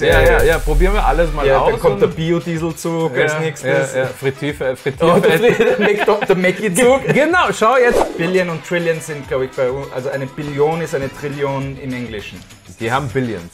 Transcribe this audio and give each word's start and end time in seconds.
Ja, 0.00 0.20
ja, 0.20 0.42
ja, 0.42 0.58
probieren 0.58 0.94
wir 0.94 1.04
alles 1.04 1.32
mal 1.32 1.46
Ja, 1.46 1.58
aus. 1.60 1.70
dann 1.70 1.80
kommt 1.80 2.02
der 2.02 2.06
Biodiesel-Zug 2.08 3.16
als 3.16 3.32
ja, 3.32 3.40
nächstes. 3.40 3.94
Ja, 3.94 4.00
ja, 4.02 4.06
Frittife, 4.06 4.76
Frittife. 4.76 5.04
Oh, 5.04 5.18
der, 5.18 5.38
der, 5.38 5.78
Mac- 5.80 6.26
der 6.26 6.36
Mackie-Zug. 6.36 7.06
genau, 7.08 7.52
schau 7.56 7.76
jetzt. 7.76 8.16
Billion 8.16 8.48
und 8.50 8.64
Trillion 8.66 9.00
sind, 9.00 9.26
glaube 9.28 9.46
ich, 9.46 9.50
bei 9.52 9.70
uns. 9.70 9.86
Also 9.92 10.10
eine 10.10 10.26
Billion 10.26 10.80
ist 10.82 10.94
eine 10.94 11.10
Trillion 11.12 11.78
im 11.80 11.92
Englischen. 11.92 12.38
Die 12.80 12.90
haben 12.90 13.08
Billions. 13.08 13.52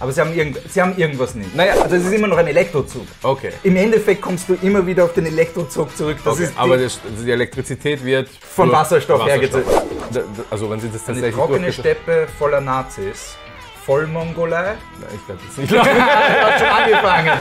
Aber 0.00 0.12
sie 0.12 0.20
haben, 0.20 0.32
irgend, 0.32 0.58
sie 0.70 0.80
haben 0.80 0.96
irgendwas 0.96 1.34
nicht. 1.34 1.54
Naja. 1.56 1.74
also 1.82 1.96
es 1.96 2.04
ist 2.04 2.12
immer 2.12 2.28
noch 2.28 2.36
ein 2.36 2.46
Elektrozug. 2.46 3.04
Okay. 3.22 3.50
Im 3.64 3.74
Endeffekt 3.74 4.20
kommst 4.22 4.48
du 4.48 4.56
immer 4.62 4.86
wieder 4.86 5.04
auf 5.04 5.12
den 5.12 5.26
Elektrozug 5.26 5.96
zurück. 5.96 6.18
Das 6.24 6.34
okay. 6.34 6.44
ist 6.44 6.52
die, 6.54 6.58
Aber 6.58 6.76
das, 6.78 7.00
die 7.24 7.30
Elektrizität 7.32 8.04
wird 8.04 8.28
Von 8.54 8.70
Wasserstoff. 8.70 9.24
Da- 9.26 9.36
da- 9.36 10.22
Also 10.50 10.70
wenn 10.70 10.78
sie 10.78 10.86
das 10.88 11.02
eine 11.08 11.14
tatsächlich 11.16 11.34
trockene 11.34 11.66
durchgesetzt- 11.66 11.80
Steppe 12.04 12.28
voller 12.38 12.60
Nazis. 12.60 13.34
Vollmongolei. 13.88 14.74
Nein, 15.00 15.08
Ich 15.14 15.26
werde 15.26 15.40
das 15.46 15.56
nicht 15.56 15.70
lachen. 15.70 15.98
Hat 15.98 16.60
schon 16.60 16.68
angefangen. 16.68 17.40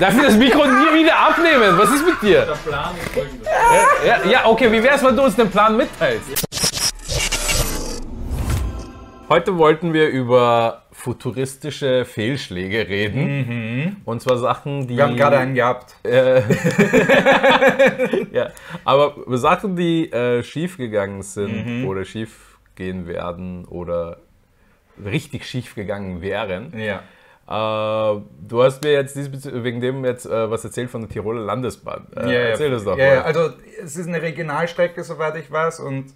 Darf 0.00 0.16
ich 0.16 0.22
das 0.22 0.36
Mikro 0.38 0.64
nie 0.64 1.00
wieder 1.00 1.18
abnehmen? 1.18 1.76
Was 1.76 1.90
ist 1.90 2.06
mit 2.06 2.22
dir? 2.22 2.46
Der 2.46 2.54
Plan 2.54 2.94
ist 2.96 3.12
folgendes. 3.12 3.48
Ja, 4.06 4.24
ja, 4.24 4.46
okay, 4.46 4.72
wie 4.72 4.82
wär's, 4.82 5.04
wenn 5.04 5.14
du 5.14 5.22
uns 5.24 5.36
den 5.36 5.50
Plan 5.50 5.76
mitteilst? 5.76 6.46
Heute 9.28 9.58
wollten 9.58 9.92
wir 9.92 10.08
über 10.08 10.84
futuristische 10.92 12.06
Fehlschläge 12.06 12.88
reden. 12.88 14.00
Und 14.06 14.22
zwar 14.22 14.38
Sachen, 14.38 14.88
die. 14.88 14.96
Wir 14.96 15.04
haben 15.04 15.16
gerade 15.16 15.36
einen 15.36 15.54
gehabt. 15.54 15.94
Äh, 16.04 16.40
ja, 18.32 18.48
aber 18.86 19.14
Sachen, 19.36 19.76
die 19.76 20.10
äh, 20.10 20.42
schief 20.42 20.78
gegangen 20.78 21.20
sind 21.20 21.84
oder 21.86 22.06
schief 22.06 22.56
gehen 22.76 23.06
werden 23.06 23.66
oder 23.66 24.16
richtig 25.04 25.46
schief 25.46 25.74
gegangen 25.74 26.20
wären. 26.20 26.72
Ja. 26.78 27.02
Äh, 27.46 28.20
du 28.48 28.62
hast 28.62 28.82
mir 28.84 28.92
jetzt 28.92 29.16
wegen 29.16 29.80
dem 29.80 30.04
jetzt 30.04 30.26
äh, 30.26 30.50
was 30.50 30.64
erzählt 30.64 30.90
von 30.90 31.00
der 31.00 31.10
Tiroler 31.10 31.40
Landesbahn. 31.40 32.06
Äh, 32.16 32.50
erzähl 32.50 32.70
das 32.70 32.84
doch 32.84 32.96
Ja, 32.96 33.06
mal. 33.06 33.14
ja, 33.16 33.22
also 33.22 33.50
es 33.82 33.96
ist 33.96 34.06
eine 34.06 34.22
Regionalstrecke, 34.22 35.02
soweit 35.02 35.36
ich 35.36 35.50
weiß, 35.50 35.80
und 35.80 36.14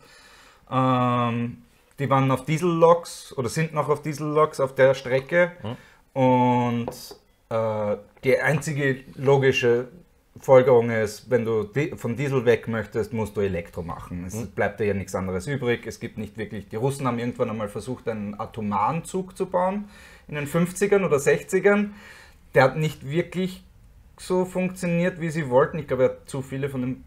ähm, 0.70 1.58
die 1.98 2.08
waren 2.10 2.30
auf 2.30 2.44
Dieselloks 2.44 3.36
oder 3.36 3.48
sind 3.48 3.74
noch 3.74 3.88
auf 3.88 4.02
Dieselloks 4.02 4.60
auf 4.60 4.74
der 4.74 4.94
Strecke. 4.94 5.52
Hm. 5.62 5.76
Und 6.22 6.90
äh, 7.50 7.96
die 8.22 8.38
einzige 8.38 9.00
logische 9.16 9.88
Folgerung 10.44 10.90
ist, 10.90 11.30
wenn 11.30 11.44
du 11.44 11.68
von 11.96 12.16
Diesel 12.16 12.44
weg 12.44 12.68
möchtest, 12.68 13.12
musst 13.14 13.36
du 13.36 13.40
Elektro 13.40 13.82
machen. 13.82 14.24
Es 14.26 14.34
Hm. 14.34 14.48
bleibt 14.48 14.78
dir 14.78 14.84
ja 14.84 14.94
nichts 14.94 15.14
anderes 15.14 15.46
übrig. 15.46 15.86
Es 15.86 16.00
gibt 16.00 16.18
nicht 16.18 16.36
wirklich. 16.36 16.68
Die 16.68 16.76
Russen 16.76 17.06
haben 17.06 17.18
irgendwann 17.18 17.48
einmal 17.50 17.68
versucht, 17.68 18.06
einen 18.08 18.38
atomaren 18.38 19.04
Zug 19.04 19.36
zu 19.36 19.46
bauen 19.46 19.88
in 20.28 20.34
den 20.34 20.46
50ern 20.46 21.04
oder 21.04 21.16
60ern. 21.16 21.90
Der 22.54 22.62
hat 22.64 22.76
nicht 22.76 23.08
wirklich 23.10 23.64
so 24.18 24.44
funktioniert, 24.44 25.20
wie 25.20 25.30
sie 25.30 25.48
wollten. 25.48 25.78
Ich 25.78 25.88
glaube, 25.88 26.04
er 26.04 26.08
hat 26.10 26.28
zu 26.28 26.42
viele 26.42 26.68
von 26.68 26.82
den 26.82 27.04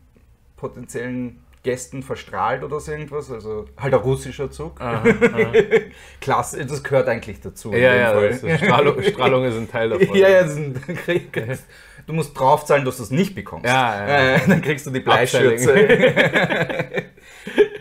potenziellen 0.57 1.39
Gästen 1.63 2.01
verstrahlt 2.01 2.63
oder 2.63 2.79
so 2.79 2.91
irgendwas. 2.91 3.29
Also 3.31 3.65
halt 3.77 3.93
ein 3.93 3.99
russischer 3.99 4.49
Zug. 4.49 4.79
Klasse, 6.21 6.65
das 6.65 6.83
gehört 6.83 7.07
eigentlich 7.07 7.39
dazu. 7.41 7.71
in 7.71 7.81
Ja, 7.81 8.13
dem 8.13 8.47
ja, 8.49 8.57
Strahlung, 8.57 9.03
Strahlung 9.03 9.45
ist 9.45 9.55
ein 9.57 9.69
Teil 9.69 9.89
davon. 9.89 10.07
Ja, 10.15 10.29
ja, 10.29 10.41
das 10.43 10.51
ist 10.53 10.57
ein 10.57 10.73
Krieg. 10.95 11.31
Du 12.07 12.13
musst 12.13 12.39
draufzahlen, 12.39 12.85
dass 12.85 12.97
du 12.97 13.03
es 13.03 13.11
nicht 13.11 13.35
bekommst. 13.35 13.67
Ja, 13.67 14.07
ja. 14.07 14.35
Äh, 14.35 14.39
dann 14.47 14.61
kriegst 14.61 14.87
du 14.87 14.91
die 14.91 15.01
Bleischürze. 15.01 15.73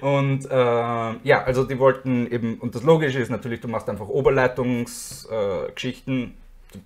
und 0.01 0.51
äh, 0.51 0.53
ja, 0.53 1.45
also 1.45 1.63
die 1.63 1.79
wollten 1.79 2.29
eben, 2.31 2.59
und 2.59 2.75
das 2.75 2.83
Logische 2.83 3.21
ist 3.21 3.31
natürlich, 3.31 3.61
du 3.61 3.69
machst 3.69 3.89
einfach 3.89 4.09
Oberleitungsgeschichten, 4.09 6.25
äh, 6.25 6.31
du 6.73 6.81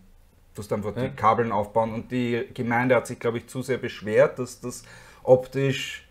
tust 0.54 0.70
einfach 0.72 0.94
die 0.94 1.08
Kabeln 1.08 1.50
aufbauen 1.50 1.94
und 1.94 2.12
die 2.12 2.46
Gemeinde 2.52 2.94
hat 2.94 3.06
sich, 3.06 3.18
glaube 3.18 3.38
ich, 3.38 3.46
zu 3.46 3.62
sehr 3.62 3.78
beschwert, 3.78 4.38
dass 4.38 4.60
das 4.60 4.82
optisch 5.22 6.06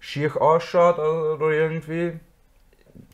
schier 0.00 0.38
ausschaut 0.40 0.98
oder 0.98 1.50
irgendwie. 1.50 2.12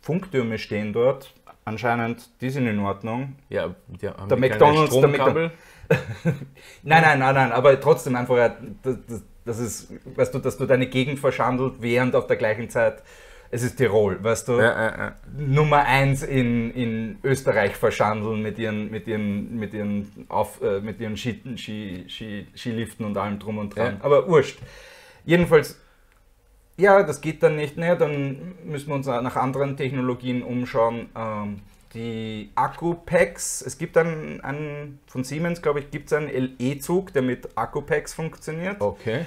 Funktürme 0.03 0.59
stehen 0.59 0.93
dort. 0.93 1.33
Anscheinend, 1.65 2.29
die 2.41 2.51
sind 2.51 2.67
in 2.67 2.81
Ordnung. 2.81 3.37
Ja, 3.49 3.77
die 3.87 4.09
haben 4.09 4.29
Der 4.29 4.39
McDonald's, 4.39 4.93
der 4.93 4.99
Stromkabel. 4.99 5.53
Nein, 6.83 7.03
nein, 7.03 7.19
nein, 7.19 7.35
nein, 7.35 7.53
aber 7.53 7.79
trotzdem 7.81 8.17
einfach, 8.17 8.53
das, 8.83 8.97
das, 9.09 9.23
das 9.45 9.59
ist, 9.59 9.93
weißt 10.17 10.35
du, 10.35 10.39
dass 10.39 10.57
du 10.57 10.67
deine 10.67 10.87
Gegend 10.87 11.19
verschandelt, 11.19 11.75
während 11.81 12.15
auf 12.15 12.27
der 12.27 12.37
gleichen 12.37 12.71
Zeit, 12.71 13.03
es 13.51 13.63
ist 13.65 13.77
Tirol, 13.77 14.23
weißt 14.23 14.49
du, 14.49 14.53
Ja, 14.53 14.63
ja, 14.63 14.99
ja. 14.99 15.15
Nummer 15.37 15.85
eins 15.85 16.23
in, 16.23 16.71
in 16.73 17.19
Österreich 17.25 17.75
verschandeln 17.75 18.43
mit 18.43 18.59
ihren, 18.59 18.91
mit 18.91 19.09
ihren, 19.09 19.59
mit 19.59 19.75
ihren, 19.75 20.27
auf, 20.29 20.63
äh, 20.63 20.81
mit 20.81 21.01
ihren 21.01 21.17
Ski, 21.17 21.43
Ski, 21.57 22.05
Ski, 22.09 22.47
Skiliften 22.55 23.05
und 23.05 23.17
allem 23.19 23.39
drum 23.41 23.59
und 23.59 23.75
dran. 23.75 23.97
Aber 24.03 24.29
wurscht. 24.29 24.61
Jedenfalls, 25.25 25.81
ja, 26.77 27.03
das 27.03 27.21
geht 27.21 27.43
dann 27.43 27.57
nicht 27.57 27.77
mehr, 27.77 27.97
dann 27.97 28.55
müssen 28.65 28.89
wir 28.89 28.95
uns 28.95 29.07
nach 29.07 29.37
anderen 29.37 29.77
Technologien 29.77 30.43
umschauen. 30.43 31.09
Ähm, 31.17 31.61
die 31.95 32.51
Akku-Packs, 32.55 33.63
es 33.63 33.77
gibt 33.79 33.97
einen, 33.97 34.41
einen 34.43 35.01
von 35.07 35.25
Siemens, 35.25 35.61
glaube 35.61 35.81
ich, 35.81 35.91
gibt 35.91 36.07
es 36.07 36.13
einen 36.13 36.55
E-Zug, 36.59 37.13
der 37.13 37.23
mit 37.23 37.49
Akku-Packs 37.57 38.15
funktioniert, 38.15 38.81
Okay, 38.81 39.27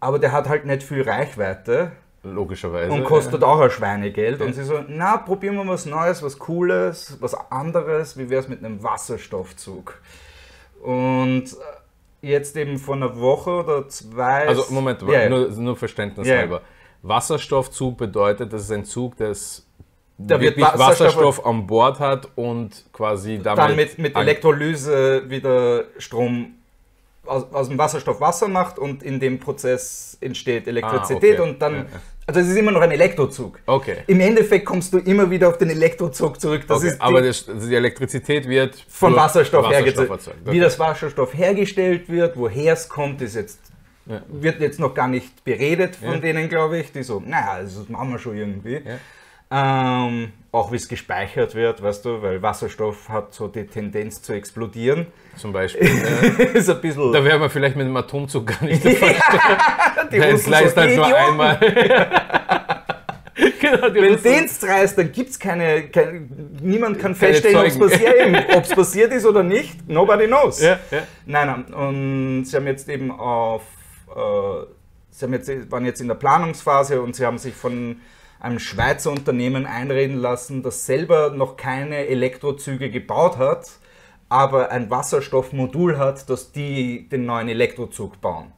aber 0.00 0.18
der 0.18 0.32
hat 0.32 0.48
halt 0.48 0.64
nicht 0.64 0.82
viel 0.84 1.02
Reichweite 1.02 1.92
logischerweise. 2.22 2.92
und 2.92 3.04
kostet 3.04 3.42
auch 3.42 3.60
ein 3.60 3.70
Schweinegeld. 3.70 4.40
Und 4.40 4.54
sie 4.54 4.62
so, 4.64 4.84
na, 4.86 5.16
probieren 5.16 5.56
wir 5.56 5.66
was 5.66 5.86
Neues, 5.86 6.22
was 6.22 6.38
Cooles, 6.38 7.16
was 7.20 7.34
anderes, 7.50 8.16
wie 8.16 8.30
wäre 8.30 8.42
es 8.42 8.48
mit 8.48 8.64
einem 8.64 8.82
Wasserstoffzug? 8.82 10.00
Und 10.82 11.44
äh, 12.22 12.28
jetzt 12.28 12.56
eben 12.56 12.78
vor 12.78 12.94
einer 12.96 13.18
Woche 13.18 13.50
oder 13.50 13.88
zwei... 13.88 14.46
Also 14.46 14.72
Moment, 14.72 15.02
Ja, 15.02 15.22
ja. 15.22 15.28
Nur, 15.28 15.48
nur 15.50 15.76
Verständnis 15.76 16.26
Ja, 16.28 16.34
ja. 16.34 16.40
halber. 16.40 16.62
Wasserstoffzug 17.02 17.96
bedeutet, 17.96 18.52
das 18.52 18.62
ist 18.62 18.72
ein 18.72 18.84
Zug, 18.84 19.16
das 19.16 19.66
Da 20.20 20.40
wird 20.40 20.56
wirklich 20.56 20.66
Wasserstoff- 20.66 20.78
Wasserstoff, 20.78 21.46
an 21.46 21.66
Bord 21.66 22.00
hat 22.00 22.28
und 22.34 22.84
quasi 22.92 23.38
damit... 23.42 23.58
dann 23.58 23.76
mit, 23.76 23.98
mit 23.98 24.16
Elektrolyse 24.16 25.22
wieder 25.30 25.84
Strom 25.98 26.54
aus, 27.24 27.46
aus 27.52 27.68
dem 27.68 27.78
Wasserstoff 27.78 28.20
Wasser 28.20 28.48
macht 28.48 28.78
und 28.78 29.02
in 29.02 29.20
dem 29.20 29.38
Prozess 29.38 30.16
entsteht 30.20 30.66
Elektrizität 30.66 31.38
Ah, 31.38 31.42
okay. 31.42 31.50
und 31.50 31.62
dann... 31.62 31.74
Ja. 31.74 31.84
Also 32.26 32.40
es 32.40 32.48
ist 32.48 32.56
immer 32.56 32.72
noch 32.72 32.82
ein 32.82 32.90
Elektrozug. 32.90 33.58
Okay. 33.64 33.98
Im 34.06 34.20
Endeffekt 34.20 34.66
kommst 34.66 34.92
du 34.92 34.98
immer 34.98 35.30
wieder 35.30 35.48
auf 35.48 35.56
den 35.56 35.70
Elektrozug 35.70 36.38
zurück. 36.38 36.62
Das 36.68 36.78
okay. 36.78 36.88
ist 36.88 36.96
die- 36.96 37.00
Aber 37.00 37.22
das, 37.22 37.46
die 37.46 37.74
Elektrizität 37.74 38.46
wird 38.46 38.84
von 38.88 39.16
Wasserstoff, 39.16 39.70
hergestellt. 39.70 40.10
erzeugt. 40.10 40.36
Wie 40.44 40.50
Okay. 40.50 40.60
das 40.60 40.78
Wasserstoff 40.78 41.32
hergestellt 41.32 42.08
wird, 42.10 42.36
woher 42.36 42.74
es 42.74 42.86
kommt, 42.88 43.22
ist 43.22 43.34
jetzt, 43.34 43.60
Ja. 44.04 44.20
wird 44.28 44.60
jetzt 44.60 44.78
noch 44.78 44.92
gar 44.94 45.08
nicht 45.08 45.42
beredet 45.44 45.96
von 45.96 46.14
Ja. 46.14 46.18
denen, 46.18 46.48
glaube 46.50 46.78
ich. 46.78 46.92
Die 46.92 47.02
so, 47.02 47.22
naja, 47.24 47.60
das 47.62 47.88
machen 47.88 48.10
wir 48.10 48.18
schon 48.18 48.36
irgendwie. 48.36 48.82
Ähm, 49.50 50.32
auch 50.52 50.72
wie 50.72 50.76
es 50.76 50.88
gespeichert 50.88 51.54
wird, 51.54 51.82
weißt 51.82 52.04
du, 52.04 52.22
weil 52.22 52.42
Wasserstoff 52.42 53.08
hat 53.08 53.32
so 53.32 53.48
die 53.48 53.66
Tendenz 53.66 54.22
zu 54.22 54.32
explodieren. 54.32 55.06
Zum 55.36 55.52
Beispiel. 55.52 55.88
ja. 55.88 56.44
ist 56.54 56.68
ein 56.68 56.80
bisschen. 56.80 57.12
Da 57.12 57.24
wäre 57.24 57.38
man 57.38 57.48
vielleicht 57.48 57.76
mit 57.76 57.86
dem 57.86 57.96
Atomzug 57.96 58.46
gar 58.46 58.64
nicht 58.64 58.84
der 58.84 58.96
Fall. 58.96 60.38
sliced 60.38 60.74
so, 60.74 60.76
halt 60.80 60.96
nur 60.96 61.16
einmal. 61.16 61.58
genau, 63.60 63.94
Wenn 63.94 64.14
Russen- 64.14 64.22
den 64.22 64.48
reißt, 64.68 64.98
dann 64.98 65.12
gibt 65.12 65.30
es 65.30 65.38
keine, 65.38 65.88
keine. 65.88 66.22
Niemand 66.60 66.98
kann 66.98 67.14
feststellen, 67.14 67.58
ob 67.58 67.66
es 67.66 67.78
passiert, 67.78 68.74
passiert 68.74 69.12
ist 69.12 69.26
oder 69.26 69.42
nicht. 69.42 69.88
Nobody 69.88 70.26
knows. 70.26 70.60
Ja, 70.60 70.78
ja. 70.90 71.02
Nein, 71.26 71.46
nein. 71.46 71.74
Und 71.74 72.44
sie 72.44 72.56
haben 72.56 72.66
jetzt 72.66 72.88
eben 72.88 73.10
auf, 73.10 73.62
äh, 74.10 74.66
sie 75.10 75.24
haben 75.24 75.32
jetzt, 75.32 75.70
waren 75.70 75.84
jetzt 75.84 76.00
in 76.00 76.08
der 76.08 76.16
Planungsphase 76.16 77.00
und 77.00 77.16
sie 77.16 77.24
haben 77.24 77.38
sich 77.38 77.54
von 77.54 78.00
einem 78.40 78.58
Schweizer 78.58 79.10
Unternehmen 79.10 79.66
einreden 79.66 80.16
lassen, 80.16 80.62
das 80.62 80.86
selber 80.86 81.30
noch 81.30 81.56
keine 81.56 82.06
Elektrozüge 82.06 82.90
gebaut 82.90 83.36
hat, 83.36 83.68
aber 84.28 84.70
ein 84.70 84.90
Wasserstoffmodul 84.90 85.98
hat, 85.98 86.28
dass 86.30 86.52
die 86.52 87.08
den 87.08 87.26
neuen 87.26 87.48
Elektrozug 87.48 88.20
bauen. 88.20 88.52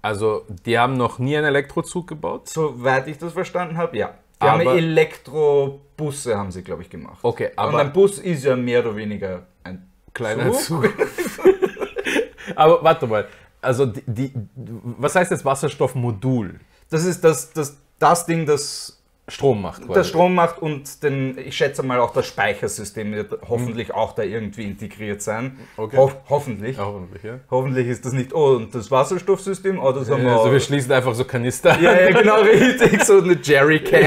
Also, 0.00 0.44
die 0.64 0.78
haben 0.78 0.96
noch 0.96 1.18
nie 1.18 1.36
einen 1.36 1.46
Elektrozug 1.46 2.06
gebaut? 2.06 2.48
Soweit 2.48 3.08
ich 3.08 3.18
das 3.18 3.32
verstanden 3.32 3.76
habe, 3.76 3.96
ja. 3.96 4.14
Die 4.40 4.46
Aber- 4.46 4.64
haben 4.64 4.78
Elektrobusse, 4.78 6.36
haben 6.36 6.52
sie, 6.52 6.62
glaube 6.62 6.82
ich, 6.82 6.90
gemacht. 6.90 7.18
Okay, 7.22 7.48
Und 7.48 7.58
aber 7.58 7.78
ein 7.80 7.92
Bus 7.92 8.18
ist 8.18 8.44
ja 8.44 8.54
mehr 8.54 8.80
oder 8.80 8.94
weniger 8.94 9.46
ein 9.64 9.90
kleiner 10.14 10.52
Zug. 10.52 10.84
Zug. 10.84 10.94
aber 12.54 12.82
warte 12.84 13.06
mal. 13.08 13.26
Also, 13.60 13.86
die, 13.86 14.02
die, 14.06 14.32
was 14.54 15.16
heißt 15.16 15.32
jetzt 15.32 15.44
Wasserstoffmodul? 15.44 16.60
Das 16.90 17.04
ist 17.04 17.24
das, 17.24 17.52
das, 17.52 17.76
das 17.98 18.26
Ding, 18.26 18.46
das 18.46 18.98
Strom 19.28 19.60
macht 19.60 19.82
quasi. 19.82 19.92
das 19.92 20.08
Strom 20.08 20.34
macht 20.34 20.58
und 20.60 21.02
den, 21.02 21.36
ich 21.36 21.54
schätze 21.54 21.82
mal 21.82 22.00
auch 22.00 22.12
das 22.12 22.26
Speichersystem 22.26 23.12
wird 23.12 23.38
hoffentlich 23.46 23.92
auch 23.92 24.14
da 24.14 24.22
irgendwie 24.22 24.64
integriert 24.64 25.20
sein. 25.20 25.44
Mhm. 25.44 25.58
Okay. 25.76 25.96
Ho 25.98 26.12
hoffentlich. 26.30 26.78
Ja, 26.78 26.86
hoffentlich, 26.86 27.22
ja. 27.22 27.40
Hoffentlich 27.50 27.88
ist 27.88 28.06
das 28.06 28.14
nicht, 28.14 28.32
oh, 28.32 28.56
und 28.56 28.74
das 28.74 28.90
Wasserstoffsystem, 28.90 29.78
oh, 29.78 29.92
das 29.92 30.10
haben 30.10 30.24
wir. 30.24 30.32
Also, 30.32 30.50
wir 30.50 30.60
schließen 30.60 30.90
einfach 30.92 31.14
so 31.14 31.24
Kanister. 31.24 31.78
ja, 31.78 32.00
ja, 32.00 32.10
genau, 32.20 32.40
richtig, 32.40 33.04
so 33.04 33.18
eine 33.18 33.38
Jerrycan. 33.42 34.02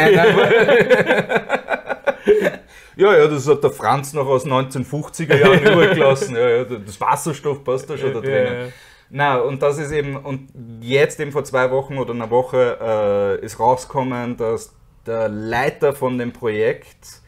Ja, 2.95 3.17
ja, 3.17 3.27
das 3.27 3.47
hat 3.47 3.63
der 3.63 3.71
Franz 3.71 4.13
noch 4.13 4.27
aus 4.27 4.45
1950er 4.45 5.35
Jahren 5.35 5.59
übrig 5.65 5.93
gelassen. 5.93 6.35
Ja, 6.35 6.49
ja, 6.49 6.63
das 6.63 6.99
Wasserstoff 6.99 7.63
passt 7.63 7.89
da 7.89 7.97
schon 7.97 8.13
da 8.13 8.19
drinnen. 8.19 8.73
Na, 9.13 9.39
und 9.39 9.61
das 9.61 9.77
ist 9.77 9.91
eben, 9.91 10.15
und 10.15 10.49
jetzt 10.79 11.19
eben 11.19 11.33
vor 11.33 11.43
zwei 11.43 11.69
Wochen 11.69 11.97
oder 11.97 12.13
einer 12.13 12.29
Woche 12.29 13.39
äh, 13.41 13.45
ist 13.45 13.59
rausgekommen, 13.59 14.37
dass 14.37 14.73
der 15.05 15.27
Leiter 15.27 15.93
von 15.93 16.17
dem 16.17 16.31
Projekt 16.31 17.21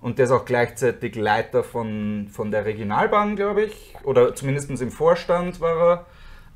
und 0.00 0.18
der 0.18 0.24
ist 0.24 0.30
auch 0.30 0.46
gleichzeitig 0.46 1.14
Leiter 1.14 1.62
von, 1.62 2.28
von 2.32 2.50
der 2.50 2.64
Regionalbahn, 2.64 3.36
glaube 3.36 3.64
ich, 3.64 3.94
oder 4.04 4.34
zumindest 4.34 4.70
im 4.70 4.90
Vorstand 4.90 5.60
war 5.60 6.06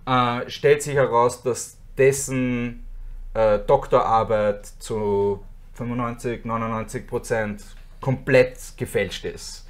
er, 0.07 0.41
äh, 0.47 0.51
stellt 0.51 0.83
sich 0.83 0.95
heraus, 0.95 1.43
dass 1.43 1.77
dessen 1.99 2.87
äh, 3.35 3.59
Doktorarbeit 3.59 4.65
zu 4.65 5.45
95, 5.75 6.47
99 6.47 7.07
Prozent 7.07 7.65
komplett 8.01 8.57
gefälscht 8.79 9.27
ist. 9.27 9.67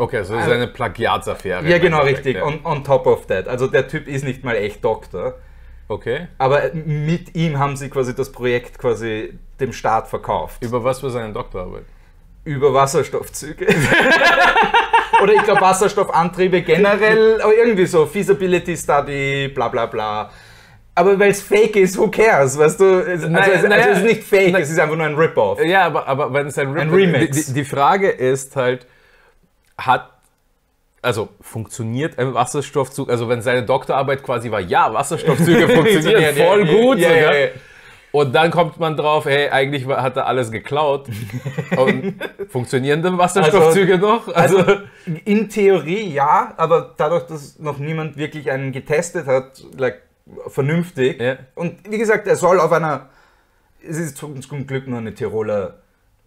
Okay, 0.00 0.16
also 0.18 0.34
das 0.34 0.46
ist 0.46 0.52
eine 0.52 0.66
Plagiatsaffäre. 0.66 1.66
Ja, 1.68 1.78
genau, 1.78 2.00
richtig. 2.02 2.36
ja. 2.36 2.44
On, 2.44 2.60
on 2.64 2.82
top 2.84 3.06
of 3.06 3.26
that. 3.26 3.46
Also 3.48 3.66
der 3.66 3.86
Typ 3.86 4.08
ist 4.08 4.24
nicht 4.24 4.42
mal 4.44 4.56
echt 4.56 4.82
Doktor. 4.84 5.34
Okay. 5.88 6.28
Aber 6.38 6.70
mit 6.72 7.34
ihm 7.34 7.58
haben 7.58 7.76
sie 7.76 7.90
quasi 7.90 8.14
das 8.14 8.30
Projekt 8.32 8.78
quasi 8.78 9.34
dem 9.58 9.72
Staat 9.72 10.08
verkauft. 10.08 10.62
Über 10.62 10.82
was 10.84 11.00
für 11.00 11.10
seine 11.10 11.32
Doktorarbeit? 11.32 11.82
Über 12.44 12.72
Wasserstoffzüge. 12.72 13.66
Oder 15.22 15.34
ich 15.34 15.42
glaube 15.42 15.60
Wasserstoffantriebe 15.60 16.62
generell, 16.62 17.40
aber 17.42 17.54
irgendwie 17.54 17.84
so, 17.86 18.06
Feasibility 18.06 18.76
Study, 18.76 19.48
bla 19.54 19.68
bla 19.68 19.86
bla. 19.86 20.30
Aber 20.94 21.18
weil 21.18 21.30
es 21.30 21.42
fake 21.42 21.76
ist, 21.76 21.98
who 21.98 22.08
cares, 22.08 22.56
weißt 22.58 22.80
du? 22.80 23.04
Also, 23.06 23.28
Naja, 23.28 23.54
also, 23.54 23.68
naja, 23.68 23.86
es 23.90 23.98
ist 23.98 24.04
nicht 24.04 24.24
fake, 24.24 24.52
na- 24.52 24.58
es 24.60 24.70
ist 24.70 24.78
einfach 24.78 24.96
nur 24.96 25.06
ein 25.06 25.14
Rip-Off. 25.14 25.62
Ja, 25.64 25.84
aber, 25.86 26.06
aber 26.08 26.32
wenn 26.32 26.46
es 26.46 26.58
ein, 26.58 26.68
Ein 26.76 26.88
Rip- 26.90 27.14
Remix. 27.14 27.46
Die, 27.46 27.52
die 27.54 27.64
Frage 27.64 28.08
ist 28.08 28.56
halt, 28.56 28.86
hat, 29.86 30.10
also 31.02 31.28
funktioniert 31.40 32.18
ein 32.18 32.34
Wasserstoffzug, 32.34 33.10
also 33.10 33.28
wenn 33.28 33.42
seine 33.42 33.64
Doktorarbeit 33.64 34.22
quasi 34.22 34.50
war, 34.50 34.60
ja, 34.60 34.92
Wasserstoffzüge 34.92 35.68
funktionieren 35.74 36.34
voll 36.34 36.66
gut 36.66 36.98
ja, 36.98 37.08
sogar. 37.08 37.34
ja, 37.34 37.40
ja. 37.46 37.48
Und 38.12 38.34
dann 38.34 38.50
kommt 38.50 38.80
man 38.80 38.96
drauf, 38.96 39.24
hey, 39.24 39.50
eigentlich 39.50 39.86
hat 39.86 40.16
er 40.16 40.26
alles 40.26 40.50
geklaut. 40.50 41.08
Und 41.76 42.14
funktionieren 42.48 43.02
denn 43.02 43.18
Wasserstoffzüge 43.18 43.98
noch? 43.98 44.26
Also, 44.34 44.58
Also 44.58 44.80
in 45.24 45.48
Theorie 45.48 46.12
ja, 46.12 46.52
aber 46.56 46.94
dadurch, 46.96 47.26
dass 47.26 47.60
noch 47.60 47.78
niemand 47.78 48.16
wirklich 48.16 48.50
einen 48.50 48.72
getestet 48.72 49.26
hat, 49.26 49.62
like, 49.76 50.02
vernünftig. 50.48 51.22
Und 51.54 51.88
wie 51.88 51.98
gesagt, 51.98 52.26
er 52.26 52.36
soll 52.36 52.58
auf 52.58 52.72
einer, 52.72 53.10
es 53.80 53.96
ist 53.96 54.16
zum 54.16 54.66
Glück 54.66 54.88
nur 54.88 54.98
eine 54.98 55.14
Tiroler 55.14 55.74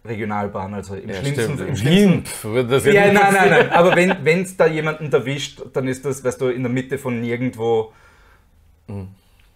Regionalbahn, 0.06 0.74
also 0.74 0.94
im 0.96 1.08
ja, 1.08 1.16
schlimmsten, 1.16 1.54
stimmt. 1.54 1.60
im 1.68 1.76
schlimmsten 1.76 2.52
wird 2.54 2.70
das 2.70 2.84
Ja, 2.84 3.06
nein, 3.12 3.32
nein, 3.32 3.50
nein. 3.50 3.70
Aber 3.70 3.96
wenn 3.96 4.42
es 4.42 4.56
da 4.56 4.66
jemanden 4.66 5.10
erwischt, 5.12 5.62
dann 5.72 5.88
ist 5.88 6.04
das, 6.04 6.22
weißt 6.22 6.40
du, 6.40 6.48
in 6.48 6.62
der 6.62 6.70
Mitte 6.70 6.98
von 6.98 7.20
nirgendwo. 7.20 7.92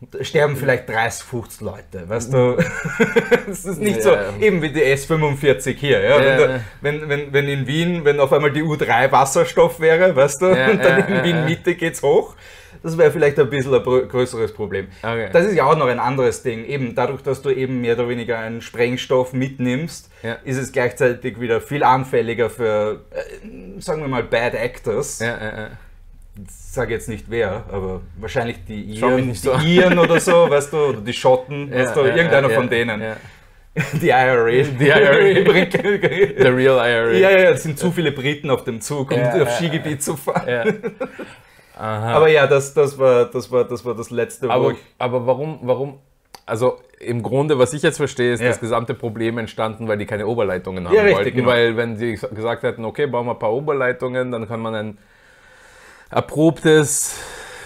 Da 0.00 0.22
sterben 0.24 0.56
vielleicht 0.56 0.88
30, 0.88 1.24
50 1.24 1.60
Leute, 1.60 2.08
weißt 2.08 2.32
du? 2.32 2.56
Es 3.50 3.64
ist 3.64 3.80
nicht 3.80 4.00
so, 4.02 4.12
Ja. 4.12 4.36
eben 4.40 4.62
wie 4.62 4.70
die 4.70 4.80
S45 4.82 5.74
hier. 5.76 6.00
Ja? 6.00 6.10
Ja, 6.10 6.18
wenn, 6.20 6.40
ja. 6.40 6.46
da, 6.46 6.60
wenn, 6.80 7.08
wenn, 7.08 7.32
wenn 7.32 7.48
in 7.48 7.66
Wien, 7.66 8.04
wenn 8.04 8.20
auf 8.20 8.32
einmal 8.32 8.52
die 8.52 8.62
U3 8.62 9.10
Wasserstoff 9.10 9.80
wäre, 9.80 10.14
weißt 10.14 10.40
du, 10.40 10.46
Ja, 10.46 10.70
und 10.70 10.84
dann 10.84 11.00
ja, 11.00 11.04
in 11.06 11.14
ja, 11.16 11.24
Wien 11.24 11.36
ja. 11.36 11.44
Mitte 11.44 11.74
geht's 11.74 12.00
hoch, 12.02 12.36
das 12.82 12.96
wäre 12.98 13.10
vielleicht 13.10 13.38
ein 13.38 13.48
bisschen 13.50 13.74
ein 13.74 13.80
grö- 13.82 14.06
größeres 14.06 14.52
Problem. 14.52 14.88
Okay. 15.02 15.28
Das 15.32 15.46
ist 15.46 15.54
ja 15.54 15.64
auch 15.64 15.76
noch 15.76 15.86
ein 15.88 15.98
anderes 15.98 16.42
Ding. 16.42 16.64
Eben 16.64 16.94
dadurch, 16.94 17.22
dass 17.22 17.42
du 17.42 17.50
eben 17.50 17.80
mehr 17.80 17.94
oder 17.94 18.08
weniger 18.08 18.38
einen 18.38 18.60
Sprengstoff 18.60 19.32
mitnimmst, 19.32 20.10
Ja. 20.22 20.36
ist 20.44 20.56
es 20.56 20.72
gleichzeitig 20.72 21.40
wieder 21.40 21.60
viel 21.60 21.82
anfälliger 21.82 22.50
für, 22.50 23.04
äh, 23.10 23.80
sagen 23.80 24.00
wir 24.02 24.08
mal, 24.08 24.22
Bad 24.22 24.54
Actors. 24.54 25.20
Ja, 25.20 25.26
ja, 25.28 25.58
ja. 25.58 25.68
Ich 26.40 26.52
sage 26.54 26.94
jetzt 26.94 27.08
nicht 27.08 27.26
wer, 27.28 27.64
aber 27.72 28.00
wahrscheinlich 28.18 28.58
die 28.68 28.80
Iren, 28.82 29.28
die 29.32 29.34
so 29.34 29.52
an. 29.52 29.66
Iren 29.66 29.98
oder 29.98 30.20
so, 30.20 30.48
weißt 30.48 30.72
du, 30.72 30.76
oder 30.76 31.00
die 31.00 31.12
Schotten, 31.12 31.72
weißt 31.72 31.96
du, 31.96 32.00
Ja, 32.02 32.06
ja, 32.08 32.14
irgendeiner 32.16 32.48
ja, 32.50 32.54
von 32.54 32.64
ja, 32.64 32.70
denen. 32.70 33.00
ja. 33.02 33.16
Die 34.00 34.08
IRA. 34.08 34.46
Die 34.50 34.86
IRA. 34.86 35.68
The 36.42 36.48
real 36.48 36.78
IRA. 36.78 37.12
ja, 37.12 37.30
ja, 37.30 37.38
ja, 37.38 37.50
es 37.50 37.62
sind 37.62 37.78
zu 37.78 37.92
viele 37.92 38.10
Briten 38.10 38.50
auf 38.50 38.64
dem 38.64 38.80
Zug, 38.80 39.12
um 39.12 39.18
Ja, 39.18 39.30
auf 39.30 39.36
ja, 39.38 39.46
Skigebiet 39.50 40.02
zu 40.02 40.16
fahren. 40.16 40.48
Ja. 40.48 40.64
Aha. 41.78 42.12
Aber 42.14 42.28
ja, 42.28 42.46
das, 42.46 42.74
das, 42.74 42.98
war, 42.98 43.26
das, 43.26 43.50
war, 43.52 43.64
das 43.64 43.84
war 43.84 43.94
das 43.94 44.10
letzte, 44.10 44.50
Aber, 44.50 44.74
aber 44.98 45.26
warum, 45.26 45.60
warum, 45.62 45.98
also 46.44 46.78
im 46.98 47.22
Grunde, 47.22 47.58
was 47.58 47.72
ich 47.72 47.82
jetzt 47.82 47.98
verstehe, 47.98 48.32
ist 48.32 48.40
Ja. 48.40 48.48
das 48.48 48.58
gesamte 48.60 48.94
Problem 48.94 49.38
entstanden, 49.38 49.86
weil 49.86 49.96
die 49.98 50.06
keine 50.06 50.26
Oberleitungen 50.26 50.86
haben 50.86 50.94
Ja, 50.94 51.02
richtig, 51.02 51.18
wollten. 51.18 51.36
genau. 51.36 51.48
Weil 51.50 51.76
wenn 51.76 51.96
sie 51.96 52.14
gesagt 52.34 52.64
hätten, 52.64 52.84
okay, 52.84 53.06
bauen 53.06 53.26
wir 53.26 53.32
ein 53.32 53.38
paar 53.38 53.52
Oberleitungen, 53.52 54.32
dann 54.32 54.48
kann 54.48 54.60
man 54.60 54.74
ein 54.74 54.98
erprobtes 56.10 57.16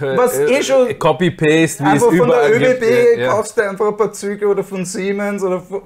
äh, 0.00 0.16
Was 0.16 0.38
äh, 0.38 0.44
eh 0.58 0.62
schon- 0.62 0.98
Copy-Paste, 0.98 1.48
wie 1.50 1.66
es 1.66 1.80
Einfach 1.80 2.06
von 2.08 2.16
überall 2.16 2.58
der 2.58 2.74
gibt. 2.74 2.82
ÖBB 2.82 3.18
Ja, 3.20 3.30
kaufst 3.30 3.56
du 3.56 3.62
einfach 3.68 3.86
ein 3.88 3.96
paar 3.96 4.12
Züge 4.12 4.46
oder 4.48 4.64
von 4.64 4.84
Siemens 4.84 5.42
oder 5.42 5.60
von, 5.60 5.82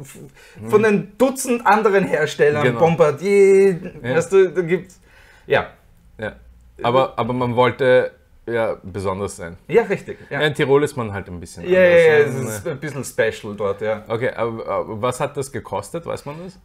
von 0.69 0.83
den 0.83 1.13
Dutzend 1.19 1.67
anderen 1.67 2.05
Herstellern, 2.05 2.63
Genau. 2.63 2.81
Bombardier, 2.81 3.77
Ja. 4.03 4.17
weißt 4.17 4.33
du, 4.33 4.49
da 4.51 4.63
gibt's. 4.63 4.99
Ja. 5.47 5.67
Aber, 6.83 7.19
aber 7.19 7.33
man 7.33 7.57
wollte 7.57 8.13
ja 8.47 8.77
besonders 8.83 9.37
sein. 9.37 9.57
ja, 9.69 9.83
richtig. 9.83 10.19
Ja, 10.31 10.41
Ja, 10.41 10.47
in 10.47 10.55
Tirol 10.55 10.85
ist 10.85 10.97
man 10.97 11.13
halt 11.13 11.29
ein 11.29 11.41
bisschen 11.41 11.69
ja, 11.69 11.81
ja, 11.81 11.97
ja, 11.97 12.25
anders. 12.27 12.35
es 12.35 12.45
ne? 12.45 12.51
ist 12.51 12.69
ein 12.69 12.81
bisschen 12.81 13.05
special 13.05 13.57
dort, 13.57 13.81
ja. 13.81 14.05
Okay, 14.07 14.31
aber, 14.31 14.67
aber 14.67 15.03
was 15.03 15.21
hat 15.21 15.37
das 15.37 15.51
gekostet, 15.51 16.07
weiß 16.07 16.25
man 16.27 16.37
das? 16.45 16.59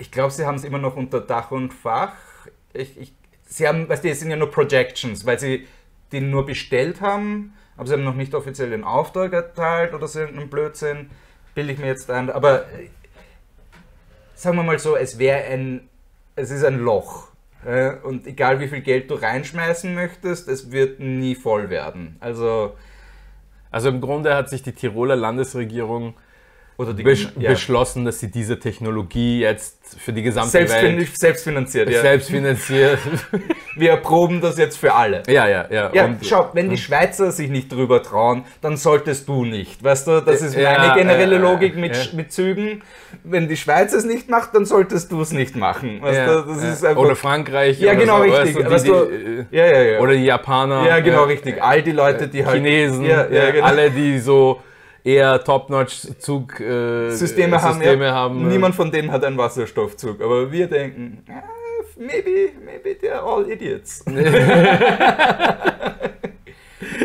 Ich 0.00 0.10
glaube, 0.10 0.32
sie 0.32 0.44
haben 0.44 0.56
es 0.56 0.64
immer 0.64 0.78
noch 0.78 0.96
unter 0.96 1.20
Dach 1.20 1.50
und 1.52 1.72
Fach. 1.72 2.14
Ich, 2.72 2.98
ich, 2.98 3.12
sie 3.44 3.68
haben, 3.68 3.88
weißt 3.88 4.02
du, 4.02 4.08
es 4.08 4.20
sind 4.20 4.30
ja 4.30 4.36
nur 4.36 4.50
Projections, 4.50 5.24
weil 5.24 5.38
sie 5.38 5.66
die 6.10 6.20
nur 6.20 6.44
bestellt 6.44 7.00
haben, 7.00 7.54
aber 7.76 7.86
sie 7.86 7.94
haben 7.94 8.04
noch 8.04 8.14
nicht 8.14 8.34
offiziell 8.34 8.70
den 8.70 8.84
Auftrag 8.84 9.32
erteilt 9.32 9.94
oder 9.94 10.08
so 10.08 10.20
irgendeinen 10.20 10.50
Blödsinn, 10.50 11.10
bilde 11.54 11.72
ich 11.72 11.78
mir 11.78 11.86
jetzt 11.86 12.10
ein. 12.10 12.30
Aber 12.30 12.62
äh, 12.62 12.88
sagen 14.34 14.56
wir 14.56 14.62
mal 14.62 14.78
so, 14.78 14.96
es 14.96 15.18
wäre 15.18 15.44
ein, 15.44 15.88
es 16.36 16.50
ist 16.50 16.64
ein 16.64 16.78
Loch. 16.78 17.28
Äh, 17.64 17.92
Und 18.02 18.26
egal 18.26 18.60
wie 18.60 18.68
viel 18.68 18.80
Geld 18.82 19.10
du 19.10 19.14
reinschmeißen 19.14 19.94
möchtest, 19.94 20.48
es 20.48 20.72
wird 20.72 21.00
nie 21.00 21.34
voll 21.34 21.70
werden. 21.70 22.16
Also, 22.20 22.76
Also 23.70 23.88
im 23.88 24.00
Grunde 24.00 24.34
hat 24.34 24.50
sich 24.50 24.62
die 24.62 24.72
Tiroler 24.72 25.16
Landesregierung 25.16 26.14
oder 26.78 26.94
die 26.94 27.02
besch 27.02 27.28
ja. 27.38 27.50
beschlossen, 27.50 28.04
dass 28.04 28.20
sie 28.20 28.30
diese 28.30 28.58
Technologie 28.58 29.40
jetzt 29.40 29.96
für 29.98 30.12
die 30.12 30.22
gesamte 30.22 30.50
Selbstfin 30.50 30.96
Welt 30.98 31.18
selbstfinanziert. 31.18 31.90
Ja. 31.90 32.00
selbst 32.00 32.30
finanziert. 32.30 32.98
Wir 33.76 33.90
erproben 33.90 34.40
das 34.40 34.58
jetzt 34.58 34.76
für 34.76 34.94
alle. 34.94 35.22
ja, 35.26 35.48
ja, 35.48 35.66
ja. 35.70 35.90
Ja, 35.92 36.04
Und- 36.04 36.24
schau, 36.26 36.50
wenn 36.52 36.70
die 36.70 36.76
Schweizer 36.78 37.30
sich 37.32 37.50
nicht 37.50 37.72
drüber 37.72 38.02
trauen, 38.02 38.44
dann 38.60 38.76
solltest 38.76 39.28
du 39.28 39.44
nicht. 39.44 39.82
Weißt 39.82 40.06
du, 40.06 40.20
das 40.20 40.42
ist 40.42 40.56
Ja, 40.56 40.78
meine 40.78 40.94
generelle 40.94 41.36
ja, 41.36 41.42
Logik 41.42 41.76
mit, 41.76 42.14
mit 42.14 42.32
Zügen. 42.32 42.82
Wenn 43.24 43.48
die 43.48 43.56
Schweiz 43.56 43.92
es 43.92 44.04
nicht 44.04 44.28
macht, 44.28 44.54
dann 44.54 44.64
solltest 44.64 45.12
du 45.12 45.20
es 45.20 45.32
nicht 45.32 45.56
machen. 45.56 46.00
Weißt 46.02 46.20
du, 46.26 46.44
das 46.48 46.64
ist 46.64 46.84
einfach, 46.84 47.02
oder 47.02 47.16
Frankreich. 47.16 47.78
ja, 47.80 47.92
oder 47.92 48.00
genau, 48.00 48.16
so, 48.18 48.22
richtig. 48.24 48.56
Weißt 48.56 48.70
Weißt 48.70 48.88
du, 48.88 48.92
du, 48.92 49.06
die, 49.06 49.44
die, 49.50 49.56
ja, 49.56 49.66
ja, 49.66 49.82
ja. 49.82 50.00
Oder 50.00 50.12
die 50.14 50.24
Japaner. 50.24 50.86
ja, 50.86 51.00
genau, 51.00 51.24
äh, 51.24 51.28
richtig. 51.28 51.62
All 51.62 51.82
die 51.82 51.92
Leute, 51.92 52.28
die 52.28 52.44
halt 52.44 52.56
Chinesen, 52.56 53.04
äh, 53.04 53.52
genau. 53.52 53.64
alle, 53.66 53.90
die 53.90 54.18
so 54.18 54.60
eher 55.04 55.42
Top-Notch-Zug 55.42 56.60
äh, 56.60 57.10
haben, 57.10 57.82
ja. 58.02 58.12
haben. 58.12 58.46
äh, 58.46 58.48
Niemand 58.52 58.74
von 58.74 58.90
denen 58.90 59.10
hat 59.10 59.24
einen 59.24 59.36
Wasserstoffzug. 59.38 60.20
Aber 60.20 60.50
wir 60.52 60.66
denken, 60.66 61.24
ah, 61.28 61.42
maybe, 61.96 62.50
maybe 62.64 62.96
they're 63.00 63.20
all 63.22 63.48
idiots. 63.50 64.04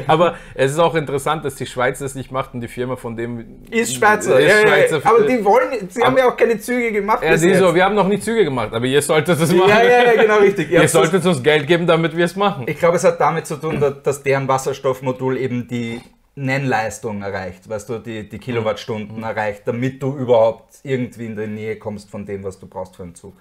Aber 0.08 0.36
es 0.56 0.72
ist 0.72 0.80
auch 0.80 0.96
interessant, 0.96 1.46
dass 1.46 1.56
die 1.56 1.66
Schweiz 1.66 2.00
das 2.00 2.16
nicht 2.16 2.32
macht 2.32 2.54
und 2.54 2.62
die 2.62 2.68
Firma 2.68 2.96
von 2.96 3.16
dem 3.16 3.62
Ist 3.70 3.96
Schweizer, 3.96 4.40
ist 4.40 4.48
ja, 4.48 4.62
Schweizer. 4.68 5.02
ja. 5.04 5.10
Aber 5.10 5.24
die 5.24 5.44
wollen, 5.44 5.90
sie 5.90 6.02
haben 6.02 6.18
ja 6.18 6.28
auch 6.30 6.38
keine 6.38 6.60
Züge 6.60 6.92
gemacht. 6.92 7.22
ja, 7.24 7.36
die 7.36 7.54
so, 7.56 7.76
wir 7.76 7.86
haben 7.86 7.96
noch 7.96 8.08
nie 8.08 8.20
Züge 8.20 8.44
gemacht, 8.44 8.74
aber 8.74 8.86
ihr 8.86 9.02
solltet 9.02 9.40
es 9.40 9.54
machen. 9.54 9.70
ja, 9.70 9.84
ja, 9.84 10.04
ja, 10.14 10.22
genau 10.22 10.38
richtig. 10.38 10.72
Ihr 10.72 10.82
Ihr 10.82 10.88
solltet 10.88 11.26
uns 11.26 11.44
Geld 11.44 11.68
geben, 11.68 11.86
damit 11.86 12.16
wir 12.16 12.26
es 12.26 12.36
machen. 12.36 12.66
Ich 12.68 12.80
glaube, 12.80 12.96
es 12.98 13.04
hat 13.04 13.20
damit 13.20 13.46
zu 13.46 13.56
tun, 13.58 13.80
dass, 13.80 14.02
dass 14.02 14.24
deren 14.24 14.48
Wasserstoffmodul 14.48 15.38
eben 15.38 15.68
die 15.68 16.02
Nennleistung 16.38 17.24
erreicht, 17.24 17.68
weißt 17.68 17.90
du, 17.90 17.98
die, 17.98 18.30
die 18.30 18.38
Kilowattstunden 18.38 19.24
erreicht, 19.24 19.64
damit 19.66 20.02
du 20.02 20.16
überhaupt 20.16 20.76
irgendwie 20.84 21.26
in 21.26 21.36
die 21.36 21.48
Nähe 21.48 21.78
kommst 21.78 22.10
von 22.12 22.26
dem, 22.26 22.44
was 22.44 22.60
du 22.60 22.68
brauchst 22.68 22.96
für 22.96 23.04
einen 23.04 23.16
Zug. 23.16 23.34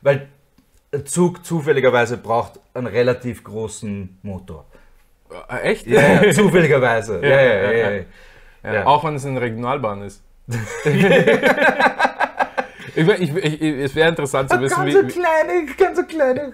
Weil 0.00 0.28
ein 0.92 1.04
Zug 1.06 1.44
zufälligerweise 1.44 2.16
braucht 2.16 2.60
einen 2.72 2.86
relativ 2.86 3.42
großen 3.42 4.18
Motor. 4.22 4.64
Äh, 5.48 5.72
Echt? 5.72 5.86
Ja, 5.86 6.22
ja, 6.22 6.32
zufälligerweise. 6.32 7.20
Ja. 7.24 7.42
Ja, 8.62 8.72
Ja. 8.74 8.86
Auch 8.86 9.04
wenn 9.04 9.16
es 9.16 9.26
eine 9.26 9.40
Regionalbahn 9.40 10.02
ist. 10.02 10.22
Ich, 12.94 13.08
ich, 13.08 13.36
ich, 13.62 13.62
es 13.84 13.94
wäre 13.94 14.08
interessant 14.08 14.50
zu 14.50 14.60
wissen, 14.60 14.74
Ganz 14.76 14.86
wie. 14.88 14.92
so 14.92 14.98
kleine, 15.20 15.66
ganz 15.78 15.96
so 15.98 16.04
kleine. 16.04 16.52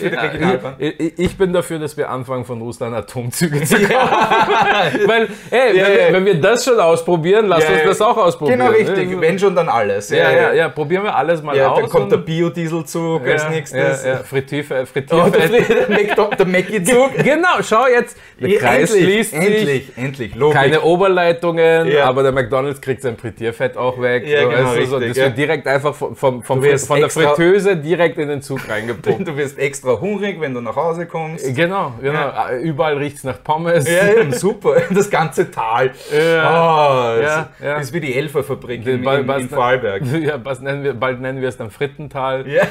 Ja, 0.00 0.74
ich, 0.78 1.36
bin 1.36 1.52
dafür, 1.52 1.78
dass 1.78 1.96
wir 1.96 2.10
anfangen, 2.10 2.44
von 2.44 2.60
Russland 2.60 2.94
Atomzüge 2.94 3.62
zu 3.64 3.76
kaufen. 3.76 3.88
Weil, 5.06 5.28
ey, 5.50 5.76
Ja, 5.76 5.84
wenn, 5.86 5.92
ja. 5.92 6.06
Wir, 6.08 6.12
wenn 6.12 6.24
wir 6.26 6.40
das 6.40 6.64
schon 6.64 6.78
ausprobieren, 6.80 7.46
lass 7.46 7.64
Ja, 7.64 7.70
uns 7.74 7.82
das 7.84 8.00
auch 8.00 8.16
ausprobieren. 8.16 8.58
Genau 8.58 8.70
richtig, 8.70 9.20
wenn 9.20 9.38
schon 9.38 9.54
dann 9.54 9.68
alles. 9.68 10.10
ja, 10.10 10.30
ja, 10.30 10.52
ja, 10.52 10.68
probieren 10.68 11.04
wir 11.04 11.14
alles 11.14 11.42
mal 11.42 11.56
Ja, 11.56 11.68
aus. 11.70 11.80
dann 11.80 11.88
kommt 11.88 12.12
der 12.12 12.18
Biodiesel-Zug 12.18 13.26
als 13.26 13.48
nächstes. 13.50 14.04
Ja, 14.04 14.10
ja. 14.10 14.16
Frittierfett. 14.18 15.12
Oh, 15.12 15.28
der, 15.28 15.42
Frittierfett. 15.42 15.88
der, 15.88 16.16
Mac- 16.16 16.36
der 16.38 16.46
Mackie-Zug. 16.46 17.14
Genau, 17.24 17.62
schau 17.62 17.86
jetzt. 17.86 18.16
Der 18.40 18.58
Kreis 18.58 18.90
endlich, 18.94 19.04
schließt 19.04 19.30
sich. 19.30 19.40
endlich, 19.40 19.92
endlich, 19.96 20.34
Logik. 20.34 20.56
Keine 20.56 20.82
Oberleitungen, 20.82 21.88
Ja. 21.88 22.04
aber 22.04 22.22
der 22.22 22.32
McDonalds 22.32 22.80
kriegt 22.80 23.02
sein 23.02 23.16
Frittierfett 23.16 23.76
auch 23.76 24.00
weg. 24.00 24.26
Ja, 24.26 24.44
genau, 24.48 24.72
richtig, 24.72 25.08
das 25.08 25.16
ja. 25.16 25.24
wird 25.24 25.38
direkt 25.38 25.66
einfach 25.66 25.87
vom, 25.92 26.14
vom, 26.16 26.42
vom, 26.42 26.62
wirst 26.62 26.86
von 26.86 27.00
der 27.00 27.10
Fritteuse 27.10 27.76
direkt 27.76 28.18
in 28.18 28.28
den 28.28 28.42
Zug 28.42 28.68
reingepumpt. 28.68 29.18
Du 29.28 29.36
wirst 29.36 29.58
extra 29.58 30.00
hungrig, 30.00 30.40
wenn 30.40 30.54
du 30.54 30.60
nach 30.60 30.76
Hause 30.76 31.06
kommst. 31.06 31.54
Genau, 31.54 31.92
genau. 32.00 32.32
Überall 32.62 32.96
riecht 32.98 33.18
es 33.18 33.24
nach 33.24 33.42
Pommes. 33.42 33.86
Ja, 33.88 34.06
ja, 34.22 34.30
super. 34.32 34.82
Das 34.90 35.10
ganze 35.10 35.50
Tal. 35.50 35.92
Ja. 36.12 37.16
Oh, 37.16 37.20
Ja, 37.20 37.48
das 37.58 37.66
ja. 37.66 37.76
ist 37.78 37.92
wie 37.92 38.00
die 38.00 38.14
Elferfabrik 38.14 38.86
in, 38.86 39.02
Bald- 39.02 39.20
in, 39.20 39.26
bald- 39.26 39.42
in 39.42 39.48
Vorarlberg. 39.48 40.02
Ja, 40.20 40.40
was 40.44 40.60
nennen 40.60 40.82
wir, 40.84 40.94
bald 40.94 41.20
nennen 41.20 41.40
wir 41.40 41.48
es 41.48 41.56
dann 41.56 41.70
Frittental. 41.70 42.46
Ja. 42.48 42.64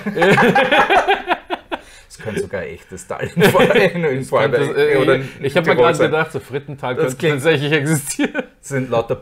Das 2.07 2.17
könnte 2.19 2.39
sogar 2.41 2.63
echtes 2.63 3.05
Tal 3.05 3.29
in, 3.35 3.43
Vor 3.43 3.61
in, 3.75 4.03
in 4.03 4.23
Vorarlberg 4.23 4.75
äh, 4.77 4.95
oder 4.97 5.15
in 5.15 5.29
ich 5.41 5.55
habe 5.57 5.69
mir 5.69 5.75
gerade 5.75 5.97
gedacht, 5.97 6.31
so 6.31 6.39
Frittental 6.39 6.95
Das 6.95 7.03
könnte 7.05 7.17
klingt- 7.17 7.33
tatsächlich 7.43 7.71
existieren. 7.73 8.43
Sind 8.61 8.89
lauter 8.89 9.15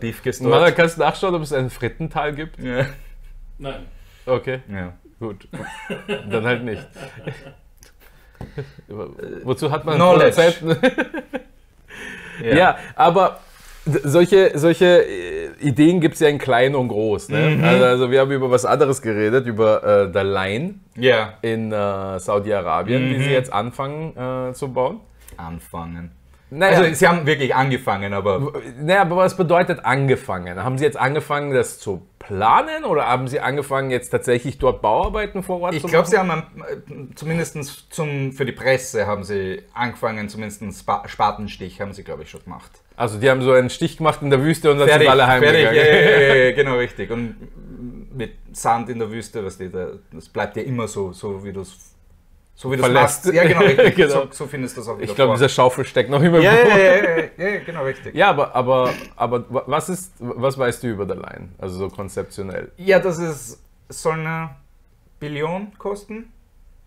dort. 0.63 0.75
kannst 0.75 0.97
du 0.97 1.01
nachschauen, 1.01 1.35
ob 1.35 1.41
es 1.41 1.51
ein 1.51 1.69
Frittental 1.69 2.33
gibt? 2.33 2.59
Ja. 2.59 2.85
Nein. 3.57 3.85
Okay, 4.25 4.59
Ja. 4.71 4.93
gut. 5.19 5.47
Dann 6.29 6.43
halt 6.45 6.63
nicht. 6.63 6.85
Wozu 9.43 9.71
hat 9.71 9.85
man 9.85 9.95
Knowledge. 9.95 10.35
Produzenten? 10.59 10.77
Ja. 12.43 12.77
aber 12.97 13.39
solche, 13.85 14.51
solche 14.59 14.85
äh, 15.07 15.51
Ideen 15.61 16.01
gibt 16.01 16.15
es 16.15 16.19
ja 16.19 16.27
in 16.27 16.37
klein 16.37 16.75
und 16.75 16.89
groß. 16.89 17.29
Ne? 17.29 17.51
Mhm. 17.51 17.63
Also, 17.63 17.85
also 17.85 18.11
wir 18.11 18.19
haben 18.19 18.31
über 18.31 18.51
was 18.51 18.65
anderes 18.65 19.01
geredet, 19.01 19.47
über 19.47 19.81
äh, 20.07 20.11
der 20.11 20.25
Line 20.25 20.75
ja. 20.97 21.35
in 21.41 21.71
äh, 21.71 22.19
Saudi-Arabien, 22.19 23.07
die 23.07 23.17
Mhm. 23.19 23.23
sie 23.23 23.29
jetzt 23.29 23.53
anfangen 23.53 24.17
äh, 24.49 24.53
zu 24.53 24.67
bauen. 24.73 24.99
Anfangen. 25.37 26.11
Naja, 26.51 26.77
Also, 26.77 26.93
sie 26.93 27.07
haben 27.07 27.25
wirklich 27.25 27.55
angefangen, 27.55 28.13
aber 28.13 28.53
naja, 28.79 29.01
aber 29.01 29.17
was 29.17 29.35
bedeutet 29.35 29.83
angefangen? 29.83 30.63
Haben 30.63 30.77
Sie 30.77 30.85
jetzt 30.85 30.97
angefangen, 30.97 31.53
das 31.53 31.79
zu 31.79 32.03
planen 32.19 32.83
oder 32.85 33.07
haben 33.07 33.27
Sie 33.27 33.39
angefangen, 33.39 33.89
jetzt 33.89 34.09
tatsächlich 34.09 34.57
dort 34.59 34.81
Bauarbeiten 34.81 35.41
vor 35.43 35.61
Ort 35.61 35.73
ich 35.73 35.81
zu 35.81 35.87
glaube, 35.87 36.07
machen? 36.09 36.11
sie 36.11 36.17
haben 36.17 37.09
äh, 37.09 37.15
zumindest 37.15 37.87
zum, 37.93 38.31
für 38.31 38.45
die 38.45 38.51
Presse 38.51 39.07
haben 39.07 39.23
sie 39.23 39.63
angefangen, 39.73 40.29
zumindest 40.29 40.61
einen 40.61 40.71
Spa 40.71 41.03
Spatenstich 41.07 41.81
haben 41.81 41.93
sie, 41.93 42.03
glaube 42.03 42.23
ich, 42.23 42.29
schon 42.29 42.43
gemacht. 42.43 42.71
Also 42.95 43.19
die 43.19 43.29
haben 43.29 43.41
so 43.41 43.51
einen 43.51 43.69
Stich 43.69 43.97
gemacht 43.97 44.21
in 44.21 44.29
der 44.29 44.41
Wüste 44.41 44.71
und 44.71 44.79
dann 44.79 44.87
sind 44.87 45.07
alle 45.07 45.25
fertig, 45.25 45.65
heimgegangen. 45.67 45.75
ja, 45.75 45.83
ja, 45.83 46.35
ja, 46.35 46.51
genau 46.55 46.77
richtig. 46.77 47.09
Und 47.11 47.35
mit 48.15 48.31
Sand 48.53 48.89
in 48.89 48.99
der 48.99 49.11
Wüste, 49.11 49.43
was 49.43 49.57
die 49.57 49.69
da, 49.69 49.87
das 50.13 50.29
bleibt 50.29 50.55
ja 50.57 50.63
immer 50.63 50.87
so, 50.87 51.11
so 51.11 51.43
wie 51.43 51.51
du 51.51 51.61
es 51.61 51.94
so 52.57 52.71
wie 52.71 52.77
du 52.77 52.83
Verlässt. 52.83 53.25
Ja, 53.33 53.43
genau 53.43 53.59
richtig. 53.65 53.95
Genau. 53.95 54.09
So, 54.09 54.27
so 54.31 54.45
findest 54.47 54.77
du 54.77 54.81
es 54.81 54.87
auch 54.87 54.97
wieder 54.97 55.09
Ich 55.09 55.15
glaube, 55.15 55.33
dieser 55.33 55.49
Schaufel 55.49 55.85
steckt 55.85 56.09
noch 56.09 56.21
immer 56.23 56.37
im 56.37 56.43
ja, 56.43 56.53
ja, 56.53 56.77
ja, 56.77 56.95
ja, 57.37 57.47
ja, 57.49 57.59
genau 57.65 57.83
richtig. 57.83 58.15
Ja, 58.15 58.29
aber, 58.29 58.55
aber, 58.55 58.93
aber 59.17 59.45
wa- 59.53 59.63
was 59.67 59.89
ist, 59.89 60.13
was 60.19 60.57
weißt 60.57 60.81
du 60.83 60.87
über 60.87 61.05
der 61.05 61.17
Line? 61.17 61.49
Also 61.57 61.77
so 61.77 61.89
konzeptionell. 61.89 62.71
Ja, 62.77 62.99
das 62.99 63.17
ist, 63.19 63.59
soll 63.89 64.13
eine 64.19 64.51
Billion 65.19 65.77
kosten, 65.77 66.31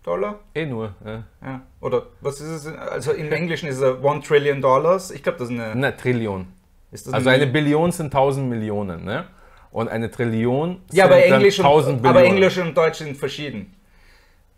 Dollar. 0.03 0.39
Eh 0.55 0.65
nur. 0.65 0.93
Ja. 1.05 1.23
Ja. 1.43 1.61
Oder 1.81 2.03
was 2.21 2.39
ist 2.41 2.65
es? 2.65 2.67
Also 2.77 3.11
im 3.11 3.31
Englischen 3.31 3.67
ist 3.69 3.79
es 3.79 4.03
One 4.03 4.21
Trillion 4.21 4.61
Dollars. 4.61 5.11
Ich 5.11 5.21
glaube, 5.23 5.37
das 5.39 5.49
ist 5.49 5.53
eine. 5.53 5.71
Eine 5.71 5.95
Trillion. 5.95 6.47
Ist 6.91 7.05
das 7.05 7.13
Also 7.13 7.29
eine 7.29 7.45
Billion 7.45 7.91
sind 7.91 8.05
1000 8.07 8.49
Millionen, 8.49 9.03
ne? 9.05 9.25
Und 9.71 9.87
eine 9.89 10.09
Trillion 10.09 10.81
Ja, 10.91 11.05
aber 11.05 11.15
sind 11.15 11.29
dann 11.29 11.33
Englisch, 11.41 11.59
1000 11.59 11.99
und, 11.99 12.05
aber 12.07 12.19
Billionen. 12.21 12.37
Englisch 12.37 12.57
und 12.57 12.75
Deutsch 12.75 12.97
sind 12.99 13.15
verschieden. 13.17 13.75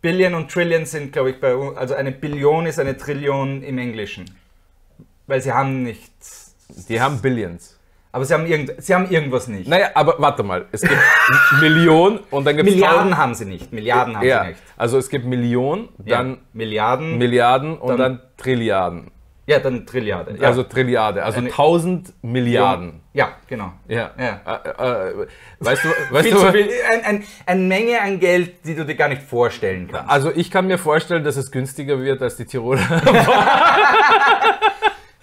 Billion 0.01 0.33
und 0.33 0.49
Trillion 0.51 0.85
sind, 0.85 1.13
glaube 1.13 1.31
ich, 1.31 1.39
bei 1.39 1.55
uns, 1.55 1.77
also 1.77 1.93
eine 1.93 2.11
Billion 2.11 2.65
ist 2.65 2.79
eine 2.79 2.97
Trillion 2.97 3.61
im 3.63 3.77
Englischen. 3.77 4.25
Weil 5.27 5.41
sie 5.41 5.53
haben 5.53 5.83
nichts. 5.83 6.55
Die 6.89 6.99
haben 6.99 7.21
Billions. 7.21 7.77
Aber 8.13 8.25
sie 8.25 8.33
haben, 8.33 8.45
irgend, 8.45 8.73
sie 8.83 8.93
haben 8.93 9.09
irgendwas 9.09 9.47
nicht. 9.47 9.69
Naja, 9.69 9.91
aber 9.93 10.15
warte 10.17 10.43
mal. 10.43 10.65
Es 10.73 10.81
gibt 10.81 10.97
Million 11.61 12.19
und 12.29 12.45
dann 12.45 12.57
gibt 12.57 12.67
es 12.67 12.75
Milliarden 12.75 13.15
haben 13.15 13.35
sie 13.35 13.45
nicht. 13.45 13.71
Milliarden 13.71 14.17
haben 14.17 14.25
Ja, 14.27 14.41
sie 14.43 14.49
nicht. 14.49 14.61
also 14.75 14.97
es 14.97 15.07
gibt 15.09 15.25
Million, 15.25 15.87
Ja. 16.03 16.17
dann 16.17 16.39
Milliarden. 16.51 17.17
Milliarden 17.17 17.77
und 17.77 17.89
Dann- 17.89 17.97
dann, 17.97 18.21
Trilliarden. 18.37 19.11
Ja, 19.47 19.59
dann 19.59 19.85
Trilliarde. 19.85 20.35
Ja. 20.39 20.47
Also 20.47 20.63
Trilliarde, 20.63 21.23
also 21.23 21.39
Eine- 21.39 21.49
1000 21.49 22.13
Milliarden. 22.23 23.01
Ja, 23.13 23.33
genau. 23.47 23.73
Ja. 23.87 24.11
Ja. 24.17 24.41
Äh, 24.45 25.09
äh, 25.09 25.27
weißt 25.59 25.83
du, 25.83 25.89
weißt 26.11 26.27
Viel 26.27 26.35
du, 26.35 26.39
zu 26.39 26.51
viel. 26.51 26.69
Ein, 26.93 27.03
ein, 27.03 27.23
eine 27.45 27.61
Menge 27.61 28.01
an 28.01 28.19
Geld, 28.19 28.65
die 28.65 28.75
du 28.75 28.85
dir 28.85 28.95
gar 28.95 29.09
nicht 29.09 29.23
vorstellen 29.23 29.89
kannst. 29.91 30.09
also 30.09 30.31
ich 30.33 30.49
kann 30.51 30.67
mir 30.67 30.77
vorstellen, 30.77 31.23
dass 31.23 31.35
es 31.35 31.51
günstiger 31.51 31.99
wird 31.99 32.21
als 32.21 32.37
die 32.37 32.45
Tiroler. 32.45 32.81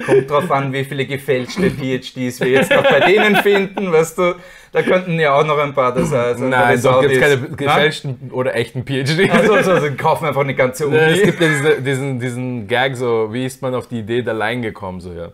Kommt 0.05 0.31
drauf 0.31 0.51
an, 0.51 0.73
wie 0.73 0.85
viele 0.85 1.07
gefälschte 1.07 1.71
PhDs 1.71 2.41
wir 2.41 2.49
jetzt 2.49 2.71
noch 2.71 2.85
bei 2.85 3.01
denen 3.01 3.37
finden, 3.37 3.91
weißt 3.91 4.19
du. 4.19 4.35
Da 4.71 4.83
könnten 4.83 5.19
ja 5.19 5.35
auch 5.35 5.45
noch 5.45 5.59
ein 5.59 5.75
paar 5.75 5.95
das 5.95 6.13
also 6.13 6.45
Nein, 6.45 6.81
doch 6.83 7.01
gibt 7.01 7.15
es 7.15 7.21
keine 7.21 7.39
gefälschten 7.39 8.31
oder 8.33 8.55
echten 8.55 8.85
PhD. 8.85 9.31
Also, 9.31 9.55
also, 9.55 9.73
also 9.73 9.89
kaufen 9.97 10.27
einfach 10.27 10.43
eine 10.43 10.55
ganze 10.55 10.87
Uni. 10.87 10.97
es 10.97 11.23
gibt 11.23 11.41
ja 11.41 11.49
diese, 11.49 11.83
diesen, 11.83 12.21
diesen 12.21 12.69
Gag 12.69 12.97
so, 12.97 13.33
wie 13.33 13.47
ist 13.47 13.63
man 13.63 13.75
auf 13.75 13.89
die 13.89 14.01
Idee 14.01 14.23
der 14.23 14.35
Line 14.35 14.61
gekommen? 14.61 15.01
So, 15.01 15.13
ja. 15.13 15.31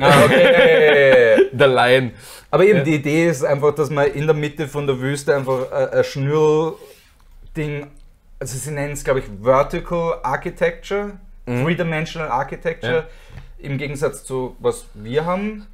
ah, 0.00 0.24
okay. 0.24 1.48
Der 1.52 1.68
Line. 1.68 2.12
Aber 2.50 2.64
eben 2.64 2.84
die 2.84 2.94
Idee 2.94 3.28
ist 3.28 3.44
einfach, 3.44 3.74
dass 3.74 3.90
man 3.90 4.06
in 4.06 4.26
der 4.26 4.34
Mitte 4.34 4.66
von 4.66 4.86
der 4.86 5.00
Wüste 5.00 5.34
einfach 5.36 5.70
äh, 5.70 5.98
ein 5.98 6.04
Schnürl-Ding, 6.04 7.86
also 8.38 8.58
sie 8.58 8.70
nennen 8.70 8.92
es 8.92 9.04
glaube 9.04 9.20
ich 9.20 9.26
Vertical 9.42 10.20
Architecture, 10.22 11.12
Three-Dimensional 11.46 12.28
Architecture, 12.28 13.06
im 13.64 13.78
Gegensatz 13.78 14.24
zu 14.24 14.56
was 14.60 14.86
wir 14.94 15.24
haben. 15.24 15.66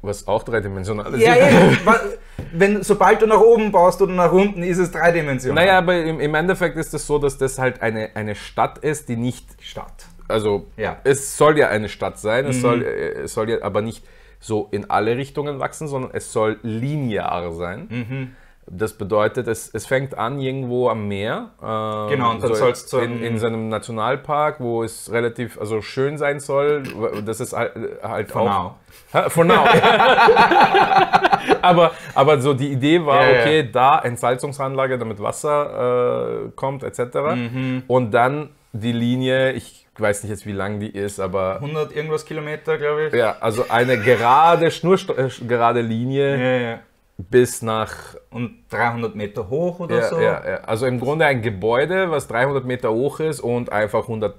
Was 0.00 0.28
auch 0.28 0.44
dreidimensional 0.44 1.12
ist. 1.14 1.22
Ja, 1.22 1.34
ja, 1.36 1.50
wenn, 2.52 2.84
sobald 2.84 3.20
du 3.20 3.26
nach 3.26 3.40
oben 3.40 3.72
baust 3.72 4.00
oder 4.00 4.12
nach 4.12 4.30
unten, 4.30 4.62
ist 4.62 4.78
es 4.78 4.92
dreidimensional. 4.92 5.64
Naja, 5.64 5.78
aber 5.78 5.96
im, 6.04 6.20
im 6.20 6.34
Endeffekt 6.36 6.76
ist 6.76 6.94
es 6.94 7.04
so, 7.04 7.18
dass 7.18 7.36
das 7.36 7.58
halt 7.58 7.82
eine, 7.82 8.10
eine 8.14 8.36
Stadt 8.36 8.78
ist, 8.78 9.08
die 9.08 9.16
nicht 9.16 9.44
Stadt. 9.60 10.06
also 10.28 10.66
Ja. 10.76 10.98
es 11.02 11.36
soll 11.36 11.58
ja 11.58 11.68
eine 11.68 11.88
Stadt 11.88 12.18
sein, 12.20 12.44
Mhm. 12.44 12.50
es, 12.52 12.60
soll, 12.60 12.82
äh, 12.84 13.22
es 13.24 13.34
soll 13.34 13.50
ja 13.50 13.62
aber 13.62 13.82
nicht 13.82 14.04
so 14.38 14.68
in 14.70 14.88
alle 14.88 15.16
Richtungen 15.16 15.58
wachsen, 15.58 15.88
sondern 15.88 16.12
es 16.14 16.32
soll 16.32 16.60
linear 16.62 17.50
sein. 17.52 17.86
Mhm. 17.90 18.36
Das 18.70 18.92
bedeutet, 18.92 19.48
es, 19.48 19.72
es 19.72 19.86
fängt 19.86 20.16
an 20.16 20.38
irgendwo 20.40 20.88
am 20.88 21.08
Meer. 21.08 21.50
äh, 21.60 22.14
Genau, 22.14 22.32
und 22.32 22.42
dann 22.42 22.54
soll's 22.54 22.86
zu 22.86 22.98
in, 22.98 23.22
in 23.22 23.38
seinem 23.38 23.68
Nationalpark, 23.68 24.60
wo 24.60 24.82
es 24.82 25.10
relativ 25.10 25.58
also 25.58 25.80
schön 25.80 26.18
sein 26.18 26.40
soll. 26.40 26.82
Das 27.24 27.40
ist 27.40 27.54
halt, 27.54 27.72
halt 28.02 28.30
For 28.30 28.42
auch. 28.42 28.74
now. 29.12 29.28
For 29.30 29.44
now. 29.44 29.64
aber, 31.62 31.92
aber 32.14 32.40
so 32.40 32.54
die 32.54 32.72
Idee 32.72 33.04
war, 33.04 33.24
ja. 33.24 33.40
okay, 33.40 33.68
da 33.70 33.98
Entsalzungsanlage, 34.00 34.98
damit 34.98 35.20
Wasser 35.22 36.46
äh, 36.46 36.50
kommt, 36.54 36.82
etc. 36.82 37.00
Mhm. 37.34 37.82
Und 37.86 38.12
dann 38.12 38.50
die 38.72 38.92
Linie, 38.92 39.52
ich 39.52 39.86
weiß 39.96 40.22
nicht 40.22 40.30
jetzt, 40.30 40.46
wie 40.46 40.52
lang 40.52 40.78
die 40.78 40.90
ist, 40.90 41.18
aber 41.20 41.56
100 41.56 41.94
irgendwas 41.94 42.24
Kilometer, 42.24 42.78
glaube 42.78 43.06
ich. 43.06 43.14
ja, 43.14 43.36
also 43.40 43.64
eine 43.68 43.98
gerade, 43.98 44.70
schnurgerade 44.70 45.80
Linie 45.80 46.36
Ja, 46.36 46.70
ja. 46.70 46.78
Bis 47.18 47.62
nach, 47.62 48.14
Und 48.30 48.64
300 48.70 49.14
Meter 49.16 49.48
hoch 49.50 49.80
oder 49.80 49.96
ja, 49.98 50.08
so. 50.08 50.20
ja, 50.20 50.48
ja. 50.48 50.56
also 50.60 50.86
im 50.86 51.00
Grunde 51.00 51.26
ein 51.26 51.42
Gebäude, 51.42 52.10
was 52.10 52.28
300 52.28 52.64
Meter 52.64 52.92
hoch 52.92 53.20
ist 53.20 53.40
und 53.40 53.72
einfach 53.72 54.02
100 54.02 54.34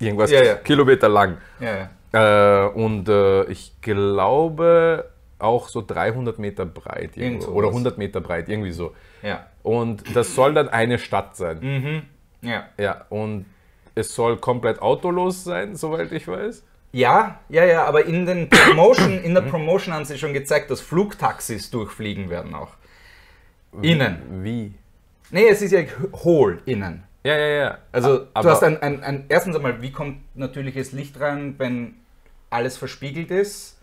irgendwas 0.00 0.30
Ja, 0.30 0.42
ja. 0.42 0.54
Kilometer 0.54 1.08
lang. 1.08 1.36
Äh, 2.12 2.66
und 2.68 3.08
äh, 3.08 3.44
ich 3.44 3.78
glaube 3.82 5.10
auch 5.38 5.68
so 5.68 5.84
300 5.86 6.38
Meter 6.38 6.64
breit 6.64 7.16
Irgend 7.16 7.42
irgendwo, 7.42 7.52
oder 7.52 7.68
100 7.68 7.98
Meter 7.98 8.20
breit, 8.20 8.48
irgendwie 8.48 8.72
so. 8.72 8.94
ja. 9.22 9.46
Und 9.62 10.16
das 10.16 10.34
soll 10.34 10.54
dann 10.54 10.68
eine 10.70 10.98
Stadt 10.98 11.36
sein. 11.36 11.58
Mhm. 11.60 12.02
Ja. 12.48 12.64
Ja, 12.78 13.04
und 13.10 13.44
es 13.94 14.14
soll 14.14 14.38
komplett 14.38 14.80
autolos 14.80 15.44
sein, 15.44 15.76
soweit 15.76 16.10
ich 16.12 16.26
weiß. 16.26 16.64
Ja, 16.92 17.40
ja, 17.48 17.64
ja, 17.64 17.84
aber 17.84 18.06
in, 18.06 18.24
den 18.24 18.48
Promotion, 18.48 19.22
in 19.22 19.34
der 19.34 19.42
Promotion 19.42 19.94
haben 19.94 20.04
sie 20.04 20.18
schon 20.18 20.32
gezeigt, 20.32 20.70
dass 20.70 20.80
Flugtaxis 20.80 21.70
durchfliegen 21.70 22.30
werden 22.30 22.54
auch. 22.54 22.76
Innen. 23.82 24.42
Wie? 24.42 24.74
Nee, 25.30 25.48
es 25.48 25.60
ist 25.60 25.72
ja 25.72 25.80
hohl 26.24 26.62
innen. 26.64 27.04
Ja, 27.24 27.36
ja, 27.36 27.46
ja. 27.46 27.78
Also 27.92 28.26
aber, 28.32 28.48
du 28.48 28.54
hast 28.54 28.62
ein, 28.62 28.80
ein, 28.80 29.02
ein, 29.02 29.24
erstens 29.28 29.56
einmal, 29.56 29.82
wie 29.82 29.92
kommt 29.92 30.20
natürliches 30.34 30.92
Licht 30.92 31.20
rein, 31.20 31.56
wenn 31.58 31.94
alles 32.48 32.78
verspiegelt 32.78 33.30
ist? 33.30 33.77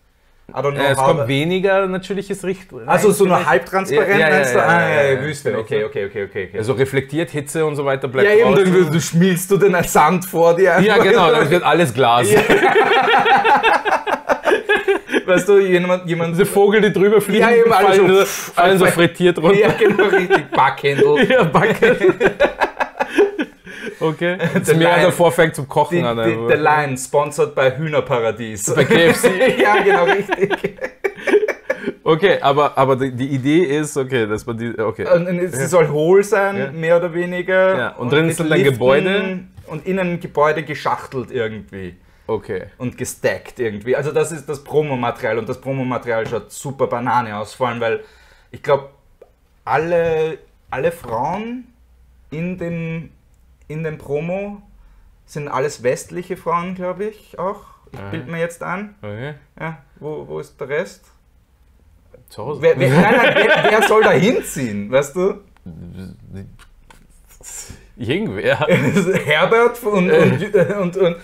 Äh, 0.54 0.92
es 0.92 0.96
kommt 0.98 1.26
weniger 1.26 1.86
natürliches 1.86 2.42
Licht. 2.42 2.68
Also 2.86 3.10
so 3.10 3.24
nur 3.24 3.44
halbtransparent 3.44 4.10
Ja, 4.10 4.18
ja, 4.28 4.34
meinst 4.36 4.54
du? 4.54 4.58
ja, 4.58 4.64
ah, 4.66 4.80
ja, 4.88 5.02
ja, 5.02 5.12
ja. 5.12 5.22
Wüste. 5.22 5.58
Okay, 5.58 5.84
okay, 5.84 6.06
okay, 6.06 6.24
okay. 6.24 6.50
Also 6.56 6.72
reflektiert 6.74 7.30
Hitze 7.30 7.66
und 7.66 7.74
so 7.74 7.84
weiter 7.84 8.06
bleibt 8.06 8.28
ja, 8.28 8.34
eben, 8.36 8.54
draußen. 8.54 8.92
du, 8.92 9.00
schmilzt 9.00 9.50
du 9.50 9.56
den 9.56 9.76
Sand 9.82 10.24
vor 10.24 10.54
dir. 10.54 10.78
Ja, 10.80 10.98
genau, 10.98 11.30
dann 11.32 11.50
wird 11.50 11.64
alles 11.64 11.92
Glas. 11.92 12.28
Weißt 15.26 15.48
du, 15.48 15.58
jemand, 15.58 16.06
jemand 16.08 16.34
Diese 16.34 16.46
Vogel, 16.46 16.80
die 16.80 16.92
drüber 16.92 17.20
fliegen, 17.20 17.40
Ja, 17.40 17.50
eben, 17.50 17.72
alle 17.72 17.88
fallen, 17.88 18.08
so- 18.14 18.24
fallen 18.54 18.78
so 18.78 18.86
frittiert 18.92 19.38
runter. 19.38 19.58
Ja, 19.58 19.70
genau, 19.76 20.04
richtig. 20.04 20.50
Backhändel. 20.52 21.28
Ja, 21.28 21.42
Backe. 21.42 21.96
Okay. 24.00 24.36
Das 24.54 24.62
Der 24.68 24.76
Meer 24.76 24.96
Lion- 24.96 25.02
davor 25.06 25.32
fängt 25.32 25.54
zum 25.54 25.68
Kochen 25.68 25.98
Die, 25.98 26.04
an. 26.04 26.16
die, 26.18 26.46
der 26.48 26.56
Line, 26.58 26.96
sponsored 26.98 27.54
bei 27.54 27.76
Hühnerparadies. 27.76 28.74
Bei 28.74 28.84
KFC. 28.84 29.58
ja, 29.62 29.82
genau, 29.82 30.04
richtig. 30.04 30.50
Okay, 32.02 32.38
aber, 32.40 32.78
aber 32.78 32.94
die, 32.94 33.10
die 33.10 33.26
Idee 33.30 33.64
ist, 33.64 33.96
okay, 33.96 34.28
dass 34.28 34.46
man 34.46 34.56
die, 34.56 34.78
okay. 34.78 35.08
Und, 35.12 35.26
und 35.26 35.48
sie 35.52 35.66
soll 35.66 35.88
hohl 35.88 36.22
sein, 36.22 36.56
Ja. 36.56 36.70
mehr 36.70 36.98
oder 36.98 37.12
weniger. 37.12 37.76
Ja, 37.76 37.88
und 37.96 38.12
drin 38.12 38.26
mit 38.28 38.36
sind 38.36 38.48
dann 38.48 38.58
Liften 38.58 38.74
Gebäude. 38.74 39.40
Und 39.66 39.84
innen 39.88 40.20
Gebäude 40.20 40.62
geschachtelt 40.62 41.32
irgendwie. 41.32 41.96
Okay. 42.28 42.66
Und 42.78 42.96
gestackt 42.96 43.58
irgendwie. 43.58 43.96
Also 43.96 44.12
das 44.12 44.30
ist 44.30 44.48
das 44.48 44.62
Promomaterial 44.62 45.38
und 45.38 45.48
das 45.48 45.60
Promomaterial 45.60 46.28
schaut 46.28 46.52
super 46.52 46.86
Banane 46.86 47.36
aus, 47.36 47.54
vor 47.54 47.68
allem 47.68 47.80
weil 47.80 48.04
ich 48.52 48.62
glaube, 48.62 48.90
alle, 49.64 50.38
alle 50.70 50.92
Frauen 50.92 51.64
in 52.30 52.56
dem, 52.56 53.10
in 53.68 53.82
dem 53.84 53.98
Promo 53.98 54.62
sind 55.26 55.48
alles 55.48 55.82
westliche 55.82 56.36
Frauen, 56.36 56.74
glaube 56.74 57.04
ich, 57.06 57.38
auch. 57.38 57.62
Ich 57.92 58.00
Mhm. 58.00 58.10
bild 58.10 58.26
mir 58.28 58.38
jetzt 58.40 58.62
an. 58.62 58.94
Okay. 59.00 59.34
Ja, 59.58 59.78
wo, 60.00 60.26
wo 60.28 60.40
ist 60.40 60.60
der 60.60 60.68
Rest? 60.68 61.04
Zu 62.28 62.44
Hause. 62.44 62.62
Wer, 62.62 62.78
wer, 62.78 62.88
nein, 62.90 63.16
nein, 63.16 63.34
wer, 63.36 63.70
wer 63.70 63.88
soll 63.88 64.02
da 64.02 64.10
hinziehen, 64.10 64.90
weißt 64.90 65.14
du? 65.16 65.40
Irgendwer. 67.96 68.58
Herbert 69.24 69.82
und, 69.82 70.10
und, 70.10 70.54
und, 70.54 70.96
und, 70.96 71.16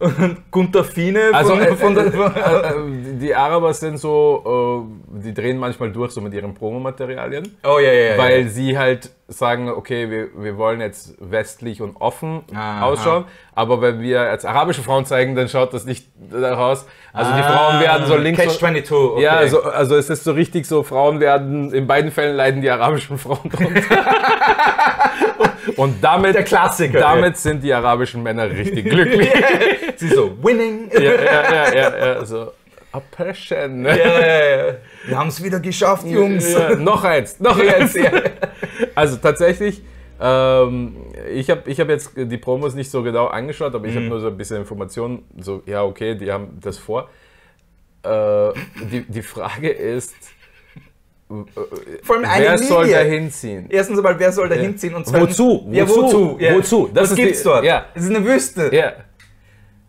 und 0.00 0.50
Gunther 0.50 0.82
Fiene 0.84 1.20
Also, 1.32 1.50
von, 1.56 1.60
äh, 1.62 1.76
von 1.76 1.94
der, 1.94 2.06
äh, 2.06 2.72
die 3.20 3.34
Araber 3.34 3.72
sind 3.74 3.98
so, 3.98 4.86
äh, 5.14 5.20
die 5.22 5.34
drehen 5.34 5.58
manchmal 5.58 5.92
durch 5.92 6.12
so 6.12 6.20
mit 6.20 6.32
ihren 6.34 6.54
Promomaterialien, 6.54 7.56
Oh 7.64 7.78
ja, 7.78 7.92
ja, 7.92 8.12
ja. 8.12 8.18
weil 8.18 8.48
sie 8.48 8.76
halt 8.78 9.10
sagen, 9.28 9.68
okay, 9.68 10.10
wir, 10.10 10.28
wir 10.42 10.56
wollen 10.56 10.80
jetzt 10.80 11.14
westlich 11.20 11.80
und 11.82 11.96
offen 12.00 12.42
Aha. 12.52 12.82
ausschauen, 12.86 13.24
aber 13.54 13.80
wenn 13.80 14.00
wir 14.00 14.22
als 14.22 14.44
arabische 14.44 14.82
Frauen 14.82 15.04
zeigen, 15.04 15.36
dann 15.36 15.48
schaut 15.48 15.72
das 15.72 15.84
nicht 15.84 16.08
daraus. 16.32 16.86
Also 17.12 17.32
die 17.34 17.40
Ah, 17.40 17.42
Frauen 17.56 17.80
werden 17.80 18.06
so 18.06 18.16
links 18.16 18.40
Catch 18.40 18.50
und, 18.54 18.58
22, 18.58 18.92
okay. 18.92 19.22
Ja, 19.22 19.32
also, 19.32 19.62
also 19.62 19.96
es 19.96 20.10
ist 20.10 20.24
so 20.24 20.32
richtig 20.32 20.66
so, 20.66 20.82
Frauen 20.82 21.20
werden, 21.20 21.72
in 21.72 21.86
beiden 21.86 22.10
Fällen 22.10 22.36
leiden 22.36 22.60
die 22.62 22.70
arabischen 22.70 23.18
Frauen 23.18 23.48
drunter. 23.50 23.80
und 25.76 26.02
damit, 26.02 26.34
Der 26.34 26.44
Klassiker. 26.44 26.98
damit 27.00 27.36
sind 27.36 27.62
die 27.62 27.72
arabischen 27.72 28.22
Männer 28.22 28.50
richtig 28.50 28.84
glücklich. 28.88 29.28
Sie 29.96 30.08
so, 30.08 30.36
winning. 30.42 30.90
ja, 30.92 31.00
ja, 31.00 31.14
ja, 31.14 31.74
ja, 31.74 31.96
ja, 32.14 32.24
so. 32.24 32.52
A 32.92 33.00
passion. 33.00 33.84
Ja, 33.84 33.94
ja, 33.96 34.66
ja. 34.68 34.74
Wir 35.06 35.16
haben 35.18 35.28
es 35.28 35.42
wieder 35.42 35.60
geschafft, 35.60 36.06
Jungs. 36.06 36.52
Ja, 36.52 36.74
noch 36.74 37.04
eins, 37.04 37.38
noch 37.38 37.58
eins. 37.58 37.96
Also 38.96 39.16
tatsächlich, 39.18 39.80
ähm, 40.20 40.96
ich 41.32 41.48
habe 41.50 41.70
ich 41.70 41.78
hab 41.78 41.88
jetzt 41.88 42.12
die 42.16 42.36
Promos 42.36 42.74
nicht 42.74 42.90
so 42.90 43.02
genau 43.04 43.26
angeschaut, 43.26 43.74
aber 43.74 43.86
ich 43.86 43.92
Mhm. 43.94 43.98
habe 43.98 44.08
nur 44.08 44.20
so 44.20 44.26
ein 44.26 44.36
bisschen 44.36 44.56
Informationen, 44.56 45.22
so, 45.38 45.62
ja, 45.66 45.84
okay, 45.84 46.16
die 46.16 46.32
haben 46.32 46.58
das 46.60 46.78
vor. 46.78 47.08
Äh, 48.02 48.48
die, 48.90 49.04
die 49.06 49.22
Frage 49.22 49.68
ist, 49.70 50.14
Vor 52.02 52.16
allem 52.16 52.24
eine 52.24 52.44
wer 52.44 52.58
soll 52.58 52.84
Linie. 52.86 52.98
da 52.98 53.04
hinziehen? 53.04 53.66
Erstens 53.68 53.98
einmal, 53.98 54.18
wer 54.18 54.32
soll 54.32 54.48
da 54.48 54.56
hinziehen? 54.56 54.94
Und 54.94 55.06
zweitens, 55.06 55.38
Wozu? 55.38 55.68
Ja, 55.70 55.88
Wozu? 55.88 56.02
wozu? 56.02 56.36
Ja. 56.40 56.54
Wozu? 56.54 56.90
Das 56.92 57.02
Was 57.04 57.10
ist 57.10 57.18
die- 57.18 57.22
gibt's 57.22 57.42
dort? 57.44 57.64
ja. 57.64 57.86
Es 57.94 58.02
ist 58.04 58.10
eine 58.10 58.24
Wüste. 58.24 58.70
Ja, 58.74 58.92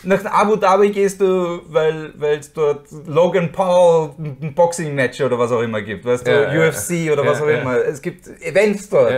Nach 0.04 0.24
Abu 0.26 0.56
Dhabi 0.56 0.90
gehst 0.92 1.22
du, 1.22 1.62
weil 1.68 2.12
es 2.40 2.52
dort 2.54 2.88
Logan 3.08 3.52
Paul 3.52 4.12
ein 4.20 4.54
Boxing-Match 4.56 5.22
oder 5.22 5.38
was 5.38 5.52
auch 5.52 5.62
immer 5.62 5.82
gibt, 5.82 6.06
weißt 6.06 6.26
du, 6.28 6.32
Ja, 6.32 6.68
UFC 6.70 7.12
oder 7.12 7.26
was 7.26 7.42
auch 7.42 7.48
immer. 7.48 7.78
Es 7.86 8.02
gibt 8.02 8.28
Events 8.42 8.90
dort. 8.90 9.14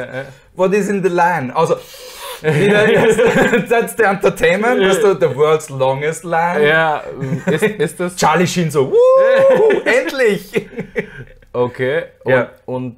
What 0.56 0.74
is 0.74 0.90
in 0.90 1.02
the 1.02 1.10
line? 1.10 1.52
Also, 1.56 1.76
that's 2.42 3.96
the 3.98 4.04
entertainment, 4.14 4.82
weißt 4.82 5.04
du, 5.04 5.14
the 5.20 5.34
world's 5.36 5.70
longest 5.70 6.26
line. 6.26 6.68
ja 6.68 7.02
ist, 7.50 7.64
ist 7.64 8.00
das 8.02 8.16
Charlie 8.18 8.46
Sheen 8.48 8.70
so, 8.70 8.94
endlich! 9.86 10.52
Okay? 11.54 12.04
Und, 12.24 12.32
Ja. 12.32 12.52
und 12.66 12.98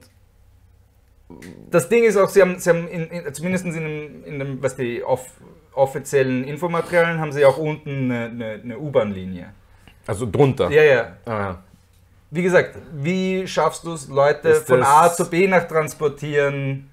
Das 1.72 1.89
Ding 1.89 2.04
ist 2.04 2.18
auch, 2.18 2.30
sie 2.30 2.41
haben, 2.41 2.60
sie 2.60 2.70
haben 2.70 2.88
in, 2.88 3.08
in, 3.08 3.34
zumindest 3.34 3.65
in 3.65 3.74
dem, 3.74 4.24
in 4.26 4.39
dem 4.39 4.63
was 4.63 4.76
die 4.76 5.04
off, 5.04 5.26
offiziellen 5.74 6.44
Infomaterialien, 6.44 7.20
haben 7.20 7.32
sie 7.32 7.44
auch 7.46 7.58
unten 7.58 8.12
eine, 8.12 8.26
eine, 8.26 8.62
eine 8.63 8.78
U-Bahn-Linie. 8.80 9.54
also 10.08 10.26
drunter. 10.30 10.70
Ja, 10.70 10.84
ja. 10.84 11.18
Ah, 11.26 11.32
ja. 11.32 11.63
Wie 12.32 12.44
gesagt, 12.44 12.76
wie 12.94 13.48
schaffst 13.48 13.84
du 13.86 13.94
es, 13.94 14.08
Leute 14.08 14.50
Ist 14.50 14.68
von 14.68 14.84
A 14.84 15.10
zu 15.12 15.30
B 15.30 15.48
nach 15.48 15.68
transportieren? 15.68 16.89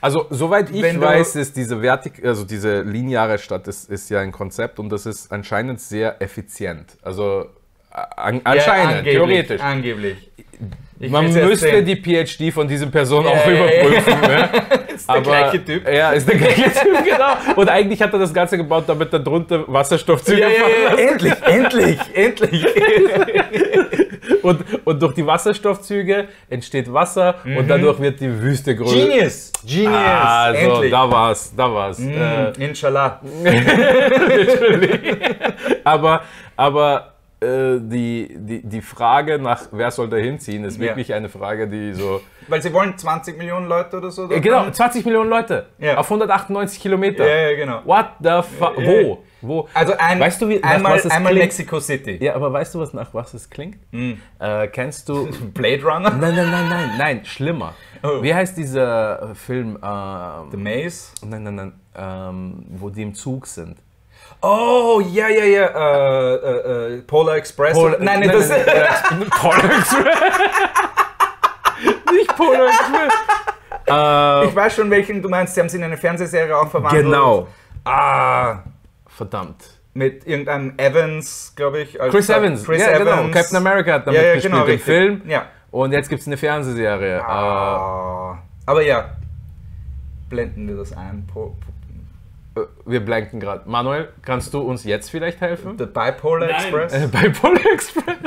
Also, 0.00 0.26
soweit 0.30 0.70
ich 0.70 0.82
Wenn 0.82 1.00
weiß, 1.00 1.36
ist 1.36 1.56
diese 1.56 1.80
Vertik 1.80 2.24
also 2.24 2.44
diese 2.44 2.82
lineare 2.82 3.38
Stadt 3.38 3.68
ist, 3.68 3.88
ist 3.88 4.10
ja 4.10 4.20
ein 4.20 4.32
Konzept 4.32 4.78
und 4.80 4.88
das 4.90 5.06
ist 5.06 5.30
anscheinend 5.32 5.80
sehr 5.80 6.20
effizient. 6.20 6.96
Also 7.02 7.46
an, 8.16 8.40
anscheinend, 8.44 8.64
Ja, 8.64 8.98
angeblich, 8.98 9.14
theoretisch. 9.14 9.60
Angeblich. 9.62 10.16
Ich 10.98 11.10
Man 11.10 11.24
müsste 11.30 11.56
sehen. 11.56 11.84
die 11.84 11.96
PhD 11.96 12.50
von 12.52 12.66
diesem 12.66 12.90
Person 12.90 13.24
Ja, 13.26 13.30
auch 13.32 13.46
ja, 13.46 13.52
ja, 13.52 13.64
überprüfen. 13.82 14.20
ne? 14.22 14.48
Ist 14.96 15.10
der 15.10 15.20
gleiche 15.20 15.62
Typ. 15.64 15.86
Ja, 15.92 16.10
ist 16.12 16.26
der 16.26 16.36
gleiche 16.38 16.62
Typ, 16.70 17.04
genau. 17.04 17.54
Und 17.54 17.68
eigentlich 17.68 18.00
hat 18.00 18.14
er 18.14 18.18
das 18.18 18.32
Ganze 18.32 18.56
gebaut, 18.56 18.84
damit 18.86 19.12
er 19.12 19.18
drunter 19.18 19.64
Wasserstoffzüge 19.70 20.40
Ja, 20.40 20.48
ja, 20.48 20.54
fahren 20.54 20.98
ja, 20.98 21.10
endlich, 21.10 21.34
endlich, 21.44 21.98
endlich. 22.14 22.66
Und, 24.42 24.64
und 24.86 25.02
durch 25.02 25.12
die 25.12 25.26
Wasserstoffzüge 25.26 26.28
entsteht 26.48 26.90
Wasser 26.90 27.34
und 27.44 27.68
dadurch 27.68 28.00
wird 28.00 28.18
die 28.20 28.40
Wüste 28.40 28.74
größer. 28.74 28.96
Mhm. 28.96 29.08
Genius, 29.10 29.52
Genius, 29.66 29.92
Also, 29.92 30.60
endlich. 30.72 30.90
da 30.92 31.10
war's, 31.10 31.52
da 31.54 31.74
war's. 31.74 31.98
Mm, 31.98 32.10
Äh, 32.12 32.64
Inshallah. 32.64 33.20
aber 35.84 36.22
aber 36.56 37.12
äh, 37.40 37.78
die, 37.80 38.34
die, 38.38 38.62
die 38.66 38.80
Frage 38.80 39.38
nach, 39.38 39.66
wer 39.70 39.90
soll 39.90 40.08
da 40.08 40.16
hinziehen, 40.16 40.64
ist 40.64 40.76
Ja. 40.76 40.82
wirklich 40.88 41.12
eine 41.12 41.28
Frage, 41.28 41.68
die 41.68 41.92
so. 41.92 42.20
Weil 42.48 42.62
sie 42.62 42.72
wollen 42.72 42.96
20 42.96 43.36
Millionen 43.36 43.66
Leute 43.66 43.98
oder 43.98 44.10
so. 44.10 44.24
Äh, 44.24 44.28
dort 44.28 44.42
genau, 44.42 44.58
haben. 44.60 44.72
20 44.72 45.04
Millionen 45.04 45.28
Leute 45.28 45.66
Ja. 45.78 45.98
auf 45.98 46.08
198 46.10 46.80
Kilometer. 46.80 47.26
Ja, 47.26 47.50
ja, 47.50 47.56
genau. 47.56 47.80
What 47.84 48.06
the 48.22 48.40
fuck? 48.58 48.78
Ja, 48.78 48.86
Wo? 48.86 49.24
Wo? 49.42 49.68
Also 49.74 49.92
ein, 49.98 50.18
weißt 50.18 50.40
du, 50.42 50.48
wie, 50.48 50.62
einmal, 50.62 51.00
einmal 51.10 51.32
klingt? 51.32 51.44
Mexico 51.44 51.78
City. 51.78 52.16
Ja, 52.24 52.34
aber 52.34 52.52
weißt 52.52 52.74
du, 52.74 52.80
was 52.80 52.94
nach 52.94 53.12
was 53.12 53.34
es 53.34 53.50
klingt? 53.50 53.76
Hm. 53.92 54.18
Äh, 54.38 54.68
kennst 54.68 55.08
du. 55.08 55.28
Blade 55.54 55.82
Runner. 55.84 56.10
nein, 56.10 56.34
nein, 56.34 56.50
nein, 56.50 56.68
nein, 56.68 56.90
nein, 56.98 57.24
schlimmer. 57.24 57.74
Oh. 58.02 58.22
Wie 58.22 58.34
heißt 58.34 58.56
dieser 58.56 59.30
äh, 59.30 59.34
Film? 59.34 59.78
Ähm, 59.82 60.48
The 60.50 60.56
Maze. 60.56 61.12
nein, 61.26 61.42
nein, 61.42 61.54
nein, 61.54 61.72
ähm, 61.94 62.64
wo 62.70 62.88
die 62.88 63.02
im 63.02 63.14
Zug 63.14 63.46
sind. 63.46 63.76
Oh, 64.48 65.00
ja, 65.00 65.28
ja, 65.28 65.44
ja. 65.44 67.00
Polar 67.06 67.36
Express. 67.36 67.74
Polar- 67.76 67.98
nein, 67.98 68.20
nein, 68.20 68.28
nein, 68.28 68.38
das 68.38 68.48
nein, 68.48 68.62
nein, 68.66 69.28
Polar 69.40 69.64
Express. 69.64 70.16
Nicht 72.12 72.36
Polar 72.36 72.66
Express. 72.66 73.12
Äh, 73.88 74.46
Ich 74.48 74.54
weiß 74.56 74.74
schon, 74.76 74.90
welchen 74.90 75.20
du 75.22 75.28
meinst. 75.28 75.54
Sie 75.54 75.60
haben 75.60 75.68
sie 75.68 75.76
in 75.78 75.84
eine 75.84 75.96
Fernsehserie 75.96 76.56
auch 76.56 76.70
verwandelt. 76.70 77.04
genau. 77.04 77.48
Ah, 77.84 78.60
Verdammt. 79.08 79.64
mit 79.94 80.26
irgendeinem 80.26 80.74
Evans, 80.76 81.52
glaube 81.56 81.80
ich. 81.80 82.00
als- 82.00 82.12
Chris 82.12 82.28
Evans. 82.30 82.64
Chris 82.64 82.82
ja, 82.82 82.90
Evans. 82.92 83.20
genau. 83.20 83.30
Captain 83.32 83.56
America 83.56 83.92
hat 83.94 84.06
damit 84.06 84.20
Ja, 84.20 84.26
ja, 84.28 84.34
gespielt 84.34 84.52
genau, 84.52 84.64
im 84.64 84.70
richtig. 84.70 84.84
Film. 84.84 85.22
Ja. 85.26 85.46
Und 85.70 85.92
jetzt 85.92 86.08
gibt 86.08 86.20
es 86.20 86.26
eine 86.26 86.36
Fernsehserie. 86.36 87.22
Ah. 87.24 88.38
Aber 88.66 88.82
ja, 88.82 89.10
blenden 90.28 90.68
wir 90.68 90.76
das 90.76 90.92
ein. 90.96 91.26
Po, 91.32 91.56
po, 91.60 91.72
wir 92.84 93.04
blanken 93.04 93.40
gerade. 93.40 93.62
Manuel, 93.68 94.08
kannst 94.22 94.52
du 94.54 94.60
uns 94.60 94.84
jetzt 94.84 95.10
vielleicht 95.10 95.40
helfen? 95.40 95.76
The 95.78 95.86
Bipolar 95.86 96.48
Nein. 96.48 96.50
Express. 96.50 96.92
Äh, 96.92 97.08
Bei 97.12 97.28
Polar 97.28 97.66
Express. 97.72 98.16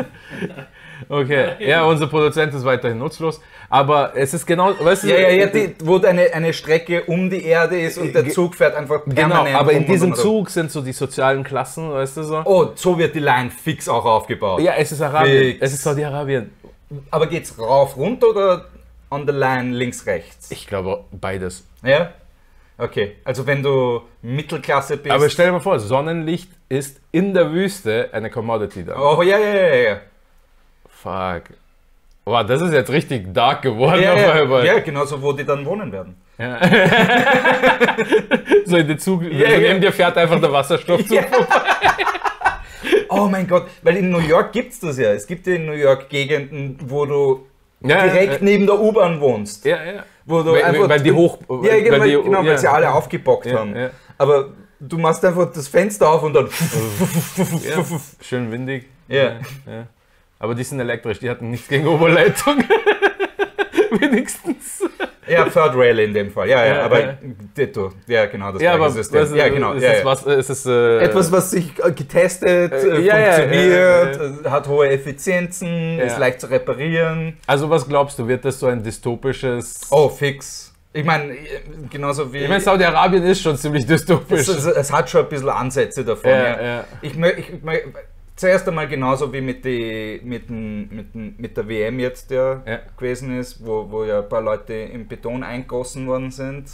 Okay, 1.08 1.52
ja, 1.60 1.84
unser 1.86 2.08
Produzent 2.08 2.54
ist 2.54 2.66
weiterhin 2.66 2.98
nutzlos. 2.98 3.40
Aber 3.70 4.12
es 4.16 4.34
ist 4.34 4.46
genau, 4.46 4.74
weißt 4.80 5.04
du, 5.04 5.08
Ja, 5.08 5.18
ja, 5.18 5.30
ja, 5.30 5.46
die, 5.48 5.74
wo 5.82 5.98
eine, 5.98 6.34
eine 6.34 6.54
Strecke 6.54 7.04
um 7.06 7.30
die 7.30 7.44
Erde 7.46 7.80
ist 7.80 7.98
und 7.98 8.14
der 8.14 8.30
Zug 8.30 8.56
fährt 8.56 8.76
einfach 8.76 9.06
Genau, 9.06 9.16
permanent 9.16 9.56
aber 9.56 9.72
in 9.72 9.86
diesem. 9.86 10.14
Zug 10.14 10.50
sind 10.50 10.70
so 10.72 10.82
die 10.82 10.92
sozialen 10.92 11.44
Klassen, 11.44 11.92
weißt 11.92 12.18
du 12.18 12.24
so? 12.24 12.42
Oh, 12.46 12.68
so 12.76 12.98
wird 12.98 13.16
die 13.16 13.20
Line 13.20 13.50
fix 13.50 13.88
auch 13.88 14.06
aufgebaut. 14.06 14.62
Ja, 14.62 14.74
es 14.78 14.92
ist 14.92 15.02
Arabien. 15.02 15.44
Fix. 15.54 15.62
Es 15.62 15.74
ist 15.74 15.84
Saudi-Arabien. 15.84 16.52
Aber 17.12 17.28
geht's 17.28 17.58
rauf, 17.58 17.96
runter 17.96 18.28
oder 18.28 18.66
on 19.10 19.26
the 19.26 19.34
line 19.34 19.72
links, 19.76 20.06
rechts? 20.06 20.52
Ich 20.52 20.68
glaube 20.68 21.06
beides. 21.12 21.64
Ja? 21.84 22.12
Okay, 22.80 23.18
also 23.26 23.46
wenn 23.46 23.62
du 23.62 24.02
Mittelklasse 24.22 24.96
bist. 24.98 25.14
Aber 25.14 25.30
stell 25.30 25.48
dir 25.48 25.52
mal 25.52 25.60
vor, 25.60 25.80
Sonnenlicht 25.80 26.50
ist 26.70 27.02
in 27.12 27.34
der 27.34 27.52
Wüste 27.52 28.10
eine 28.14 28.30
Commodity 28.30 28.86
dann. 28.86 28.98
Oh, 28.98 29.22
ja, 29.22 29.38
ja, 29.38 29.54
ja, 29.54 29.76
ja. 29.76 30.00
Fuck. 30.88 31.56
Boah, 32.24 32.44
das 32.44 32.62
ist 32.62 32.74
jetzt 32.74 32.90
richtig 32.90 33.34
dark 33.34 33.64
geworden 33.64 34.02
Ja, 34.02 34.16
ja, 34.16 34.32
einmal. 34.32 34.66
ja, 34.66 34.80
genauso, 34.80 35.22
wo 35.22 35.34
die 35.34 35.44
dann 35.44 35.66
wohnen 35.66 35.92
werden. 35.92 36.16
Ja. 36.38 36.58
so 38.66 38.78
in 38.78 38.88
den 38.88 39.00
Zug, 39.00 39.24
ja. 39.24 39.58
neben 39.58 39.82
dir 39.82 39.92
fährt 39.92 40.18
einfach 40.18 40.40
der 40.40 40.52
Wasserstoffzug. 40.52 41.12
Ja. 41.12 41.24
Oh 43.10 43.28
mein 43.30 43.48
Gott, 43.48 43.68
weil 43.82 43.98
in 43.98 44.10
New 44.10 44.20
York 44.20 44.54
gibt 44.54 44.72
es 44.72 44.80
das 44.80 44.98
ja. 44.98 45.12
Es 45.12 45.28
gibt 45.28 45.48
ja 45.48 45.56
in 45.56 45.66
New 45.66 45.74
York 45.74 46.08
Gegenden, 46.10 46.78
wo 46.86 47.06
du 47.06 47.48
Ja, 47.82 48.04
direkt 48.04 48.34
ja, 48.34 48.38
neben 48.42 48.66
der 48.66 48.80
U-Bahn 48.80 49.20
wohnst. 49.22 49.66
ja, 49.66 49.78
ja. 49.84 50.04
Wo 50.26 50.44
du 50.44 50.52
Weil- 50.52 50.64
einfach, 50.64 50.90
weil 50.90 51.02
die 51.02 51.12
hoch- 51.12 51.40
Ja, 51.42 51.48
weil- 51.72 51.82
genau, 51.84 52.00
weil 52.00 52.10
die- 52.10 52.24
genau 52.24 52.46
weil 52.46 52.58
sie 52.58 52.68
alle 52.68 52.92
aufgebockt 52.94 53.52
haben. 53.54 53.74
Aber 54.18 54.50
du 54.80 54.98
machst 54.98 55.24
einfach 55.26 55.52
das 55.52 55.68
Fenster 55.68 56.08
auf 56.10 56.22
und 56.24 56.34
dann. 56.34 56.50
Schön 58.22 58.52
windig. 58.52 58.86
Ja. 59.08 59.24
ja. 59.66 59.88
Aber 60.38 60.56
die 60.56 60.64
sind 60.64 60.80
elektrisch, 60.80 61.20
die 61.20 61.30
hatten 61.30 61.50
nichts 61.50 61.68
gegen 61.68 61.88
Oberleitung. 61.88 62.64
Wenigstens. 63.92 64.84
Ja, 65.30 65.46
Third 65.46 65.76
Rail 65.76 66.00
in 66.00 66.14
dem 66.14 66.32
Fall. 66.32 66.48
Ja, 66.50 66.66
ja, 66.66 66.76
Ja, 66.76 66.82
aber 66.86 67.00
ja. 67.02 67.18
Ditto. 67.58 67.92
Ja, 68.08 68.26
genau, 68.26 68.52
das 68.52 68.62
Ja, 68.62 68.74
aber 68.74 68.90
System. 68.90 69.22
was, 69.22 69.34
ja, 69.36 69.48
genau. 69.50 69.74
Ist 69.74 69.84
ja, 69.84 69.92
es 69.92 70.00
ja. 70.00 70.06
was, 70.06 70.24
ist 70.26 70.50
es, 70.50 70.66
äh, 70.66 71.00
Etwas, 71.04 71.32
was 71.32 71.52
sich 71.52 71.72
äh, 71.84 71.92
getestet, 71.92 72.72
Äh, 72.74 72.88
äh, 72.88 73.00
ja, 73.02 73.20
ja, 73.20 73.32
funktioniert, 73.34 74.46
äh, 74.46 74.50
hat 74.50 74.68
hohe 74.68 74.90
Effizienzen, 74.90 75.98
Ja. 75.98 76.06
ist 76.06 76.18
leicht 76.18 76.42
zu 76.42 76.48
reparieren. 76.50 77.38
Also 77.48 77.70
was 77.70 77.88
glaubst 77.88 78.18
du, 78.20 78.28
wird 78.28 78.44
das 78.46 78.60
so 78.60 78.68
ein 78.68 78.82
dystopisches... 78.84 79.82
Oh, 79.92 80.10
fix. 80.10 80.74
Ich 80.92 81.06
meine, 81.06 81.36
genauso 81.92 82.34
wie. 82.34 82.40
Ich 82.40 82.50
meine, 82.50 82.62
Saudi-Arabien 82.62 83.24
ist 83.24 83.42
schon 83.44 83.56
ziemlich 83.58 83.86
dystopisch. 83.86 84.40
es, 84.40 84.48
es, 84.50 84.66
es 84.66 84.92
hat 84.92 85.08
schon 85.08 85.22
ein 85.22 85.30
bisschen 85.30 85.50
Ansätze 85.50 86.04
davon. 86.04 86.32
Ja, 86.32 86.38
Ja, 86.44 86.62
ja. 86.64 86.84
Ich, 87.04 87.12
ich, 87.12 87.18
mö- 87.18 87.84
zuerst 88.40 88.68
einmal 88.68 88.88
genauso 88.88 89.32
wie 89.34 89.42
mit, 89.42 89.66
die, 89.66 90.22
mit, 90.24 90.50
den, 90.50 90.88
mit, 90.96 91.14
den, 91.14 91.36
mit 91.38 91.58
der 91.58 91.68
WM 91.68 92.00
jetzt, 92.00 92.32
der 92.32 92.62
Ja. 92.66 92.80
gewesen 92.98 93.38
ist, 93.38 93.66
wo, 93.66 93.90
wo 93.92 94.04
ja 94.06 94.20
ein 94.22 94.30
paar 94.30 94.42
Leute 94.42 94.74
im 94.74 95.08
Beton 95.08 95.44
eingossen 95.44 96.08
worden 96.08 96.32
sind 96.32 96.70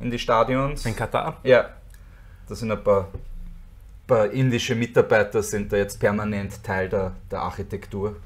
in 0.00 0.10
die 0.10 0.18
Stadions. 0.18 0.84
In 0.84 0.96
Katar? 0.96 1.38
Ja, 1.44 1.70
da 2.48 2.54
sind 2.54 2.72
ein 2.72 2.82
paar, 2.82 3.08
paar 4.06 4.30
indische 4.30 4.74
Mitarbeiter 4.74 5.42
sind 5.42 5.72
da 5.72 5.76
jetzt 5.76 6.00
permanent 6.00 6.62
Teil 6.64 6.88
der, 6.88 7.12
der 7.30 7.40
Architektur. 7.42 8.16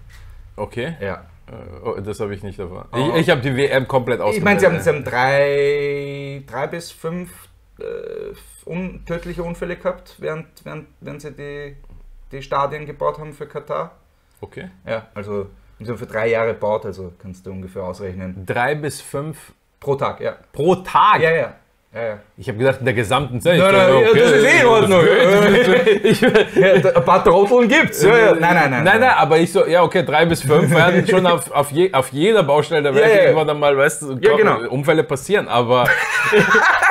Okay. 0.57 0.97
Ja. 1.01 1.27
Äh, 1.47 1.87
oh, 1.87 2.01
das 2.01 2.21
habe 2.21 2.35
ich 2.35 2.43
nicht 2.43 2.59
erfahren. 2.59 2.89
Oh. 2.93 3.11
Ich, 3.17 3.23
ich 3.23 3.31
habe 3.31 3.43
die 3.43 3.55
WM 3.55 3.87
komplett 3.87 4.21
Ich 4.33 4.41
meine, 4.43 4.59
sie 4.59 4.67
haben, 4.67 4.73
sie 4.75 4.79
ausgeblendet. 4.79 5.13
haben 5.13 5.23
drei, 5.23 6.43
drei 6.47 6.67
bis 6.69 6.91
fünf 6.91 7.31
äh, 7.79 8.71
un, 8.71 9.05
tödliche 9.05 9.43
Unfälle 9.43 9.77
gehabt, 9.77 10.15
während, 10.19 10.47
während, 10.65 10.87
während 11.01 11.21
sie 11.21 11.33
die, 11.33 11.77
die 12.35 12.43
Stadien 12.43 12.87
gebaut 12.87 13.19
haben 13.19 13.33
für 13.33 13.47
Katar. 13.47 13.93
Okay. 14.41 14.71
Ja, 14.87 15.07
also 15.15 15.47
sie 15.79 15.89
haben 15.89 15.99
für 15.99 16.07
drei 16.07 16.29
Jahre 16.29 16.55
gebaut, 16.55 16.85
also 16.85 17.13
kannst 17.19 17.47
du 17.47 17.51
ungefähr 17.51 17.83
ausrechnen. 17.83 18.45
Drei 18.45 18.75
bis 18.75 19.01
fünf 19.01 19.53
Pro 19.85 19.97
Tag, 19.97 20.21
ja. 20.21 20.37
pro 20.51 20.77
Tag? 20.77 21.21
Ja, 21.21 21.31
ja. 21.31 21.55
ja, 21.95 22.03
ja. 22.03 22.19
Ich 22.39 22.49
habe 22.49 22.57
gedacht, 22.57 22.79
in 22.79 22.87
der 22.87 22.95
gesamten 22.95 23.39
Zeit. 23.39 23.59
Nein, 23.59 23.71
nein, 23.71 24.01
ja, 24.01 24.15
das 24.15 24.33
ist 24.33 24.45
eh 24.45 24.61
in 24.61 24.67
Ordnung. 24.67 25.01
Ein 26.97 27.05
paar 27.05 27.23
Trotteln 27.23 27.69
gibt's. 27.69 28.03
Ja, 28.03 28.17
ja. 28.17 28.35
Nein, 28.35 28.55
nein, 28.55 28.71
nein. 28.71 28.85
Nein, 28.85 29.01
nein, 29.01 29.15
aber 29.15 29.37
ich 29.37 29.53
so, 29.53 29.67
ja, 29.67 29.83
okay, 29.83 30.03
drei 30.03 30.25
bis 30.25 30.41
fünf 30.41 30.71
werden 30.75 31.07
schon 31.07 31.27
auf, 31.27 31.51
auf, 31.51 31.71
je, 31.71 31.93
auf 31.93 32.13
jeder 32.13 32.43
Baustelle 32.43 32.83
der 32.83 32.95
Welt 32.95 33.05
Ja, 33.07 33.15
ja. 33.15 33.23
irgendwann 33.25 33.51
einmal, 33.51 33.77
weißt 33.77 34.03
du, 34.03 34.19
Ja, 34.23 34.37
genau. 34.37 34.71
Unfälle 34.71 35.05
passieren, 35.05 35.49
aber 35.49 35.87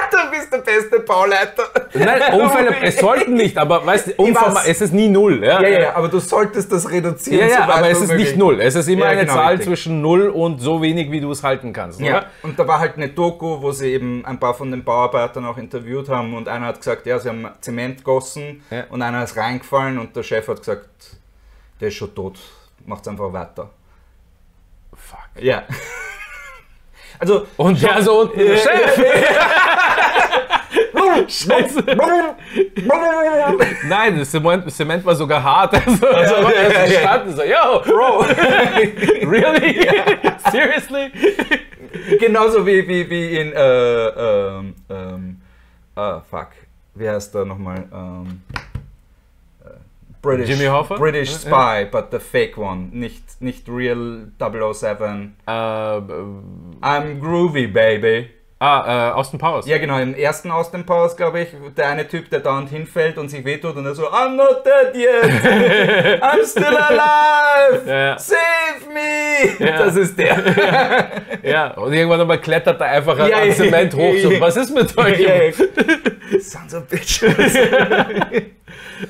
bist 0.49 0.53
der 0.53 0.59
beste 0.59 0.99
Bauleiter. 0.99 1.63
nein, 1.93 2.33
Unfälle, 2.41 2.75
es 2.83 2.97
sollten 2.99 3.33
nicht, 3.33 3.57
aber 3.57 3.85
weißt 3.85 4.07
du, 4.07 4.11
Unfall, 4.17 4.55
es 4.67 4.81
ist 4.81 4.93
nie 4.93 5.07
null. 5.09 5.43
Ja, 5.43 5.61
Ja, 5.61 5.67
ja, 5.79 5.95
aber 5.95 6.07
du 6.09 6.19
solltest 6.19 6.71
das 6.71 6.89
reduzieren. 6.89 7.47
Ja, 7.49 7.59
ja, 7.59 7.65
so 7.67 7.71
aber 7.73 7.89
es 7.89 8.01
ist 8.01 8.07
möglich. 8.09 8.27
nicht 8.27 8.37
null. 8.37 8.59
Es 8.61 8.75
ist 8.75 8.87
immer 8.87 9.05
Ja, 9.05 9.11
eine 9.11 9.21
genau, 9.21 9.33
Zahl 9.33 9.49
richtig. 9.51 9.67
zwischen 9.67 10.01
null 10.01 10.29
und 10.29 10.59
so 10.59 10.81
wenig, 10.81 11.09
wie 11.11 11.21
du 11.21 11.31
es 11.31 11.43
halten 11.43 11.73
kannst. 11.73 11.99
Ja, 11.99 12.17
Oder? 12.17 12.25
und 12.43 12.59
da 12.59 12.67
war 12.67 12.79
halt 12.79 12.95
eine 12.97 13.09
Doku, 13.09 13.61
wo 13.61 13.71
sie 13.71 13.93
eben 13.93 14.25
ein 14.25 14.39
paar 14.39 14.53
von 14.53 14.71
den 14.71 14.83
Bauarbeitern 14.83 15.45
auch 15.45 15.57
interviewt 15.57 16.09
haben 16.09 16.33
und 16.35 16.47
einer 16.47 16.67
hat 16.67 16.77
gesagt, 16.77 17.05
ja, 17.05 17.19
sie 17.19 17.29
haben 17.29 17.47
Zement 17.61 18.03
gossen 18.03 18.63
Ja. 18.69 18.83
und 18.89 19.01
einer 19.01 19.23
ist 19.23 19.37
reingefallen 19.37 19.97
und 19.99 20.15
der 20.15 20.23
Chef 20.23 20.47
hat 20.47 20.57
gesagt, 20.59 20.87
der 21.79 21.87
ist 21.89 21.95
schon 21.95 22.13
tot, 22.15 22.37
macht's 22.85 23.07
einfach 23.07 23.31
weiter. 23.33 23.69
Fuck. 24.95 25.19
Ja. 25.43 25.63
Also, 27.19 27.45
Und 27.57 27.81
der 27.81 28.01
so 28.01 28.21
unten, 28.21 28.39
Ja. 28.39 28.57
Chef! 28.57 28.97
Scheiße. 31.27 31.83
Nein, 33.87 34.19
das 34.19 34.31
Zement, 34.31 34.65
das 34.65 34.75
Zement 34.75 35.05
war 35.05 35.15
sogar 35.15 35.43
hart. 35.43 35.73
Also, 35.85 36.07
also 36.07 36.35
ja, 36.35 36.49
er 36.49 36.71
ja, 36.71 36.83
ist 36.83 36.93
ja. 36.93 36.99
gestanden, 36.99 37.35
so, 37.35 37.43
yo, 37.43 37.81
Bro, 37.85 38.19
really? 39.29 39.87
Seriously? 40.51 41.11
genauso 42.19 42.65
wie, 42.65 42.87
wie, 42.87 43.09
wie 43.09 43.37
in, 43.37 43.51
äh, 43.53 44.07
ähm, 44.07 44.75
ähm, 44.89 45.41
ah, 45.95 46.21
fuck, 46.21 46.49
wie 46.95 47.09
heißt 47.09 47.33
der 47.35 47.45
nochmal? 47.45 47.85
Ähm, 47.93 48.41
äh, 49.63 49.69
British, 50.21 50.49
Jimmy 50.49 50.65
Hoffa? 50.65 50.95
British 50.95 51.31
Ja, 51.31 51.37
Spy, 51.39 51.85
but 51.91 52.07
the 52.11 52.19
fake 52.19 52.57
one, 52.57 52.89
nicht, 52.91 53.41
nicht 53.41 53.67
real 53.69 54.31
007. 54.39 55.35
Äh, 55.45 55.51
I'm 55.51 57.19
groovy, 57.19 57.67
baby. 57.67 58.29
Ah, 58.63 59.09
äh, 59.09 59.11
Austin 59.13 59.39
Powers. 59.39 59.65
Ja, 59.67 59.77
genau, 59.77 59.97
im 59.99 60.13
ersten 60.15 60.49
Austin 60.51 60.85
Powers, 60.85 61.15
glaube 61.17 61.41
ich, 61.41 61.49
der 61.75 61.87
eine 61.89 62.07
Typ, 62.07 62.29
der 62.29 62.39
dauernd 62.39 62.69
hinfällt 62.69 63.17
und 63.17 63.29
sich 63.29 63.43
wehtut 63.43 63.75
und 63.75 63.85
er 63.85 63.93
so, 63.95 64.07
I'm 64.09 64.35
not 64.35 64.63
dead 64.65 64.95
yet, 64.95 65.23
I'm 66.23 66.45
still 66.45 66.75
alive, 66.77 67.87
Ja, 67.89 67.95
ja. 67.95 68.17
save 68.19 68.37
me. 68.93 69.65
Ja. 69.65 69.77
Das 69.79 69.95
ist 69.95 70.17
der. 70.17 70.37
Ja, 71.43 71.71
und 71.73 71.91
irgendwann 71.91 72.21
einmal 72.21 72.39
klettert 72.39 72.79
er 72.79 72.87
einfach 72.87 73.17
Ja, 73.17 73.37
an 73.39 73.47
ja, 73.49 73.53
Zement 73.53 73.93
hoch. 73.95 74.13
So, 74.21 74.31
ja. 74.31 74.39
was 74.39 74.55
ist 74.55 74.73
mit 74.73 74.97
euch? 74.97 75.19
ja, 75.19 75.43
ja. 75.43 75.51
Sons 76.39 76.73
of 76.73 76.87
bitches. 76.87 77.57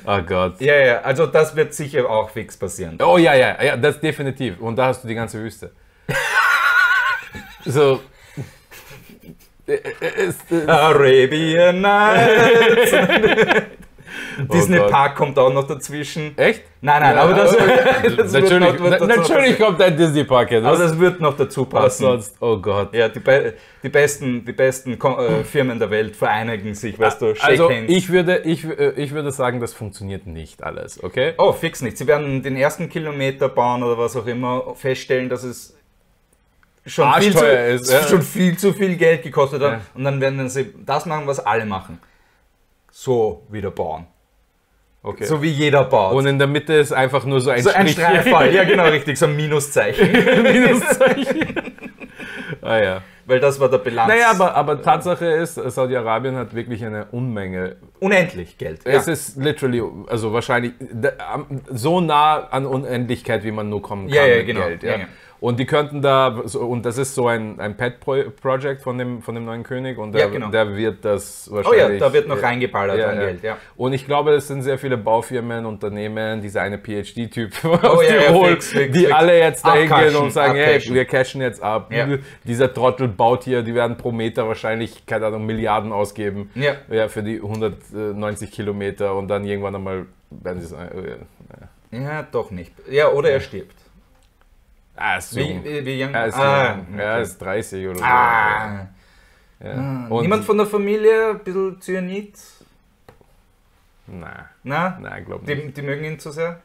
Oh 0.04 0.18
Gott. 0.26 0.60
ja, 0.60 0.74
ja, 0.74 1.00
also 1.02 1.26
das 1.26 1.54
wird 1.54 1.72
sicher 1.74 2.10
auch 2.10 2.28
fix 2.30 2.56
passieren. 2.56 2.98
Oh 3.00 3.18
ja, 3.18 3.34
ja, 3.34 3.62
ja, 3.62 3.76
das 3.76 4.00
definitiv. 4.00 4.58
Und 4.58 4.74
da 4.76 4.86
hast 4.86 5.04
du 5.04 5.08
die 5.08 5.14
ganze 5.14 5.38
Wüste. 5.38 5.70
so. 7.64 8.00
Äh, 9.66 9.72
äh, 9.74 10.26
ist, 10.28 10.40
äh, 10.52 10.66
Arabian 10.70 11.80
Nights. 11.80 12.92
Disney 14.52 14.78
Oh. 14.78 14.88
Park 14.88 15.16
kommt 15.16 15.38
auch 15.38 15.52
noch 15.52 15.66
dazwischen. 15.66 16.36
Echt? 16.36 16.62
Nein, 16.80 17.02
nein, 17.02 17.16
aber 17.16 17.34
das, 17.34 17.56
das 18.16 18.32
wird 18.32 18.32
natürlich, 18.32 18.60
noch, 18.60 18.80
wird 18.80 18.92
dazu 19.00 19.06
natürlich 19.32 19.58
kommt 19.58 19.82
ein 19.82 19.96
Disney-Park 19.96 20.50
jetzt. 20.52 20.64
Aber 20.64 20.72
Was, 20.78 20.90
das 20.90 20.98
wird 21.00 21.20
noch 21.20 21.36
dazu 21.36 21.66
was 21.70 21.82
passen. 21.82 22.02
sonst? 22.02 22.36
Oh 22.40 22.58
Gott. 22.58 22.92
Ja, 22.94 23.08
die, 23.08 23.20
be 23.20 23.54
die 23.82 23.88
besten, 23.88 24.44
die 24.44 24.52
besten 24.52 24.92
äh, 25.00 25.44
Firmen 25.44 25.78
der 25.78 25.90
Welt 25.90 26.14
vereinigen 26.16 26.74
sich, 26.74 26.98
weißt 26.98 27.22
du, 27.22 27.34
Shake 27.34 27.44
Also 27.44 27.70
Hands. 27.70 27.84
ich 27.88 28.10
würde, 28.10 28.38
ich, 28.44 28.64
ich 28.64 29.12
würde 29.12 29.30
sagen, 29.30 29.60
das 29.60 29.72
funktioniert 29.72 30.26
nicht 30.26 30.62
alles, 30.62 31.02
okay? 31.02 31.34
oh, 31.38 31.52
fix 31.52 31.80
nicht. 31.82 31.96
Sie 31.98 32.06
werden 32.06 32.42
den 32.42 32.56
ersten 32.56 32.88
Kilometer 32.88 33.48
bauen 33.48 33.82
oder 33.82 33.98
was 33.98 34.16
auch 34.16 34.26
immer, 34.26 34.74
feststellen, 34.74 35.28
dass 35.28 35.42
es 35.44 35.76
schon, 36.86 37.12
viel 37.14 37.36
zu, 37.36 37.46
ist, 37.46 37.90
ja. 37.90 38.02
schon 38.02 38.22
viel 38.22 38.56
zu 38.56 38.72
viel 38.72 38.96
Geld 38.96 39.22
gekostet 39.22 39.62
hat. 39.62 39.72
Ja. 39.72 39.80
Und 39.94 40.04
dann 40.04 40.20
werden 40.20 40.48
sie 40.48 40.74
das 40.84 41.06
machen, 41.06 41.26
was 41.26 41.40
alle 41.40 41.64
machen. 41.64 41.98
So 42.90 43.42
wieder 43.48 43.70
bauen. 43.70 44.06
okay. 45.02 45.24
So 45.24 45.42
wie 45.42 45.50
jeder 45.50 45.84
baut. 45.84 46.14
Und 46.14 46.26
in 46.26 46.38
der 46.38 46.46
Mitte 46.46 46.74
ist 46.74 46.92
einfach 46.92 47.24
nur 47.24 47.40
so 47.40 47.50
ein 47.50 47.62
so 47.62 47.70
ein. 47.70 47.88
Streifall, 47.88 48.54
ja 48.54 48.64
genau, 48.64 48.84
richtig, 48.88 49.18
so 49.18 49.26
ein 49.26 49.36
Minuszeichen. 49.36 50.12
Minuszeichen. 50.42 51.54
ah 52.62 52.78
ja. 52.78 53.02
Weil 53.26 53.40
das 53.40 53.58
war 53.58 53.70
der 53.70 53.78
Bilanz. 53.78 54.12
Naja, 54.12 54.30
aber, 54.30 54.54
aber 54.54 54.82
Tatsache 54.82 55.24
ist, 55.24 55.54
Saudi-Arabien 55.54 56.36
hat 56.36 56.54
wirklich 56.54 56.84
eine 56.84 57.06
Unmenge. 57.06 57.76
Unendlich 57.98 58.58
Geld. 58.58 58.82
Es 58.84 59.08
ist 59.08 59.38
literally, 59.38 59.82
also 60.08 60.32
wahrscheinlich 60.34 60.74
so 61.70 62.02
nah 62.02 62.48
an 62.48 62.66
Unendlichkeit, 62.66 63.42
wie 63.44 63.50
man 63.50 63.70
nur 63.70 63.80
kommen 63.80 64.08
kann 64.08 64.14
Ja, 64.14 64.26
ja, 64.26 64.36
mit 64.36 64.46
genau. 64.46 64.66
Geld. 64.66 64.82
Ja. 64.82 64.96
Und 65.44 65.60
die 65.60 65.66
könnten 65.66 66.00
da, 66.00 66.40
so, 66.46 66.60
und 66.60 66.86
das 66.86 66.96
ist 66.96 67.14
so 67.14 67.28
ein, 67.28 67.60
ein 67.60 67.76
Pet-Project 67.76 68.80
von 68.80 68.96
dem, 68.96 69.20
von 69.20 69.34
dem 69.34 69.44
neuen 69.44 69.62
König 69.62 69.98
und 69.98 70.12
der, 70.12 70.22
Ja, 70.22 70.28
genau. 70.28 70.48
der 70.48 70.74
wird 70.74 71.04
das 71.04 71.50
Oh 71.52 71.56
wahrscheinlich... 71.56 72.00
ja, 72.00 72.06
da 72.08 72.12
wird 72.14 72.28
noch 72.28 72.42
reingeballert 72.42 72.98
Ja, 72.98 73.10
an. 73.10 73.18
Geld, 73.18 73.42
ja. 73.42 73.58
Und 73.76 73.92
ich 73.92 74.06
glaube, 74.06 74.32
es 74.32 74.48
sind 74.48 74.62
sehr 74.62 74.78
viele 74.78 74.96
Baufirmen, 74.96 75.66
Unternehmen, 75.66 76.40
dieser 76.40 76.62
eine 76.62 76.78
PhD-Typ 76.78 77.62
aus 77.62 77.80
Oh 77.98 78.00
ja, 78.00 78.22
Tirol, 78.22 78.52
fix, 78.52 78.68
fix, 78.72 78.92
die 78.94 79.00
fix. 79.00 79.12
alle 79.12 79.38
jetzt 79.38 79.66
dahin 79.66 79.82
gehen 79.82 79.92
Abcashen, 79.92 80.16
und 80.22 80.30
sagen, 80.32 80.54
hey, 80.54 80.64
abcashen. 80.76 80.94
wir 80.94 81.04
cashen 81.04 81.40
jetzt 81.42 81.62
ab. 81.62 81.92
Dieser 82.44 82.72
Trottel 82.72 83.08
baut 83.08 83.44
hier, 83.44 83.62
die 83.62 83.74
werden 83.74 83.98
pro 83.98 84.12
Meter 84.12 84.48
wahrscheinlich, 84.48 85.04
keine 85.04 85.26
Ahnung, 85.26 85.44
Milliarden 85.44 85.92
ausgeben. 85.92 86.50
Ja. 86.54 86.76
Ja, 86.90 87.08
für 87.08 87.22
die 87.22 87.36
190 87.42 88.50
Kilometer 88.50 89.14
und 89.14 89.28
dann 89.28 89.44
irgendwann 89.44 89.74
einmal 89.74 90.06
werden 90.30 90.62
sie 90.62 90.68
sagen, 90.68 91.04
äh, 91.92 91.96
Ja, 92.02 92.22
doch 92.32 92.50
nicht. 92.50 92.72
Ja, 92.90 93.10
oder 93.10 93.28
er 93.28 93.40
stirbt. 93.40 93.74
Ah, 94.96 95.16
ist 95.16 95.34
Wie, 95.36 95.42
jung. 95.52 95.64
wie, 95.64 95.84
wie 95.86 96.02
young? 96.04 96.14
Er 96.14 96.26
ist, 96.26 96.34
ah, 96.38 96.74
jung. 96.88 96.98
er 96.98 97.20
ist 97.20 97.38
30 97.38 97.86
oder 97.88 97.98
so. 97.98 98.04
ah. 98.04 98.88
Ja. 99.60 100.06
Und- 100.08 100.22
Niemand 100.22 100.44
von 100.44 100.56
der 100.58 100.66
Familie, 100.66 101.30
ein 101.30 101.38
bisschen 101.40 101.80
Zyanid? 101.80 102.38
Nein, 104.06 104.44
Na? 104.62 104.98
nein, 105.00 105.24
glaub 105.24 105.42
nicht. 105.46 105.62
Die, 105.62 105.72
die 105.72 105.82
mögen 105.82 106.04
ihn 106.04 106.18
zu 106.18 106.30
sehr? 106.30 106.60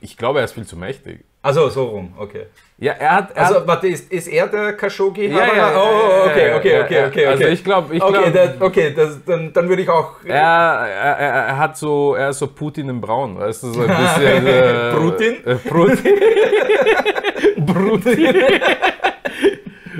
Ich 0.00 0.16
glaube, 0.16 0.38
er 0.40 0.44
ist 0.44 0.52
viel 0.52 0.66
zu 0.66 0.76
mächtig. 0.76 1.24
Also 1.46 1.68
so 1.68 1.84
rum, 1.84 2.12
okay. 2.18 2.46
Ja, 2.78 2.92
er 2.94 3.12
hat. 3.14 3.30
Er 3.36 3.46
Also, 3.46 3.66
warte, 3.68 3.86
ist, 3.86 4.10
ist 4.12 4.26
er 4.26 4.48
der 4.48 4.72
Khashoggi? 4.72 5.28
ja, 5.28 5.46
ja, 5.46 5.56
ja, 5.56 5.80
oh, 5.80 6.26
okay, 6.28 6.54
okay, 6.54 6.56
okay, 6.56 6.82
okay, 6.82 7.06
okay. 7.06 7.26
Also 7.26 7.44
ich 7.44 7.62
glaube, 7.62 7.94
ich 7.94 8.02
okay, 8.02 8.30
glaub, 8.32 8.62
okay 8.62 8.92
das, 8.94 9.24
dann, 9.24 9.52
dann 9.52 9.68
würde 9.68 9.82
ich 9.82 9.88
auch. 9.88 10.14
er, 10.24 10.34
er, 10.34 11.46
er 11.46 11.56
hat 11.58 11.76
so, 11.76 12.16
er 12.16 12.30
ist 12.30 12.40
so 12.40 12.48
Putin 12.48 12.88
im 12.88 13.00
Braun, 13.00 13.38
weißt 13.38 13.62
du, 13.62 13.72
so 13.74 13.80
ein 13.82 13.86
bisschen. 13.96 14.46
Äh, 14.46 14.92
Brutin? 14.96 15.34
Äh, 15.46 15.54
Brutin. 15.54 16.14
Brutin. 17.64 18.34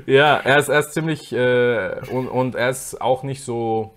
ja, 0.06 0.36
er 0.38 0.58
ist, 0.58 0.68
er 0.68 0.80
ist 0.80 0.94
ziemlich 0.94 1.32
äh, 1.32 1.92
und, 2.10 2.26
und 2.26 2.56
er 2.56 2.70
ist 2.70 3.00
auch 3.00 3.22
nicht 3.22 3.44
so, 3.44 3.94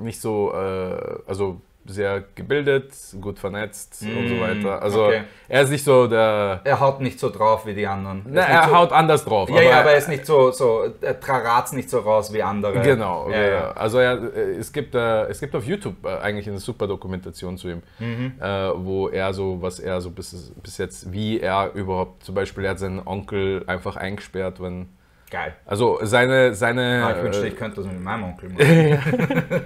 nicht 0.00 0.20
so, 0.20 0.52
äh, 0.54 1.18
also 1.26 1.60
sehr 1.90 2.24
gebildet, 2.34 2.92
gut 3.20 3.38
vernetzt 3.38 4.02
und 4.02 4.28
so 4.28 4.40
weiter. 4.40 4.82
Also 4.82 5.06
okay. 5.06 5.22
er 5.48 5.62
ist 5.62 5.70
nicht 5.70 5.84
so 5.84 6.06
der, 6.06 6.60
Er 6.64 6.80
haut 6.80 7.00
nicht 7.00 7.18
so 7.20 7.30
drauf 7.30 7.66
wie 7.66 7.74
die 7.74 7.86
anderen. 7.86 8.22
na, 8.28 8.42
ist 8.42 8.48
nicht 8.48 8.56
er 8.62 8.68
so, 8.68 8.74
haut 8.76 8.92
anders 8.92 9.24
drauf. 9.24 9.48
Ja, 9.50 9.62
ja, 9.62 9.80
aber 9.80 9.90
er 9.92 9.98
ist 9.98 10.08
nicht 10.08 10.26
so, 10.26 10.50
so 10.50 10.84
er 11.00 11.18
trarat's 11.20 11.72
nicht 11.72 11.88
so 11.90 11.98
raus 12.00 12.32
wie 12.32 12.42
andere. 12.42 12.80
Genau, 12.82 13.30
ja, 13.30 13.36
ja, 13.38 13.48
ja. 13.48 13.70
also 13.72 13.98
er, 13.98 14.14
äh, 14.34 14.56
es, 14.58 14.72
gibt, 14.72 14.94
äh, 14.94 15.24
es 15.26 15.40
gibt 15.40 15.54
auf 15.54 15.64
YouTube 15.64 16.04
äh, 16.04 16.08
eigentlich 16.18 16.48
eine 16.48 16.58
super 16.58 16.86
Dokumentation 16.86 17.56
zu 17.56 17.68
ihm, 17.68 17.82
Mhm. 17.98 18.34
äh, 18.40 18.70
wo 18.76 19.08
er 19.08 19.32
so, 19.32 19.60
was 19.60 19.78
er 19.80 20.00
so 20.00 20.10
bis, 20.10 20.52
bis 20.62 20.78
jetzt, 20.78 21.12
wie 21.12 21.40
er 21.40 21.72
überhaupt, 21.74 22.24
zum 22.24 22.34
Beispiel, 22.34 22.64
er 22.64 22.70
hat 22.72 22.78
seinen 22.78 23.00
Onkel 23.06 23.64
einfach 23.66 23.96
eingesperrt, 23.96 24.60
wenn, 24.62 24.88
Geil. 25.30 25.54
also 25.66 25.98
seine, 26.02 26.54
seine, 26.54 27.02
Ah, 27.04 27.16
ich 27.16 27.22
wünschte, 27.24 27.44
äh, 27.44 27.48
ich 27.48 27.56
könnte 27.56 27.76
das 27.82 27.86
mit 27.92 28.00
meinem 28.00 28.24
Onkel 28.24 28.48
machen. 28.50 28.98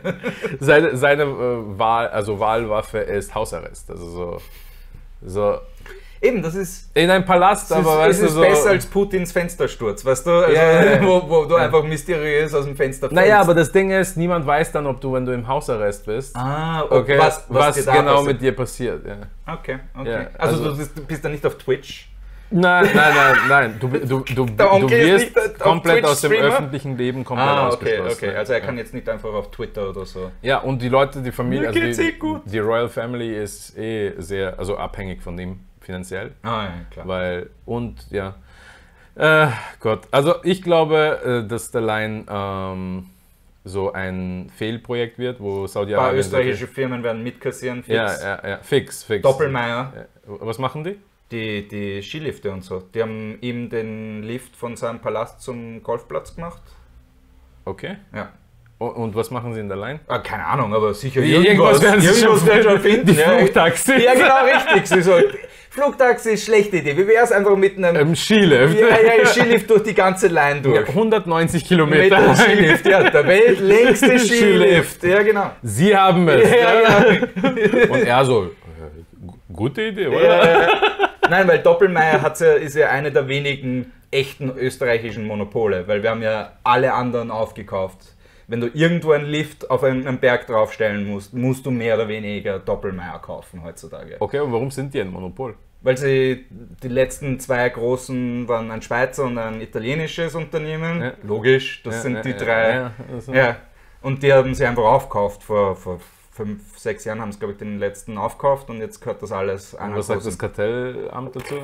seine, 0.61 0.96
seine 0.96 1.23
äh, 1.25 1.79
Wahl, 1.79 2.09
also 2.09 2.38
Wahlwaffe 2.40 2.99
ist 2.99 3.35
Hausarrest, 3.35 3.90
also 3.90 4.09
so, 4.09 4.38
so 5.23 5.59
Eben, 6.23 6.42
das 6.42 6.55
ist. 6.55 6.90
in 6.94 7.09
einem 7.09 7.25
Palast, 7.25 7.70
ist, 7.70 7.77
aber 7.77 7.92
es 7.92 7.99
weißt 8.09 8.20
du 8.20 8.27
ist 8.27 8.33
so. 8.35 8.40
besser 8.42 8.70
als 8.70 8.85
Putins 8.87 9.33
Fenstersturz, 9.33 10.05
weißt 10.05 10.27
du? 10.27 10.31
Also, 10.31 10.53
Ja, 10.55 10.62
ja, 10.70 10.92
ja. 10.96 11.03
Wo, 11.07 11.27
wo 11.27 11.44
du 11.46 11.55
einfach 11.57 11.83
mysteriös 11.83 12.53
aus 12.55 12.66
dem 12.66 12.77
Fenster 12.77 13.09
fällst. 13.09 13.14
naja, 13.16 13.40
aber 13.40 13.55
das 13.55 13.73
Ding 13.73 13.90
ist, 13.90 14.18
niemand 14.18 14.46
weiß 14.46 14.70
dann, 14.73 14.87
ob 14.87 15.01
du, 15.01 15.14
wenn 15.14 15.25
du 15.25 15.33
im 15.33 15.49
Hausarrest 15.49 16.05
bist, 16.05 16.37
Ah, 16.37 16.85
okay, 16.90 17.18
was, 17.18 17.46
was, 17.49 17.83
da 17.87 17.92
genau 17.96 18.16
passiert. 18.16 18.27
mit 18.27 18.42
dir 18.42 18.53
passiert. 18.55 19.01
Okay, 19.46 19.79
okay. 19.99 20.27
Also, 20.37 20.57
also- 20.57 20.70
du 20.73 20.77
bist, 20.77 20.99
du 20.99 21.07
bist 21.07 21.25
dann 21.25 21.33
nicht 21.33 21.46
auf 21.46 21.57
Twitch. 21.57 22.10
Nein, 22.53 22.89
nein, 22.95 23.15
nein, 23.15 23.37
nein. 23.49 23.77
Du, 23.79 23.87
du, 23.89 24.21
du, 24.25 24.45
du 24.47 24.91
wirst 24.91 25.59
komplett 25.61 26.05
aus 26.05 26.21
dem 26.21 26.33
öffentlichen 26.33 26.97
Leben 26.99 27.25
komplett 27.25 27.49
Ah, 27.49 27.69
okay, 27.69 27.99
ausgeschlossen. 27.99 28.29
okay. 28.29 28.37
Also 28.37 28.53
er 28.55 28.61
kann 28.61 28.77
jetzt 28.77 28.93
nicht 28.93 29.09
einfach 29.09 29.33
auf 29.33 29.51
Twitter 29.53 29.89
oder 29.91 30.05
so. 30.05 30.31
Ja, 30.43 30.59
und 30.59 30.83
die 30.83 30.89
Leute, 30.89 31.23
die 31.23 31.31
Familie, 31.33 31.69
also 31.69 31.79
die, 31.81 31.87
eh 32.09 32.13
gut. 32.13 32.43
die 32.47 32.59
Royal 32.59 32.89
Family 32.89 33.37
ist 33.41 33.77
eh 33.79 34.15
sehr, 34.19 34.59
also 34.59 34.77
abhängig 34.77 35.23
von 35.23 35.37
dem 35.37 35.61
finanziell, 35.81 36.33
Ah, 36.43 36.65
ja, 36.65 36.71
klar. 36.91 37.09
weil, 37.09 37.51
und 37.67 37.95
ja, 38.11 38.35
äh, 39.15 39.49
Gott, 39.81 40.09
also 40.11 40.35
ich 40.45 40.63
glaube, 40.63 41.43
äh, 41.45 41.49
dass 41.49 41.71
der 41.71 41.81
Line 41.83 42.25
ähm, 42.29 43.07
so 43.65 43.93
ein 43.93 44.51
Fehlprojekt 44.57 45.19
wird, 45.19 45.39
wo 45.41 45.51
Ein 45.53 45.61
paar 45.61 45.69
Saudi-Arabien... 45.69 46.19
österreichische 46.21 46.67
Firmen 46.67 47.03
werden 47.03 47.23
mitkassieren. 47.23 47.83
Fix. 47.83 47.95
Ja, 47.95 48.07
ja, 48.43 48.49
ja, 48.49 48.59
fix, 48.63 49.05
fix. 49.05 49.23
Doppelmeier, 49.23 49.93
Ja. 49.97 50.03
Was 50.41 50.59
machen 50.59 50.85
die? 50.85 50.97
Die, 51.33 51.66
die 51.69 52.03
Skilifte 52.03 52.51
und 52.51 52.62
so. 52.64 52.83
Die 52.95 53.03
haben 53.03 53.38
ihm 53.40 53.69
den 53.71 54.23
Lift 54.23 54.57
von 54.57 54.77
seinem 54.77 55.01
Palast 55.01 55.40
zum 55.43 55.83
Golfplatz 55.83 56.35
gemacht. 56.35 56.62
Okay. 57.64 57.97
Ja. 58.14 58.31
Und, 58.79 59.14
was 59.14 59.31
machen 59.31 59.53
sie 59.53 59.61
in 59.61 59.69
der 59.69 59.77
Line? 59.77 60.01
Ah, 60.09 60.21
keine 60.21 60.47
Ahnung, 60.47 60.73
aber 60.75 60.95
sicher 60.95 61.21
Irgendwas 61.21 61.83
werden 61.83 62.01
sie 62.01 62.09
irgendwas 62.23 62.47
schon 62.47 62.62
schon 62.62 62.81
finden. 62.90 63.07
Die 63.09 63.12
ja. 63.14 63.37
Flugtaxis. 63.37 64.03
Ja, 64.03 64.14
genau, 64.14 64.45
richtig. 64.45 64.87
Sie 64.87 65.03
so, 65.03 65.12
Flugtaxi 65.69 66.31
ist 66.31 66.47
schlechte 66.47 66.79
Idee. 66.79 66.97
Wie 66.97 67.07
wäre 67.07 67.23
es 67.23 67.31
einfach 67.31 67.55
mit 67.57 67.77
einem 67.77 67.95
Im 67.95 68.16
Skilift. 68.16 68.81
ja, 68.81 68.87
ja, 69.19 69.27
Skilift 69.27 69.69
durch 69.69 69.83
die 69.83 69.93
ganze 69.93 70.29
Line 70.29 70.62
durch? 70.62 70.88
190 70.88 71.61
Mit 71.61 71.69
Kilometer. 71.69 72.23
dem 72.23 72.35
Skilift, 72.35 72.87
ja, 72.87 73.03
der 73.11 73.27
weltlängste 73.27 74.19
Skilift. 74.19 75.05
Ja, 75.05 75.23
genau. 75.23 75.51
Sie 75.62 75.95
haben 75.95 76.27
es. 76.29 76.51
Ja, 76.51 76.81
ja. 76.81 77.88
Und 77.90 78.03
er 78.03 78.25
so, 78.25 78.45
äh, 78.47 79.27
gu- 79.27 79.35
gute 79.53 79.83
Idee, 79.83 80.07
oder? 80.07 80.23
Ja, 80.25 80.61
ja. 80.62 80.69
Nein, 81.31 81.47
weil 81.49 81.61
Doppelmeier 81.61 82.21
hat's 82.23 82.40
ja, 82.40 82.53
ist 82.55 82.75
ja 82.77 82.90
eine 82.90 83.11
der 83.12 83.29
wenigen 83.29 83.93
echten 84.11 84.51
österreichischen 84.51 85.27
Monopole, 85.27 85.87
weil 85.87 86.03
wir 86.03 86.11
haben 86.11 86.23
ja 86.23 86.53
alle 86.64 86.93
anderen 86.93 87.31
aufgekauft. 87.31 88.16
Wenn 88.49 88.61
du 88.61 88.66
irgendwo 88.75 89.12
einen 89.12 89.27
Lift 89.27 89.71
auf 89.71 89.85
einen, 89.85 90.09
einen 90.09 90.19
Berg 90.19 90.49
draufstellen 90.49 91.07
musst, 91.07 91.33
musst 91.33 91.64
du 91.66 91.71
mehr 91.71 91.95
oder 91.95 92.09
weniger 92.09 92.59
Doppelmeier 92.59 93.21
kaufen 93.21 93.62
heutzutage. 93.62 94.16
Okay, 94.19 94.40
und 94.40 94.53
warum 94.53 94.73
sind 94.73 94.93
die 94.93 95.01
ein 95.01 95.11
Monopol? 95.12 95.55
Weil 95.83 95.97
sie 95.97 96.47
die 96.83 96.88
letzten 96.88 97.38
zwei 97.38 97.69
großen 97.69 98.49
waren 98.49 98.71
ein 98.73 98.83
Schweizer 98.83 99.25
und 99.25 99.38
ein 99.38 99.61
italienisches 99.61 100.35
Unternehmen. 100.35 101.01
Ja. 101.01 101.12
Logisch, 101.23 101.83
das 101.85 101.95
Ja, 101.95 102.01
sind 102.01 102.14
ja, 102.16 102.23
die 102.23 102.35
drei. 102.35 102.75
ja, 102.75 102.90
also- 103.14 103.33
Ja, 103.33 103.57
und 104.03 104.23
die 104.23 104.33
haben 104.33 104.53
sie 104.55 104.66
einfach 104.66 104.83
aufgekauft. 104.83 105.45
Vor, 105.45 105.77
vor 105.77 106.01
fünf, 106.40 106.79
sechs 106.79 107.05
Jahren 107.05 107.20
haben 107.20 107.33
sie, 107.33 107.38
glaube 107.38 107.53
ich, 107.53 107.59
den 107.59 107.79
letzten 107.79 108.16
aufgekauft 108.16 108.70
und 108.70 108.81
jetzt 108.81 109.00
gehört 109.00 109.22
das 109.22 109.31
alles 109.31 109.74
einer 109.74 109.96
was 109.96 110.07
sagt 110.07 110.24
das 110.24 110.38
Kartellamt 110.38 111.37
dazu? 111.37 111.57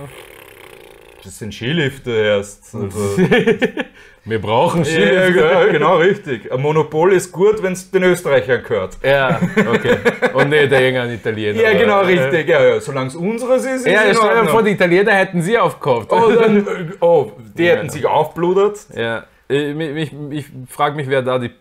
Das 1.24 1.38
sind 1.38 1.54
Skilifte 1.54 2.10
erst. 2.12 2.74
Also, 2.74 3.16
Wir 4.28 4.40
brauchen 4.40 4.80
ja, 4.80 4.84
Skilift. 4.84 5.38
ja, 5.38 5.64
genau, 5.66 5.96
richtig. 5.98 6.52
Ein 6.52 6.60
Monopol 6.60 7.12
ist 7.12 7.30
gut, 7.32 7.62
wenn 7.62 7.72
es 7.74 7.90
den 7.90 8.02
Österreichern 8.02 8.62
gehört. 8.64 8.98
Ja, 9.02 9.40
okay. 9.72 9.96
Und 10.34 10.50
nicht 10.50 10.70
der 10.72 10.80
irgendein 10.80 11.12
Italiener. 11.14 11.62
Ja, 11.62 11.72
genau, 11.78 12.02
Äh, 12.02 12.06
richtig. 12.06 12.48
Ja, 12.48 12.62
ja. 12.62 12.80
Solange 12.80 13.06
es 13.08 13.14
unseres 13.14 13.64
ist, 13.64 13.86
ist 13.86 13.86
Ja, 13.86 14.02
es 14.02 14.10
in 14.10 14.16
stell 14.16 14.42
dir 14.42 14.48
vor, 14.48 14.62
die 14.64 14.72
Italiener 14.72 15.12
hätten 15.12 15.40
sie 15.42 15.56
aufgekauft. 15.56 16.08
Oh, 16.12 16.30
dann, 16.32 16.56
äh, 16.66 16.92
oh, 17.00 17.32
die 17.56 17.62
Ja. 17.64 17.76
hätten 17.76 17.88
sich 17.88 18.04
aufbludert. 18.04 18.80
Ja, 18.94 19.24
ich, 19.48 19.78
ich, 19.78 20.12
ich 20.30 20.46
frage 20.68 20.96
mich, 20.96 21.08
wer 21.08 21.22
da 21.22 21.38
die 21.38 21.52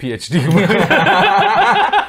PhD 0.00 0.44
gemacht 0.44 0.90
hat. 0.90 1.92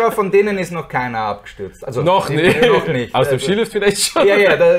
Schau, 0.00 0.10
von 0.10 0.30
denen 0.30 0.58
ist 0.58 0.72
noch 0.72 0.88
keiner 0.88 1.18
abgestürzt. 1.20 1.84
Also, 1.86 2.02
Noch 2.02 2.28
die- 2.28 2.36
nicht. 2.36 2.60
Noch 2.66 2.86
nicht. 2.88 3.14
Aus 3.14 3.28
dem 3.28 3.34
Also, 3.34 3.46
Skilift 3.46 3.72
vielleicht 3.72 3.98
schon. 3.98 4.26
Ja, 4.26 4.36
ja, 4.36 4.56
da, 4.56 4.76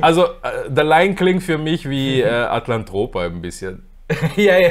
Also, 0.01 0.23
äh, 0.41 0.69
der 0.69 0.83
Line 0.85 1.15
klingt 1.15 1.43
für 1.43 1.57
mich 1.57 1.89
wie 1.89 2.21
äh, 2.21 2.27
Atlantropa 2.29 3.25
ein 3.25 3.41
bisschen. 3.41 3.88
Ja, 4.35 4.57
ja, 4.57 4.69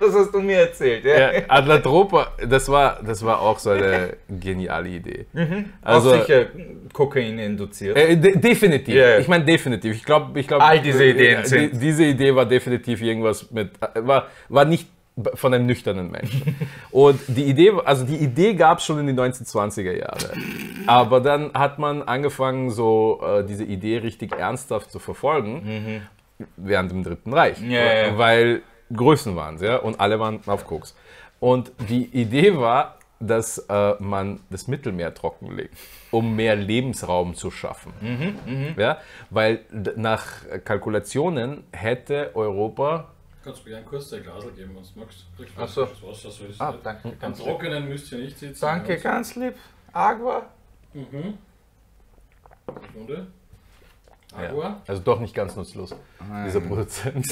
das 0.00 0.14
hast 0.14 0.34
du 0.34 0.40
mir 0.40 0.58
erzählt. 0.58 1.04
Ja. 1.04 1.32
Ja, 1.32 1.42
Atlantropa, 1.48 2.32
das 2.46 2.68
war, 2.68 3.00
das 3.04 3.24
war 3.24 3.40
auch 3.40 3.58
so 3.58 3.70
eine 3.70 4.16
geniale 4.28 4.88
Idee. 4.88 5.26
Also, 5.82 6.10
Also, 6.12 6.22
sicher 6.24 6.46
Kokain 6.92 7.38
induziert. 7.38 7.96
äh, 7.96 8.16
de 8.16 8.36
definitiv. 8.38 8.94
Ja, 8.94 9.10
ja. 9.10 9.18
Ich 9.18 9.28
meine, 9.28 9.44
definitiv. 9.44 9.94
Ich 9.96 10.04
glaube, 10.04 10.38
ich 10.40 10.48
glaub, 10.48 10.60
All 10.62 10.80
diese 10.80 11.04
Ideen 11.04 11.42
äh, 11.42 11.46
sind- 11.46 11.72
Die, 11.74 11.78
diese 11.78 12.04
Idee 12.04 12.34
war 12.34 12.46
definitiv 12.46 13.00
irgendwas 13.02 13.50
mit, 13.50 13.70
äh, 13.80 14.06
war, 14.06 14.26
war 14.48 14.64
nicht 14.64 14.88
von 15.34 15.54
einem 15.54 15.66
nüchternen 15.66 16.10
Menschen. 16.10 16.56
Und 16.90 17.20
die 17.28 17.44
Idee, 17.44 17.70
also 17.84 18.04
die 18.04 18.16
Idee 18.16 18.54
gab 18.54 18.78
es 18.78 18.84
schon 18.84 18.98
in 18.98 19.06
den 19.06 19.18
1920er 19.20 19.96
Jahren. 19.96 20.42
Aber 20.88 21.20
dann 21.20 21.52
hat 21.54 21.78
man 21.78 22.02
angefangen, 22.02 22.70
so 22.70 23.20
äh, 23.24 23.44
diese 23.44 23.62
Idee 23.62 23.98
richtig 23.98 24.32
ernsthaft 24.32 24.90
zu 24.90 24.98
verfolgen 24.98 26.02
während 26.56 26.90
dem 26.90 27.02
Dritten 27.02 27.32
Reich. 27.32 27.60
Ja. 27.60 28.16
Weil 28.18 28.62
Größen 28.94 29.34
waren 29.36 29.58
ja, 29.58 29.76
und 29.76 30.00
alle 30.00 30.18
waren 30.20 30.40
auf 30.46 30.66
Koks. 30.66 30.94
Und 31.40 31.72
die 31.88 32.04
Idee 32.06 32.56
war, 32.56 32.98
dass 33.20 33.58
äh, 33.58 33.94
man 34.00 34.40
das 34.50 34.66
Mittelmeer 34.68 35.14
trockenlegt, 35.14 35.74
um 36.10 36.34
mehr 36.36 36.56
Lebensraum 36.56 37.34
zu 37.34 37.50
schaffen. 37.50 37.92
Mhm, 38.00 38.74
Ja? 38.76 38.98
Weil 39.30 39.60
nach 39.96 40.26
Kalkulationen 40.64 41.64
hätte 41.72 42.32
Europa 42.34 43.08
Kannst 43.44 43.66
du 43.66 43.68
mir 43.70 43.76
einen 43.76 43.84
kurz 43.84 44.08
dein 44.08 44.22
Glasel 44.22 44.52
geben, 44.52 44.74
wenn 44.74 44.82
du 44.82 45.00
magst. 45.00 45.26
Kriegst 45.36 45.54
du 45.54 45.60
Ach 45.62 45.68
so. 45.68 45.84
das 45.84 46.02
Wasser, 46.02 46.30
so 46.30 46.46
ist 46.46 46.58
Ah, 46.58 46.74
danke, 46.82 47.08
Am 47.08 47.18
ganz 47.18 47.38
lieb. 47.38 47.46
Trockenen 47.46 47.88
müsst 47.90 48.10
ihr 48.12 48.18
nicht 48.18 48.38
sitzen. 48.38 48.60
Danke, 48.62 48.96
ganz 48.96 49.36
lieb. 49.36 49.54
Agua. 49.92 50.46
Mhm. 50.94 51.36
Sekunde. 52.66 53.26
Ja. 54.40 54.80
Also 54.86 55.02
doch 55.02 55.20
nicht 55.20 55.34
ganz 55.34 55.56
nutzlos, 55.56 55.94
dieser 56.46 56.60
Produzent. 56.60 57.26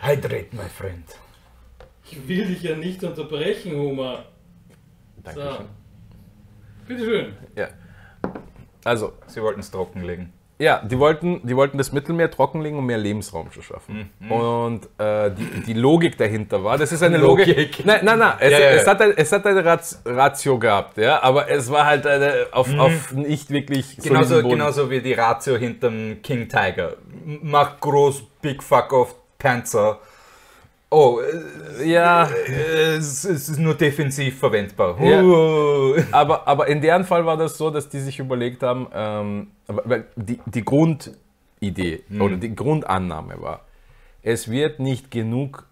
Hydrate, 0.00 0.48
my 0.52 0.68
friend. 0.76 1.04
Ich 2.10 2.26
will 2.28 2.46
dich 2.46 2.62
ja 2.62 2.76
nicht 2.76 3.02
unterbrechen, 3.04 3.76
Homer. 3.76 4.24
So. 5.24 5.40
Dankeschön. 5.40 5.66
Bitteschön. 6.86 7.36
Ja. 7.54 7.68
Also, 8.84 9.12
Sie 9.26 9.42
wollten 9.42 9.60
es 9.60 9.70
trockenlegen. 9.70 10.32
Ja, 10.60 10.82
die 10.84 10.98
wollten, 10.98 11.40
die 11.46 11.54
wollten 11.54 11.78
das 11.78 11.92
Mittelmeer 11.92 12.30
trockenlegen, 12.32 12.78
um 12.80 12.84
mehr 12.86 12.98
Lebensraum 12.98 13.52
zu 13.52 13.62
schaffen. 13.62 14.10
Und 14.28 14.88
äh, 14.98 15.30
die, 15.30 15.60
die 15.66 15.72
Logik 15.74 16.18
dahinter 16.18 16.64
war, 16.64 16.76
das 16.76 16.90
ist 16.90 17.00
eine 17.04 17.16
Logik. 17.16 17.46
Logik. 17.46 17.84
Nein, 17.86 18.00
nein, 18.02 18.18
nein, 18.18 18.32
es, 18.40 18.52
Ja, 18.52 18.58
ja, 18.58 18.64
ja. 18.64 18.70
es, 18.72 18.86
hat, 18.88 19.00
ein, 19.00 19.12
es 19.16 19.30
hat 19.30 19.46
eine 19.46 19.64
Rat- 19.64 19.98
Ratio 20.04 20.58
gehabt, 20.58 20.96
ja, 20.98 21.22
aber 21.22 21.48
es 21.48 21.70
war 21.70 21.86
halt 21.86 22.04
eine, 22.08 22.46
auf, 22.50 22.76
auf 22.76 23.12
nicht 23.12 23.50
wirklich 23.50 23.98
Genauso, 23.98 24.36
Boden. 24.42 24.48
genauso 24.50 24.90
wie 24.90 25.00
die 25.00 25.12
Ratio 25.12 25.56
hinterm 25.56 26.16
King 26.22 26.48
Tiger. 26.48 26.96
Mach 27.24 27.78
groß, 27.78 28.24
big 28.42 28.60
fuck 28.60 28.92
off, 28.92 29.14
Panzer. 29.38 30.00
Oh, 30.90 31.20
äh, 31.20 31.90
Ja, 31.90 32.28
äh, 32.28 32.96
es, 32.96 33.24
es 33.24 33.48
ist 33.48 33.58
nur 33.58 33.74
defensiv 33.74 34.38
verwendbar. 34.38 35.00
Ja. 35.02 35.22
Uh. 35.22 35.96
aber, 36.12 36.48
aber 36.48 36.66
in 36.68 36.80
deren 36.80 37.04
Fall 37.04 37.26
war 37.26 37.36
das 37.36 37.58
so, 37.58 37.70
dass 37.70 37.88
die 37.88 38.00
sich 38.00 38.18
überlegt 38.18 38.62
haben, 38.62 38.88
ähm, 38.94 39.48
weil 39.66 40.06
die, 40.16 40.40
die 40.46 40.64
Grundidee 40.64 42.04
oder 42.18 42.36
die 42.36 42.54
Grundannahme 42.54 43.40
war, 43.40 43.60
es 44.22 44.50
wird 44.50 44.80
nicht 44.80 45.10
genug 45.10 45.66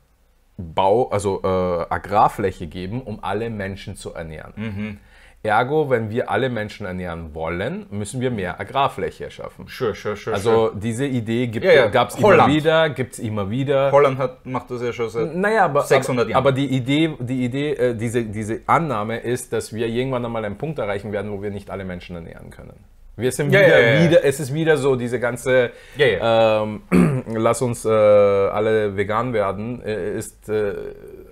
Bau, 0.59 1.09
also 1.11 1.42
äh, 1.42 1.46
Agrarfläche 1.46 2.66
geben, 2.66 3.02
um 3.02 3.22
alle 3.22 3.50
Menschen 3.50 3.96
zu 3.96 4.14
ernähren. 4.14 5.00
Ergo, 5.46 5.90
wenn 5.90 6.11
wir 6.11 6.30
alle 6.30 6.48
Menschen 6.50 6.87
ernähren 6.87 7.35
wollen, 7.35 7.87
müssen 7.90 8.20
wir 8.20 8.30
mehr 8.30 8.61
Agrarfläche 8.61 9.24
erschaffen. 9.24 9.66
Sure, 9.68 9.94
sure, 9.94 10.16
sure. 10.16 10.35
Also 10.35 10.70
diese 10.74 11.06
Idee 11.06 11.50
Ja, 11.62 11.72
ja. 11.72 11.87
gab 11.88 12.11
es 12.11 12.16
immer 12.16 12.46
wieder, 12.48 12.90
gibt 12.90 13.14
es 13.14 13.18
immer 13.18 13.50
wieder. 13.50 13.90
Holland 13.92 14.18
hat, 14.18 14.44
macht 14.46 14.70
das 14.70 14.82
ja 14.82 14.92
schon 14.92 15.09
seit. 15.09 15.35
Naja, 15.35 15.64
aber, 15.64 15.82
600 15.82 16.22
aber, 16.22 16.30
Jahren. 16.30 16.38
aber 16.38 16.52
die 16.52 16.66
Idee, 16.66 17.14
die 17.20 17.44
Idee 17.44 17.72
äh, 17.72 17.94
diese, 17.94 18.24
diese 18.24 18.61
Annahme 18.66 19.18
ist, 19.18 19.52
dass 19.52 19.72
wir 19.72 19.87
irgendwann 19.87 20.24
einmal 20.24 20.44
einen 20.44 20.59
Punkt 20.59 20.78
erreichen 20.78 21.12
werden, 21.12 21.30
wo 21.30 21.42
wir 21.42 21.50
nicht 21.50 21.70
alle 21.70 21.85
Menschen 21.85 22.16
ernähren 22.16 22.50
können. 22.50 22.74
Wir 23.16 23.32
sind 23.32 23.50
Ja, 23.50 23.61
wieder, 23.61 23.80
ja, 23.80 23.94
ja, 23.94 24.04
wieder, 24.04 24.24
es 24.24 24.40
ist 24.40 24.52
wieder 24.52 24.76
so 24.76 24.94
diese 24.94 25.18
ganze. 25.18 25.70
Ähm, 25.98 26.82
lass 27.35 27.62
uns 27.62 27.85
äh, 27.87 27.88
alle 27.88 28.94
vegan 28.96 29.32
werden, 29.32 29.82
äh, 29.82 30.18
ist 30.18 30.48
äh, 30.50 30.74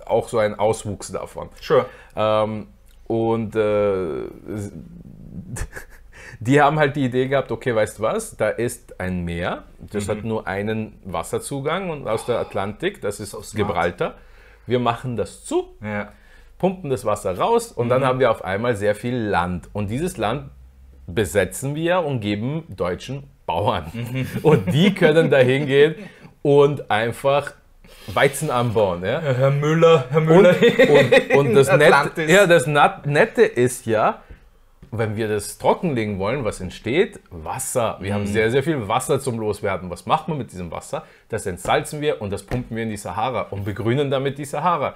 auch 0.07 0.29
so 0.29 0.39
ein 0.39 0.59
Auswuchs 0.59 1.13
davon. 1.13 1.51
Sure. 1.61 1.85
Ähm, 2.17 2.69
und 3.07 3.57
äh, 3.57 4.29
die 6.41 6.61
haben 6.61 6.79
halt 6.79 6.97
die 6.97 7.05
Idee 7.05 7.29
gehabt, 7.29 7.51
okay, 7.53 7.75
weißt 7.75 7.99
du 7.99 8.03
was, 8.03 8.37
da 8.37 8.49
ist 8.49 8.99
ein 9.01 9.25
Meer, 9.25 9.65
das 9.79 10.07
Mhm. 10.07 10.11
hat 10.11 10.25
nur 10.25 10.47
einen 10.47 10.95
Wasserzugang 11.05 11.91
und 11.91 12.09
aus 12.09 12.27
der 12.27 12.39
Atlantik, 12.39 13.01
das 13.01 13.21
ist 13.21 13.31
smart. 13.31 13.53
Gibraltar. 13.55 14.15
Wir 14.67 14.79
machen 14.79 15.17
das 15.17 15.45
zu, 15.45 15.69
Ja. 15.83 16.13
pumpen 16.59 16.91
das 16.91 17.05
Wasser 17.05 17.37
raus 17.39 17.73
und 17.73 17.87
Mhm. 17.87 17.91
dann 17.91 18.05
haben 18.05 18.19
wir 18.19 18.31
auf 18.31 18.45
einmal 18.45 18.77
sehr 18.77 18.95
viel 18.95 19.17
Land. 19.17 19.69
Und 19.73 19.91
dieses 19.91 20.17
Land 20.17 20.51
besetzen 21.07 21.75
wir 21.75 22.01
und 22.01 22.21
geben 22.21 22.65
deutschen 22.75 23.25
Bauern. 23.47 23.87
Mhm. 23.93 24.27
Und 24.43 24.73
die 24.73 24.95
können 24.95 25.31
da 25.31 25.39
hingehen 25.39 25.95
und 26.43 26.91
einfach 26.91 27.53
Weizen 28.07 28.51
anbauen. 28.51 29.05
Ja? 29.05 29.21
Herr 29.21 29.51
Müller, 29.51 30.05
Herr 30.11 30.19
Und, 30.21 30.27
Müller. 30.27 30.55
und, 30.91 31.37
und 31.49 31.55
das, 31.55 31.69
Nette, 31.77 32.25
ja, 32.25 32.47
das 32.47 32.67
Nette 32.67 33.43
ist 33.43 33.87
ja, 33.87 34.23
wenn 34.91 35.17
wir 35.17 35.27
das 35.29 35.59
trockenlegen 35.59 36.19
wollen, 36.19 36.45
was 36.45 36.61
entsteht? 36.61 37.19
Wasser. 37.31 37.97
Wir 38.01 38.11
Mhm. 38.11 38.15
haben 38.15 38.27
sehr, 38.27 38.51
sehr 38.51 38.63
viel 38.63 38.87
Wasser 38.87 39.19
zum 39.21 39.39
Loswerden. 39.41 39.91
Was 39.91 40.07
macht 40.07 40.29
man 40.29 40.39
mit 40.39 40.53
diesem 40.53 40.71
Wasser? 40.71 41.05
Das 41.29 41.47
entsalzen 41.47 42.01
wir 42.01 42.21
und 42.23 42.31
das 42.31 42.43
pumpen 42.45 42.77
wir 42.77 42.85
in 42.85 42.91
die 42.91 42.97
Sahara 42.97 43.43
und 43.51 43.65
begrünen 43.65 44.11
damit 44.11 44.39
die 44.39 44.45
Sahara. 44.45 44.95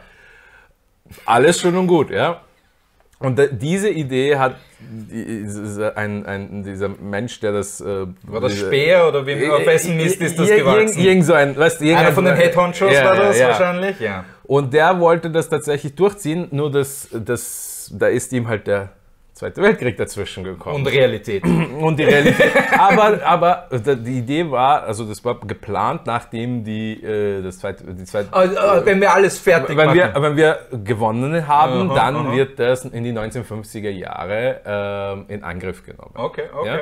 Alles 1.25 1.61
schön 1.61 1.75
und 1.77 1.87
gut, 1.87 2.11
ja. 2.11 2.41
Und 3.21 3.41
diese 3.61 3.91
Idee 3.91 4.37
hat 4.37 4.55
ein, 5.97 6.25
ein, 6.25 6.63
dieser 6.63 6.89
Mensch, 6.89 7.41
der 7.41 7.53
das. 7.53 7.81
Äh, 7.81 8.07
War 8.23 8.41
das 8.41 8.57
Speer 8.57 9.09
oder 9.09 9.27
wie, 9.27 9.49
auf 9.49 9.67
wessen 9.67 9.97
Mist 9.97 10.21
ist 10.21 10.39
das 10.39 10.49
gewachsen? 10.49 11.01
Irgend 11.01 11.25
so 11.25 11.33
ein, 11.33 11.57
weißt, 11.57 11.81
du, 11.81 11.97
Einer 11.97 12.13
von 12.13 12.25
den 12.25 12.37
Headhunchos 12.37 12.93
Ja, 12.93 13.05
war 13.07 13.17
das 13.17 13.39
ja. 13.41 13.49
wahrscheinlich? 13.49 13.99
Ja. 13.99 14.25
Und 14.45 14.73
der 14.73 15.01
wollte 15.01 15.31
das 15.31 15.49
tatsächlich 15.49 15.97
durchziehen, 15.97 16.47
nur 16.53 16.71
das, 16.71 17.09
das, 17.13 17.93
da 17.93 18.07
ist 18.07 18.33
ihm 18.33 18.47
halt 18.47 18.69
der 18.69 18.91
Zweite 19.39 19.63
Weltkrieg 19.63 19.97
dazwischen 19.97 20.43
gekommen. 20.43 20.75
Und 20.75 20.87
Realität. 20.89 21.45
Und 21.81 21.97
die 21.97 22.03
Realität. 22.03 22.51
aber, 22.77 23.25
aber 23.25 23.69
die 23.71 24.19
Idee 24.19 24.51
war, 24.51 24.83
also 24.83 25.05
das 25.05 25.25
war 25.25 25.39
geplant, 25.39 26.07
nachdem 26.07 26.65
die, 26.65 27.01
äh, 27.01 27.41
das 27.41 27.61
zweite, 27.61 27.85
die 27.95 28.03
zweite, 28.03 28.31
Ah, 28.33 28.43
ah, 28.57 28.81
wenn 28.85 29.01
wir 29.01 29.15
alles 29.15 29.39
fertig 29.39 29.77
wenn 29.77 29.87
machen. 29.87 29.97
wir, 29.97 30.13
wenn 30.21 30.37
wir 30.37 30.59
gewonnen 30.83 31.47
haben, 31.47 31.89
Aha, 31.89 31.95
dann 31.95 32.17
aha. 32.17 32.33
wird 32.33 32.59
das 32.59 32.85
in 32.85 33.05
die 33.05 33.13
1950er 33.13 33.91
Jahre 33.91 34.61
ähm, 34.67 35.27
in 35.29 35.45
Angriff 35.45 35.85
genommen. 35.85 36.15
okay, 36.15 36.47
okay. 36.53 36.81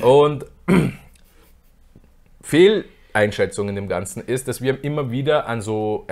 Ja? 0.00 0.06
Und 0.06 0.46
Fehleinschätzung 2.42 3.68
in 3.68 3.74
dem 3.74 3.88
Ganzen 3.88 4.22
ist, 4.22 4.46
dass 4.46 4.62
wir 4.62 4.84
immer 4.84 5.10
wieder 5.10 5.48
an 5.48 5.60
so, 5.62 6.06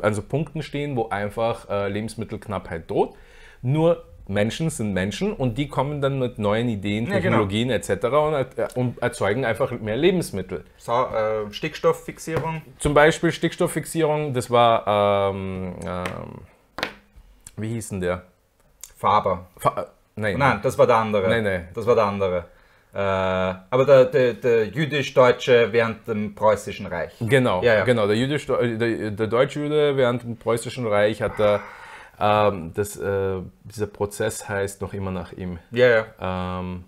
an 0.00 0.14
so 0.14 0.22
Punkten 0.22 0.62
stehen, 0.62 0.96
wo 0.96 1.10
einfach 1.10 1.68
äh, 1.68 1.88
Lebensmittelknappheit 1.88 2.90
droht. 2.90 3.14
Nur 3.60 4.04
Menschen 4.30 4.70
sind 4.70 4.92
Menschen 4.92 5.32
und 5.32 5.58
die 5.58 5.68
kommen 5.68 6.00
dann 6.00 6.18
mit 6.18 6.38
neuen 6.38 6.68
Ideen, 6.68 7.06
Ja, 7.06 7.18
genau. 7.18 7.38
Technologien 7.44 7.70
etc. 7.70 7.90
Und, 7.90 8.34
äh, 8.34 8.68
und 8.74 9.02
erzeugen 9.02 9.44
einfach 9.44 9.72
mehr 9.72 9.96
Lebensmittel. 9.96 10.64
So, 10.78 10.92
äh, 10.92 11.52
Stickstofffixierung. 11.52 12.62
Zum 12.78 12.94
Beispiel 12.94 13.32
Stickstofffixierung, 13.32 14.32
das 14.32 14.50
war, 14.50 15.30
ähm, 15.32 15.74
ähm, 15.84 16.02
wie 17.56 17.68
hieß 17.68 17.90
denn 17.90 18.00
der? 18.00 18.22
Faber. 18.96 19.46
Fa 19.56 19.86
nein, 20.16 20.38
Nein, 20.38 20.60
das 20.62 20.78
war 20.78 20.86
der 20.86 20.96
andere. 20.96 21.28
Nein, 21.28 21.44
nein. 21.44 21.68
Das 21.74 21.86
war 21.86 21.94
der 21.94 22.04
andere. 22.04 22.44
Äh, 22.92 22.98
aber 22.98 23.84
der, 23.86 24.04
der, 24.06 24.34
der 24.34 24.66
jüdisch-deutsche 24.66 25.72
während 25.72 26.06
dem 26.08 26.34
preußischen 26.34 26.86
Reich. 26.86 27.12
Genau, 27.20 27.62
Ja, 27.62 27.74
ja. 27.74 27.84
genau. 27.84 28.06
Der, 28.06 28.16
Jüdisch, 28.16 28.46
der, 28.46 29.10
der 29.12 29.26
Deutschjude 29.28 29.96
während 29.96 30.24
dem 30.24 30.36
Preußischen 30.36 30.86
Reich 30.86 31.22
hat 31.22 31.38
er, 31.38 31.60
ähm, 32.20 32.72
das, 32.74 32.96
äh, 32.96 33.36
dieser 33.64 33.86
Prozess 33.86 34.48
heißt 34.48 34.80
noch 34.82 34.92
immer 34.92 35.10
nach 35.10 35.32
ihm. 35.32 35.58
Ja, 35.70 35.86
ja. 36.20 36.58
Ähm, 36.60 36.84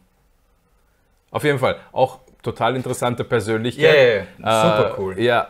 auf 1.31 1.45
jeden 1.45 1.59
Fall, 1.59 1.77
auch 1.93 2.19
total 2.43 2.75
interessante 2.77 3.23
Ja, 3.23 3.29
Persönlichkeit. 3.29 4.27
ja, 4.39 4.51
ja. 4.51 4.63
Super 4.77 4.95
cool. 4.99 5.19
Äh, 5.19 5.25
ja, 5.25 5.49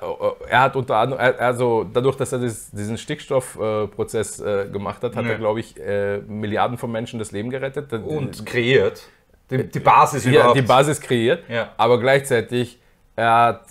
er 0.49 0.61
hat 0.61 0.77
unter 0.77 0.97
anderem, 0.97 1.21
er- 1.21 1.41
also 1.41 1.85
dadurch, 1.85 2.17
dass 2.17 2.33
er 2.33 2.39
das, 2.41 2.71
diesen 2.71 2.99
Stickstoffprozess 2.99 4.41
äh, 4.41 4.69
gemacht 4.71 5.03
hat, 5.03 5.17
hat 5.17 5.25
Ja. 5.25 5.31
er, 5.33 5.39
glaube 5.39 5.61
ich, 5.61 5.79
äh, 5.81 6.19
Milliarden 6.19 6.77
von 6.79 6.93
Menschen 6.93 7.19
das 7.19 7.33
Leben 7.33 7.51
gerettet. 7.51 7.93
Und 7.93 8.45
kreiert. 8.47 9.03
Die, 9.51 9.67
die 9.69 9.81
Basis 9.81 10.25
ja, 10.25 10.31
überhaupt. 10.33 10.57
die 10.57 10.63
Basis 10.63 11.01
kreiert, 11.01 11.49
Ja. 11.49 11.71
aber 11.77 11.99
gleichzeitig, 11.99 12.79
er 13.17 13.35
hat 13.35 13.63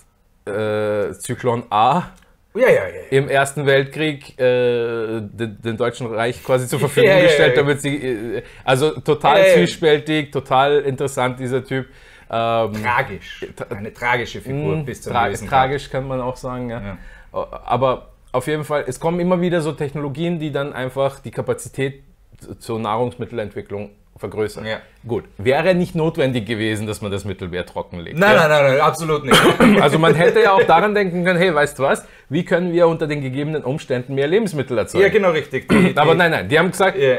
äh, 0.52 1.12
Zyklon 1.12 1.62
A 1.70 2.10
Ja, 2.54 2.68
ja, 2.68 2.86
ja. 2.86 3.00
im 3.10 3.28
Ersten 3.28 3.64
Weltkrieg 3.64 4.38
äh, 4.38 5.20
den, 5.22 5.58
den 5.62 5.76
Deutschen 5.76 6.06
Reich 6.06 6.42
quasi 6.44 6.68
zur 6.68 6.80
Verfügung 6.80 7.22
gestellt, 7.22 7.56
damit 7.56 7.80
sie. 7.80 7.96
Äh, 7.96 8.42
also 8.64 8.90
total 9.00 9.46
zwiespältig, 9.54 10.30
total 10.32 10.80
interessant, 10.80 11.40
dieser 11.40 11.64
Typ. 11.64 11.86
Ähm, 12.30 12.72
Tragisch. 12.82 13.46
Eine 13.70 13.92
tragische 13.92 14.40
Figur 14.40 14.76
mh, 14.76 14.82
bis 14.84 15.02
zum 15.02 15.12
tra 15.12 15.26
gewissen 15.26 15.48
tragisch 15.48 15.90
kann 15.90 16.06
man 16.06 16.20
auch 16.20 16.36
sagen, 16.36 16.70
ja. 16.70 16.98
Aber 17.32 18.08
auf 18.32 18.46
jeden 18.46 18.64
Fall, 18.64 18.84
es 18.86 18.98
kommen 19.00 19.20
immer 19.20 19.40
wieder 19.40 19.60
so 19.60 19.72
Technologien, 19.72 20.38
die 20.38 20.50
dann 20.50 20.72
einfach 20.72 21.20
die 21.20 21.30
Kapazität 21.30 22.02
zur 22.58 22.78
Nahrungsmittelentwicklung 22.78 23.90
vergrößern. 24.16 24.64
Ja. 24.64 24.80
Gut, 25.06 25.24
wäre 25.36 25.74
nicht 25.74 25.94
notwendig 25.94 26.46
gewesen, 26.46 26.86
dass 26.86 27.02
man 27.02 27.10
das 27.10 27.24
Mittelmeer 27.24 27.66
trockenlegt. 27.66 28.18
Nein, 28.18 28.34
ja? 28.34 28.48
nein, 28.48 28.62
nein, 28.62 28.72
nein, 28.72 28.80
absolut 28.80 29.24
nicht. 29.24 29.40
Also 29.80 29.98
man 29.98 30.14
hätte 30.14 30.40
ja 30.40 30.52
auch 30.52 30.62
daran 30.62 30.94
denken 30.94 31.24
können, 31.24 31.38
hey, 31.38 31.54
weißt 31.54 31.78
du 31.78 31.82
was, 31.82 32.06
wie 32.32 32.44
können 32.44 32.72
wir 32.72 32.88
unter 32.88 33.06
den 33.06 33.20
gegebenen 33.20 33.62
Umständen 33.64 34.14
mehr 34.14 34.26
Lebensmittel 34.26 34.76
erzeugen? 34.78 35.04
ja, 35.04 35.10
genau 35.10 35.30
richtig. 35.30 35.68
Die, 35.68 35.92
die, 35.92 35.96
Aber 35.98 36.14
nein, 36.14 36.30
nein, 36.30 36.48
die 36.48 36.58
haben 36.58 36.70
gesagt, 36.70 36.98
Ja. 36.98 37.18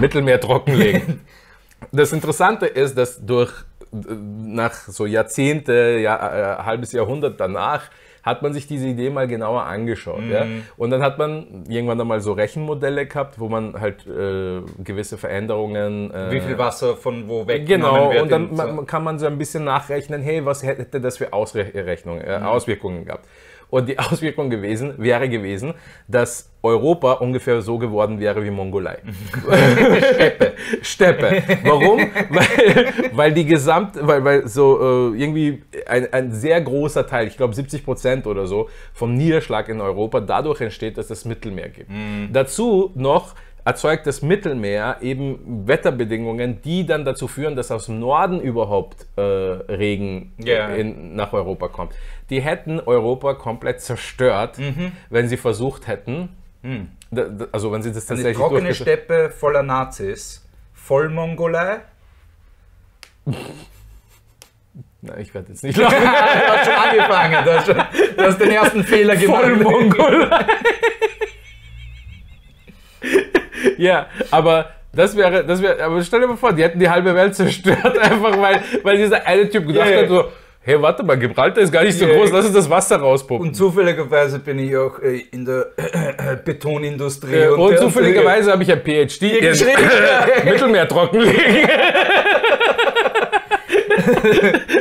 Mittelmeer 0.00 0.40
trockenlegen. 0.40 1.20
das 1.92 2.12
Interessante 2.12 2.66
ist, 2.66 2.96
dass 2.98 3.24
durch 3.24 3.52
äh, 3.92 3.96
nach 4.44 4.72
so 4.74 5.06
Jahrzehnte, 5.06 5.98
ja, 6.02 6.16
äh, 6.60 6.62
halbes 6.64 6.92
Jahrhundert 6.92 7.38
danach, 7.38 7.82
hat 8.24 8.40
man 8.40 8.54
sich 8.54 8.66
diese 8.66 8.86
Idee 8.88 9.10
mal 9.10 9.28
genauer 9.28 9.64
angeschaut. 9.64 10.22
Ja? 10.30 10.46
Mhm. 10.46 10.62
Und 10.78 10.88
dann 10.90 11.02
hat 11.02 11.18
man 11.18 11.66
irgendwann 11.68 12.00
einmal 12.00 12.20
so 12.22 12.32
Rechenmodelle 12.32 13.04
gehabt, 13.04 13.38
wo 13.38 13.50
man 13.50 13.78
halt 13.78 14.06
äh, 14.06 14.62
gewisse 14.82 15.18
Veränderungen. 15.18 16.10
Äh, 16.10 16.30
Wie 16.32 16.40
viel 16.40 16.56
Wasser 16.56 16.96
von 16.96 17.28
wo 17.28 17.46
weg 17.46 17.66
Genau, 17.66 18.10
wird. 18.10 18.22
und 18.22 18.32
dann 18.32 18.48
in- 18.48 18.56
ma- 18.56 18.66
ma- 18.66 18.82
kann 18.84 19.04
man 19.04 19.18
so 19.18 19.26
ein 19.26 19.36
bisschen 19.36 19.64
nachrechnen, 19.64 20.22
hey, 20.22 20.42
was 20.46 20.62
hätte 20.62 21.02
das 21.02 21.18
für 21.18 21.34
Ausrechnung, 21.34 22.18
äh, 22.22 22.38
Mhm. 22.38 22.46
Auswirkungen 22.46 23.04
gehabt. 23.04 23.26
Und 23.70 23.88
die 23.88 23.98
Auswirkung 23.98 24.50
gewesen, 24.50 24.94
wäre 24.98 25.28
gewesen, 25.28 25.74
dass 26.08 26.50
Europa 26.62 27.12
ungefähr 27.14 27.60
so 27.60 27.78
geworden 27.78 28.20
wäre 28.20 28.42
wie 28.42 28.50
Mongolei. 28.50 28.98
Steppe. 30.14 30.52
Steppe. 30.82 31.42
Warum? 31.64 31.98
weil, 32.30 32.92
weil 33.12 33.32
die 33.34 33.44
gesamt, 33.44 33.98
weil, 34.00 34.24
weil 34.24 34.48
so 34.48 35.12
äh, 35.12 35.18
irgendwie 35.18 35.62
ein, 35.86 36.12
ein 36.12 36.32
sehr 36.32 36.60
großer 36.60 37.06
Teil, 37.06 37.26
ich 37.26 37.36
glaube 37.36 37.54
70 37.54 37.84
Prozent 37.84 38.26
oder 38.26 38.46
so, 38.46 38.68
vom 38.92 39.14
Niederschlag 39.14 39.68
in 39.68 39.80
Europa 39.80 40.20
dadurch 40.20 40.60
entsteht, 40.60 40.96
dass 40.96 41.10
es 41.10 41.24
Mittelmeer 41.24 41.68
gibt. 41.68 41.90
Dazu 42.32 42.92
noch 42.94 43.34
erzeugt 43.64 44.06
das 44.06 44.20
Mittelmeer 44.22 44.98
eben 45.00 45.66
Wetterbedingungen, 45.66 46.60
die 46.62 46.84
dann 46.86 47.04
dazu 47.04 47.28
führen, 47.28 47.56
dass 47.56 47.70
aus 47.70 47.86
dem 47.86 47.98
Norden 47.98 48.40
überhaupt 48.40 49.06
äh, 49.16 49.20
Regen 49.22 50.32
Ja. 50.38 50.68
in, 50.68 51.14
nach 51.16 51.32
Europa 51.32 51.68
kommt. 51.68 51.92
Die 52.30 52.40
hätten 52.42 52.80
Europa 52.80 53.34
komplett 53.34 53.80
zerstört, 53.80 54.58
Mhm. 54.58 54.92
wenn 55.10 55.28
sie 55.28 55.36
versucht 55.36 55.86
hätten, 55.86 56.28
da- 57.10 57.24
da- 57.24 57.46
also 57.52 57.70
wenn 57.72 57.82
sie 57.82 57.92
das 57.92 58.08
Eine 58.10 58.16
tatsächlich 58.18 58.36
trockene 58.38 58.60
durchgesetzt- 58.70 58.82
Steppe 58.82 59.30
voller 59.30 59.62
Nazis. 59.62 60.44
Vollmongolei. 60.74 61.80
Na, 65.02 65.18
ich 65.18 65.34
werde 65.34 65.48
jetzt 65.50 65.62
nicht 65.62 65.76
lachen. 65.76 65.96
du 66.00 66.06
hast 66.08 66.64
schon 66.64 66.74
angefangen. 66.74 67.44
Du 67.44 67.52
hast, 67.52 67.66
schon, 67.66 67.76
du 68.16 68.22
hast 68.22 68.40
den 68.40 68.50
ersten 68.50 68.82
Fehler 68.84 69.16
gemacht. 69.16 69.42
Vollmongolei. 69.44 70.44
ja, 73.78 74.06
aber 74.30 74.66
das 74.92 75.16
wäre, 75.16 75.44
das 75.44 75.60
wäre, 75.60 75.82
aber 75.82 76.02
stell 76.02 76.20
dir 76.20 76.28
mal 76.28 76.36
vor, 76.36 76.52
die 76.52 76.62
hätten 76.62 76.78
die 76.78 76.88
halbe 76.88 77.14
Welt 77.14 77.34
zerstört, 77.34 77.98
einfach 78.00 78.40
weil, 78.40 78.60
weil 78.82 78.96
dieser 78.96 79.26
eine 79.26 79.48
Typ 79.48 79.66
gedacht 79.66 79.88
Ja, 79.90 79.96
ja. 79.96 80.02
hat, 80.02 80.08
so, 80.08 80.24
hey, 80.60 80.80
warte 80.80 81.02
mal, 81.02 81.18
Gibraltar 81.18 81.62
ist 81.62 81.72
gar 81.72 81.82
nicht 81.82 81.98
so 81.98 82.06
Ja, 82.06 82.14
groß, 82.14 82.30
ja. 82.30 82.36
lass 82.36 82.46
uns 82.46 82.54
das 82.54 82.70
Wasser 82.70 82.96
rauspumpen. 82.96 83.48
Und 83.48 83.54
zufälligerweise 83.54 84.38
bin 84.38 84.58
ich 84.60 84.76
auch 84.76 84.98
äh, 85.00 85.24
in 85.32 85.44
der 85.44 85.66
Betonindustrie. 86.44 87.34
Äh, 87.34 87.48
und 87.48 87.70
der- 87.70 87.80
zufälligerweise 87.80 88.52
habe 88.52 88.62
ich 88.62 88.70
ein 88.72 88.80
PhD 88.82 89.22
in 89.22 89.40
geschrieben. 89.40 89.82
Mittelmeer 90.44 90.88
trockenlegen. 90.88 91.68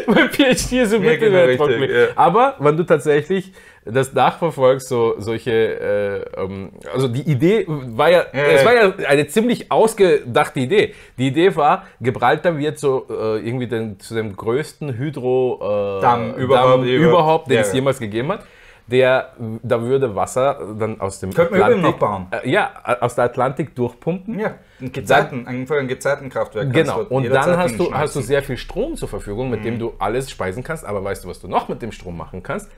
mein 0.07 0.29
PhD 0.29 0.71
ist 0.83 0.93
im 0.93 1.03
Ja, 1.03 1.15
genau, 1.15 1.45
Mittelmeer 1.45 1.47
richtig, 1.47 1.89
ja. 1.91 2.05
Aber 2.15 2.55
wenn 2.59 2.77
du 2.77 2.83
tatsächlich 2.83 3.51
das 3.85 4.13
nachverfolgst, 4.13 4.87
so 4.87 5.15
solche, 5.17 5.51
äh, 5.51 6.41
ähm, 6.41 6.71
also 6.93 7.07
die 7.09 7.21
Idee 7.29 7.65
war 7.67 8.09
ja, 8.09 8.25
es 8.31 8.61
ja. 8.61 8.65
war 8.65 8.73
ja 8.75 8.93
eine 9.07 9.27
ziemlich 9.27 9.69
ausgedachte 9.71 10.61
Idee. 10.61 10.93
Die 11.17 11.27
Idee 11.27 11.53
war, 11.55 11.85
Gibraltar 11.99 12.57
wird 12.57 12.79
so 12.79 13.05
äh, 13.09 13.39
irgendwie 13.45 13.67
den, 13.67 13.99
zu 13.99 14.15
dem 14.15 14.35
größten 14.37 14.97
Hydro 14.97 15.59
äh, 15.97 16.41
überhaupt, 16.41 16.85
über- 16.85 17.05
überhaupt, 17.09 17.49
den 17.51 17.59
es 17.59 17.73
jemals 17.73 17.99
gegeben 17.99 18.31
hat. 18.31 18.45
Der, 18.87 19.31
da 19.63 19.81
würde 19.81 20.13
Wasser 20.13 20.59
dann 20.77 20.99
aus 20.99 21.19
dem 21.21 21.33
Könnten 21.33 21.53
wir 21.53 21.61
übrigens 21.61 21.83
noch 21.83 21.97
bauen. 21.99 22.27
äh, 22.31 22.49
ja, 22.49 22.69
aus 22.99 23.15
der 23.15 23.23
Atlantik 23.25 23.73
durchpumpen. 23.75 24.37
Ja, 24.39 24.55
ein 24.81 24.91
Gezeiten, 24.91 25.47
einfach 25.47 25.77
ein 25.77 25.87
Gezeitenkraftwerk. 25.87 26.73
Genau. 26.73 27.03
Und 27.03 27.29
dann 27.29 27.55
hast 27.57 27.79
du, 27.79 27.93
hast 27.93 28.13
du 28.15 28.19
sehr 28.21 28.43
viel 28.43 28.57
Strom 28.57 28.97
zur 28.97 29.07
Verfügung, 29.07 29.49
mit 29.49 29.61
Mhm. 29.61 29.63
dem 29.63 29.79
du 29.79 29.93
alles 29.99 30.29
speisen 30.29 30.63
kannst. 30.63 30.83
Aber 30.85 31.01
weißt 31.01 31.23
du, 31.23 31.29
was 31.29 31.39
du 31.39 31.47
noch 31.47 31.69
mit 31.69 31.81
dem 31.81 31.93
Strom 31.93 32.17
machen 32.17 32.43
kannst? 32.43 32.69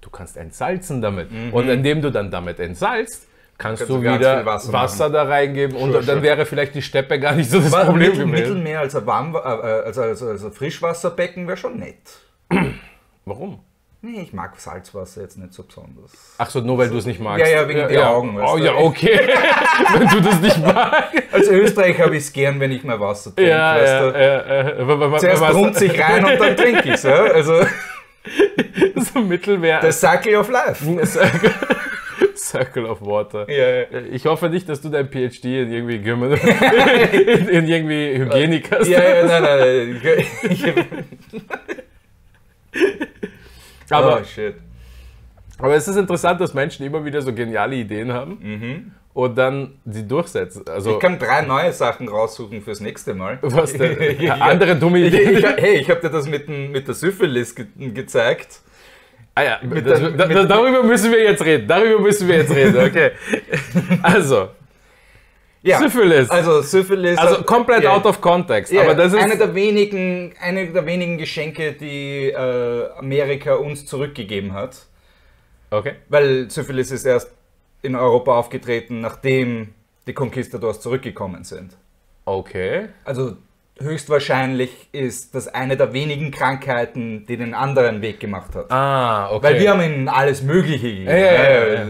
Du 0.00 0.08
kannst 0.08 0.36
entsalzen 0.36 1.02
damit. 1.02 1.28
Und 1.52 1.68
indem 1.68 2.00
du 2.00 2.10
dann 2.12 2.30
damit 2.30 2.60
entsalzt, 2.60 3.26
kannst, 3.58 3.82
Mhm. 3.82 3.86
Kannst 3.86 3.90
du 3.90 4.02
wieder 4.02 4.46
Wasser 4.46 4.72
Wasser, 4.72 5.10
da 5.10 5.24
reingeben 5.24 5.76
und 5.76 5.90
Sure, 5.90 6.04
dann 6.04 6.14
sure. 6.18 6.22
wäre 6.22 6.46
vielleicht 6.46 6.74
die 6.76 6.80
Steppe 6.82 7.18
gar 7.20 7.34
nicht 7.34 7.50
so 7.50 7.58
das 7.60 7.74
Aber 7.74 7.86
Problem 7.86 8.10
Mittel, 8.12 8.24
gewesen. 8.26 8.44
Mittelmeer 8.54 8.80
als 8.80 8.94
ein, 8.96 9.04
Warm, 9.04 9.34
äh, 9.34 9.38
also, 9.38 10.00
also, 10.02 10.28
also 10.28 10.50
Frischwasserbecken 10.50 11.46
wäre 11.48 11.56
schon 11.58 11.78
nett. 11.78 11.98
Warum? 13.26 13.60
Nee, 14.02 14.22
ich 14.22 14.32
mag 14.32 14.58
Salzwasser 14.58 15.20
jetzt 15.20 15.36
nicht 15.36 15.52
so 15.52 15.62
besonders. 15.62 16.12
Ach 16.38 16.48
so, 16.48 16.60
nur 16.60 16.78
weil 16.78 16.88
du 16.88 16.96
es 16.96 17.04
nicht 17.04 17.20
magst. 17.20 17.44
Ja, 17.44 17.60
ja, 17.62 17.68
wegen 17.68 17.86
die 17.86 17.98
Augen, 17.98 18.34
weißt 18.34 18.52
Oh 18.54 18.56
du. 18.56 18.64
ja, 18.64 18.74
okay. 18.76 19.20
wenn 19.98 20.08
du 20.08 20.20
das 20.22 20.40
nicht 20.40 20.58
magst. 20.64 21.22
Als 21.32 21.48
Österreicher 21.48 22.04
habe 22.04 22.16
ich 22.16 22.22
es 22.24 22.32
gern, 22.32 22.58
wenn 22.60 22.72
ich 22.72 22.82
mal 22.82 22.98
Wasser 22.98 23.34
trinke. 23.34 23.50
Ja, 23.50 23.74
weißt 23.74 23.92
ja, 23.92 24.10
du? 24.10 24.18
ja, 24.18 25.10
ja. 25.12 25.18
Zuerst 25.18 25.46
brunzt 25.52 25.78
sich 25.80 26.00
rein 26.00 26.24
und 26.24 26.40
dann 26.40 26.56
trinke 26.56 26.88
ich 26.88 26.94
es. 26.94 27.02
Ja? 27.02 27.24
Also, 27.24 27.62
so 29.12 29.20
Mittelmeer. 29.20 29.80
the 29.82 29.92
cycle 29.92 30.36
of 30.36 30.48
life. 30.48 30.82
Circle, 31.06 31.50
Circle 32.36 32.86
of 32.86 33.02
Water. 33.02 33.50
Ja, 33.50 33.80
ja. 33.80 33.86
Ich 34.10 34.24
hoffe 34.24 34.48
nicht, 34.48 34.66
dass 34.70 34.80
du 34.80 34.88
dein 34.88 35.08
PhD 35.10 35.44
in 35.44 35.72
irgendwie 35.72 35.98
Gym- 35.98 36.22
in, 36.24 37.48
in 37.48 37.68
irgendwie 37.68 38.16
Hygienik 38.18 38.70
hast. 38.70 38.88
Ja, 38.88 39.02
ja, 39.02 39.24
nein, 39.26 39.42
nein, 39.42 40.00
nein. 40.02 41.04
Ich, 43.90 43.96
ich, 43.98 44.04
Aber, 44.04 44.20
oh, 44.20 44.24
shit. 44.24 44.54
aber 45.58 45.74
es 45.74 45.88
ist 45.88 45.96
interessant, 45.96 46.40
dass 46.40 46.54
Menschen 46.54 46.86
immer 46.86 47.04
wieder 47.04 47.20
so 47.22 47.32
geniale 47.32 47.74
Ideen 47.74 48.12
haben 48.12 48.92
und 49.12 49.36
dann 49.36 49.72
sie 49.84 50.06
durchsetzen. 50.06 50.62
Also, 50.68 50.92
Ich 50.92 50.98
kann 51.00 51.18
drei 51.18 51.42
neue 51.42 51.72
Sachen 51.72 52.08
raussuchen 52.08 52.62
fürs 52.62 52.80
nächste 52.80 53.14
Mal. 53.14 53.38
was 53.42 53.72
denn? 53.72 53.98
Ja. 54.20 54.34
Andere 54.34 54.76
dumme 54.76 55.00
Ich, 55.00 55.12
Ideen. 55.12 55.38
ich, 55.38 55.44
hey, 55.44 55.76
ich 55.78 55.90
habe 55.90 56.00
dir 56.00 56.10
das 56.10 56.28
mit, 56.28 56.48
mit 56.48 56.86
der 56.86 56.94
Syphilis 56.94 57.52
ge 57.54 57.66
gezeigt. 57.92 58.60
ah 59.34 59.42
ja, 59.42 59.58
das, 59.62 59.98
der- 60.00 60.10
da, 60.28 60.44
darüber 60.44 60.82
müssen 60.84 61.10
wir 61.10 61.22
jetzt 61.24 61.44
reden. 61.44 61.66
Darüber 61.66 61.98
müssen 62.00 62.28
wir 62.28 62.36
jetzt 62.36 62.54
reden, 62.54 62.76
okay. 62.78 63.10
Also, 64.02 64.50
Ja, 65.62 65.78
Syphilis. 65.78 66.30
Also 66.30 66.62
Syphilis. 66.62 67.18
Also 67.18 67.42
komplett 67.42 67.82
Ja. 67.84 67.94
out 67.94 68.06
of 68.06 68.20
context. 68.20 68.72
Ja, 68.72 68.82
aber 68.82 68.94
das 68.94 69.12
ist. 69.12 69.18
eine 69.18 69.36
der 69.36 69.54
wenigen, 69.54 70.32
eine 70.40 70.66
der 70.72 70.86
wenigen 70.86 71.18
Geschenke, 71.18 71.72
die 71.74 72.30
äh, 72.30 72.88
Amerika 72.96 73.54
uns 73.54 73.84
zurückgegeben 73.86 74.52
hat. 74.54 74.86
okay. 75.70 75.94
Weil 76.08 76.50
Syphilis 76.50 76.90
ist 76.90 77.04
erst 77.04 77.30
in 77.82 77.94
Europa 77.94 78.32
aufgetreten, 78.38 79.00
nachdem 79.00 79.74
die 80.06 80.14
Conquistadors 80.14 80.80
zurückgekommen 80.80 81.44
sind. 81.44 81.76
Okay. 82.24 82.88
Also 83.04 83.36
höchstwahrscheinlich 83.80 84.88
ist 84.92 85.34
das 85.34 85.48
eine 85.48 85.76
der 85.76 85.92
wenigen 85.92 86.30
Krankheiten, 86.30 87.26
die 87.26 87.36
den 87.36 87.54
anderen 87.54 88.02
Weg 88.02 88.20
gemacht 88.20 88.54
hat. 88.54 88.70
Ah, 88.70 89.30
okay. 89.30 89.42
Weil 89.42 89.60
wir 89.60 89.70
haben 89.70 89.80
ihnen 89.80 90.08
alles 90.08 90.42
Mögliche 90.42 90.88
gegeben. 90.88 91.10
Ja, 91.10 91.16
ja, 91.16 91.66
ja, 91.66 91.74
ja. 91.74 91.86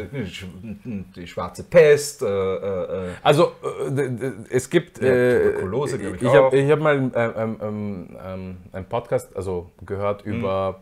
Die 1.17 1.27
schwarze 1.27 1.65
Pest, 1.65 2.23
äh, 2.23 2.27
äh, 2.27 3.09
Also, 3.23 3.53
äh, 3.97 4.11
es 4.51 4.69
gibt. 4.71 5.01
Äh, 5.01 5.41
Tuberkulose, 5.41 5.99
glaub 5.99 6.15
ich 6.15 6.23
ich 6.23 6.71
habe 6.71 6.73
hab 6.73 6.81
mal 6.81 6.97
ähm, 7.15 7.57
ähm, 7.61 8.09
ähm, 8.25 8.57
einen 8.73 8.85
Podcast 8.87 9.37
also 9.37 9.71
gehört 9.85 10.23
über, 10.23 10.81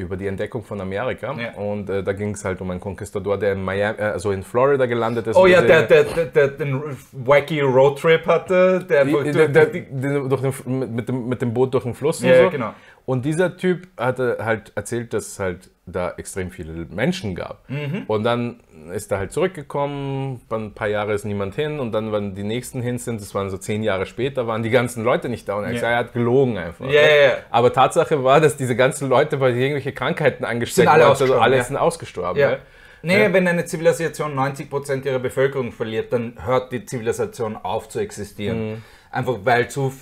über 0.00 0.16
die 0.16 0.26
Entdeckung 0.26 0.62
von 0.64 0.80
Amerika. 0.80 1.34
Ja. 1.38 1.52
Und 1.60 1.88
äh, 1.90 2.02
da 2.02 2.12
ging 2.12 2.30
es 2.34 2.44
halt 2.44 2.60
um 2.60 2.70
einen 2.70 2.80
Conquistador, 2.80 3.38
der 3.38 3.52
in, 3.52 3.62
Miami, 3.62 3.98
äh, 3.98 4.02
also 4.02 4.30
in 4.32 4.42
Florida 4.42 4.86
gelandet 4.86 5.26
ist. 5.28 5.36
Oh 5.36 5.46
ja, 5.46 5.60
Und 5.60 5.68
der, 5.68 5.82
der, 5.84 6.04
der, 6.04 6.24
der 6.26 6.48
den 6.48 6.82
wacky 7.12 7.60
Roadtrip 7.60 8.26
hatte, 8.26 8.84
der, 8.88 9.04
Die, 9.04 9.32
der, 9.32 9.48
der, 9.48 9.66
die- 9.66 9.86
durch 10.28 10.40
den, 10.40 10.94
mit, 10.94 11.08
dem, 11.08 11.28
mit 11.28 11.42
dem 11.42 11.54
Boot 11.54 11.74
durch 11.74 11.84
den 11.84 11.94
Fluss 11.94 12.20
und 12.22 12.28
Ja, 12.28 12.44
so. 12.44 12.50
genau. 12.50 12.74
Und 13.06 13.24
dieser 13.24 13.56
Typ 13.56 13.88
hatte 13.96 14.38
halt 14.40 14.72
erzählt, 14.76 15.12
dass 15.14 15.26
es 15.28 15.38
halt 15.40 15.70
da 15.92 16.14
extrem 16.16 16.50
viele 16.50 16.72
Menschen 16.90 17.34
gab. 17.34 17.68
Mhm. 17.68 18.04
Und 18.06 18.24
dann 18.24 18.60
ist 18.92 19.10
er 19.12 19.18
halt 19.18 19.32
zurückgekommen, 19.32 20.40
ein 20.50 20.72
paar 20.72 20.88
Jahre 20.88 21.12
ist 21.14 21.24
niemand 21.24 21.54
hin 21.54 21.80
und 21.80 21.92
dann, 21.92 22.12
wenn 22.12 22.34
die 22.34 22.42
nächsten 22.42 22.80
hin 22.82 22.98
sind, 22.98 23.20
das 23.20 23.34
waren 23.34 23.50
so 23.50 23.56
zehn 23.58 23.82
Jahre 23.82 24.06
später, 24.06 24.46
waren 24.46 24.62
die 24.62 24.70
ganzen 24.70 25.04
Leute 25.04 25.28
nicht 25.28 25.48
da 25.48 25.54
und 25.54 25.64
er, 25.64 25.68
hat 25.68 25.74
Ja. 25.74 25.80
gesagt, 25.80 25.92
er 25.92 25.98
hat 25.98 26.12
gelogen 26.12 26.58
einfach. 26.58 26.86
Ja, 26.86 26.92
ja, 27.02 27.22
ja. 27.22 27.32
Aber 27.50 27.72
Tatsache 27.72 28.22
war, 28.24 28.40
dass 28.40 28.56
diese 28.56 28.76
ganzen 28.76 29.08
Leute, 29.08 29.40
weil 29.40 29.54
sie 29.54 29.60
irgendwelche 29.62 29.92
Krankheiten 29.92 30.44
angesteckt 30.44 30.88
alle 30.88 31.02
waren, 31.04 31.10
also 31.10 31.38
alle 31.38 31.56
ja. 31.56 31.64
sind 31.64 31.76
ausgestorben. 31.76 32.40
Ja. 32.40 32.50
Ja. 32.52 32.58
Nee, 33.02 33.22
Ja. 33.22 33.32
wenn 33.32 33.48
eine 33.48 33.64
Zivilisation 33.64 34.34
90% 34.34 35.06
ihrer 35.06 35.18
Bevölkerung 35.18 35.72
verliert, 35.72 36.12
dann 36.12 36.34
hört 36.44 36.70
die 36.72 36.84
Zivilisation 36.84 37.56
auf 37.56 37.88
zu 37.88 37.98
existieren. 37.98 38.72
Mhm. 38.72 38.82
Einfach 39.12 39.38
weil 39.42 39.68
zu, 39.68 39.92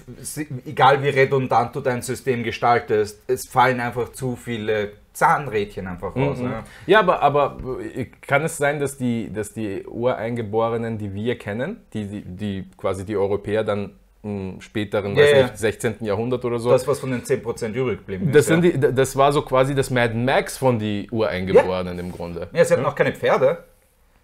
egal 0.66 1.03
wie 1.03 1.09
redundant 1.09 1.74
du 1.74 1.80
dein 1.80 2.03
System 2.03 2.43
gestaltest, 2.43 3.22
es 3.26 3.47
fallen 3.47 3.80
einfach 3.80 4.12
zu 4.12 4.36
viele 4.36 4.93
Zahnrädchen 5.19 5.87
einfach 5.87 6.14
Mhm. 6.14 6.23
raus. 6.23 6.39
Ne? 6.39 6.62
Ja, 6.87 7.01
aber, 7.01 7.21
aber 7.23 7.57
äh, 7.95 8.07
kann 8.23 8.43
es 8.45 8.57
sein, 8.57 8.79
dass 8.81 8.97
die, 8.97 9.33
dass 9.33 9.53
die 9.53 9.85
Ureingeborenen, 9.87 10.97
die 10.99 11.12
wir 11.14 11.37
kennen, 11.39 11.81
die, 11.93 12.07
die, 12.07 12.23
die 12.23 12.64
quasi 12.77 13.05
die 13.05 13.16
Europäer 13.16 13.64
dann 13.64 13.93
im 14.23 14.61
späteren 14.61 15.14
Ja, 15.16 15.23
weiß 15.25 15.31
ja. 15.33 15.43
nicht, 15.45 15.59
16. 15.59 15.95
Jahrhundert 16.01 16.45
oder 16.45 16.59
so, 16.59 16.71
Das, 16.71 16.87
was 16.89 16.99
von 17.01 17.11
den 17.11 17.23
10% 17.23 17.73
übrig 17.73 17.99
geblieben 17.99 18.31
das, 18.33 18.41
ist. 18.43 18.47
sind 18.49 18.64
ja. 18.64 18.71
die, 18.73 18.95
das 18.95 19.16
war 19.16 19.33
so 19.33 19.43
quasi 19.43 19.75
das 19.75 19.91
Mad 19.91 20.14
Max 20.14 20.57
von 20.59 20.79
die 20.79 21.09
Ureingeborenen 21.11 21.99
im 21.99 22.11
Grunde. 22.12 22.49
ja, 22.53 22.64
sie 22.64 22.75
hatten 22.75 22.85
auch 22.87 22.95
keine 22.97 23.12
Pferde. 23.12 23.59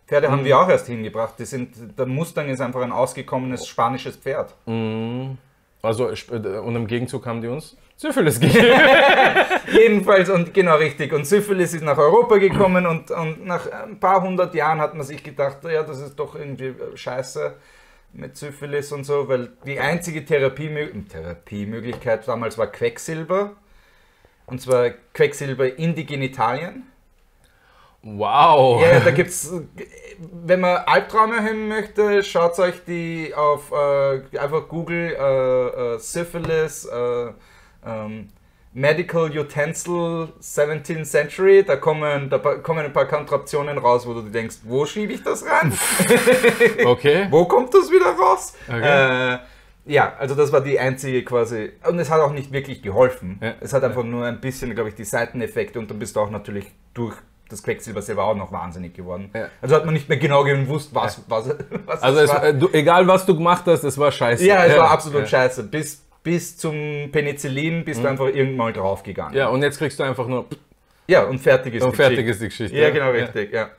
Pferde 0.07 0.28
Mhm. 0.28 0.32
haben 0.32 0.45
wir 0.45 0.59
auch 0.59 0.68
erst 0.68 0.86
hingebracht. 0.88 1.34
Die 1.38 1.45
sind, 1.45 1.99
der 1.99 2.07
Mustang 2.07 2.49
ist 2.49 2.61
einfach 2.61 2.82
ein 2.82 2.92
ausgekommenes 2.92 3.66
spanisches 3.66 4.16
Pferd. 4.16 4.55
Also, 5.85 6.11
sp- 6.16 6.41
und 6.64 6.76
im 6.76 6.87
Gegenzug 6.87 7.26
haben 7.26 7.41
die 7.41 7.49
uns 7.49 7.76
Syphilis 7.97 8.41
gegeben. 8.41 8.66
Jedenfalls, 9.72 10.30
und 10.30 10.55
genau 10.55 10.76
richtig. 10.76 11.12
Und 11.12 11.26
Syphilis 11.26 11.74
ist 11.74 11.85
nach 11.85 11.99
Europa 11.99 12.39
gekommen 12.39 12.87
und, 12.87 13.11
und 13.11 13.45
nach 13.45 13.70
ein 13.70 14.01
paar 14.01 14.22
hundert 14.22 14.55
Jahren 14.55 14.80
hat 14.80 14.95
man 14.95 15.05
sich 15.07 15.22
gedacht, 15.22 15.59
ja, 15.64 15.82
das 15.82 16.01
ist 16.01 16.16
doch 16.16 16.35
irgendwie 16.35 16.68
äh, 16.68 16.97
scheiße 16.97 17.55
mit 18.14 18.37
Syphilis 18.37 18.93
und 18.93 19.05
so, 19.05 19.28
weil 19.28 19.51
die 19.66 19.78
einzige 19.78 20.24
Therapiemö 20.24 20.89
Therapiemöglichkeit 21.09 22.26
damals 22.26 22.57
war 22.57 22.68
Quecksilber. 22.68 23.53
Und 24.47 24.61
zwar 24.61 24.91
Quecksilber 25.12 25.78
in 25.78 25.95
die 25.95 26.07
Genitalien. 26.07 26.85
Wow. 28.05 28.80
Ja, 28.82 29.00
da 29.00 29.11
gibt's, 29.11 29.52
wenn 30.18 30.61
man 30.61 30.76
Albträume 30.86 31.42
haben 31.42 31.68
möchte, 31.68 32.22
schaut 32.22 32.59
euch 32.59 32.84
die 32.86 33.32
auf, 33.34 33.72
äh, 33.72 34.38
einfach 34.38 34.68
Google 34.68 35.16
äh, 35.18 35.94
äh, 35.94 35.98
Syphilis, 35.98 36.84
äh, 36.84 37.32
ähm, 37.86 38.28
Medical 38.76 39.30
Utensil 39.30 40.28
17th 40.40 41.05
Century. 41.05 41.62
Da 41.64 41.76
kommen, 41.76 42.28
da 42.28 42.38
kommen 42.38 42.84
ein 42.84 42.92
paar 42.92 43.07
Kontraktionen 43.07 43.78
raus, 43.78 44.07
wo 44.07 44.14
du 44.14 44.22
denkst, 44.22 44.57
wo 44.64 44.84
schiebe 44.84 45.12
ich 45.12 45.22
das 45.22 45.44
rein? 45.44 45.72
Okay. 46.84 47.28
wo 47.30 47.44
kommt 47.44 47.72
das 47.72 47.90
wieder 47.90 48.07
raus? 48.07 48.55
Okay. 48.68 49.34
Äh, 49.34 49.38
ja, 49.86 50.14
also 50.18 50.34
das 50.34 50.50
war 50.50 50.61
die 50.61 50.78
einzige 50.78 51.24
quasi. 51.24 51.72
Und 51.86 51.98
es 51.98 52.11
hat 52.11 52.20
auch 52.20 52.32
nicht 52.32 52.52
wirklich 52.52 52.82
geholfen. 52.82 53.38
Ja. 53.40 53.55
Es 53.61 53.72
hat 53.72 53.84
einfach 53.84 54.02
nur 54.02 54.24
ein 54.24 54.40
bisschen, 54.40 54.74
glaube 54.74 54.88
ich, 54.88 54.94
die 54.94 55.05
Seiteneffekte 55.05 55.78
und 55.78 55.90
dann 55.90 55.98
bist 55.98 56.16
du 56.16 56.20
auch 56.20 56.30
natürlich 56.30 56.66
durch 56.94 57.14
das 57.55 57.62
Quecksilber 57.62 58.02
selber 58.02 58.24
auch 58.24 58.34
noch 58.36 58.52
wahnsinnig 58.52 58.94
geworden. 58.94 59.30
Ja. 59.34 59.48
Also 59.62 59.74
hat 59.76 59.84
man 59.84 59.94
nicht 59.94 60.09
mehr 60.09 60.18
genau 60.18 60.44
gewusst, 60.44 60.94
was, 60.94 61.22
was, 61.28 61.55
was 61.86 62.02
Also 62.02 62.20
es, 62.20 62.30
war. 62.30 62.52
du, 62.52 62.68
egal 62.72 63.07
was 63.07 63.24
du 63.26 63.34
gemacht 63.34 63.62
hast, 63.66 63.84
es 63.84 63.96
war 63.98 64.11
scheiße. 64.12 64.44
Ja, 64.44 64.64
es 64.64 64.76
war 64.76 64.90
absolut 64.90 65.28
scheiße. 65.28 65.64
Bis, 65.64 66.02
bis 66.22 66.57
zum 66.57 67.09
Penicillin 67.12 67.84
bist 67.84 68.02
du 68.02 68.09
einfach 68.09 68.26
irgendwann 68.26 68.57
mal 68.57 68.72
draufgegangen. 68.72 69.34
Ja, 69.34 69.48
und 69.48 69.62
jetzt 69.62 69.78
kriegst 69.78 69.98
du 69.98 70.02
einfach 70.05 70.26
nur 70.26 70.46
Ja, 71.07 71.24
und 71.24 71.38
fertig 71.38 71.74
ist 71.74 71.82
und 71.82 71.92
die 71.92 71.96
fertig 71.96 72.26
Geschichte. 72.26 72.30
ist 72.30 72.40
die 72.40 72.48
Geschichte. 72.64 72.76
Ja, 72.78 72.90
genau, 72.90 73.11
richtig. 73.11 73.52
Ja. 73.52 73.70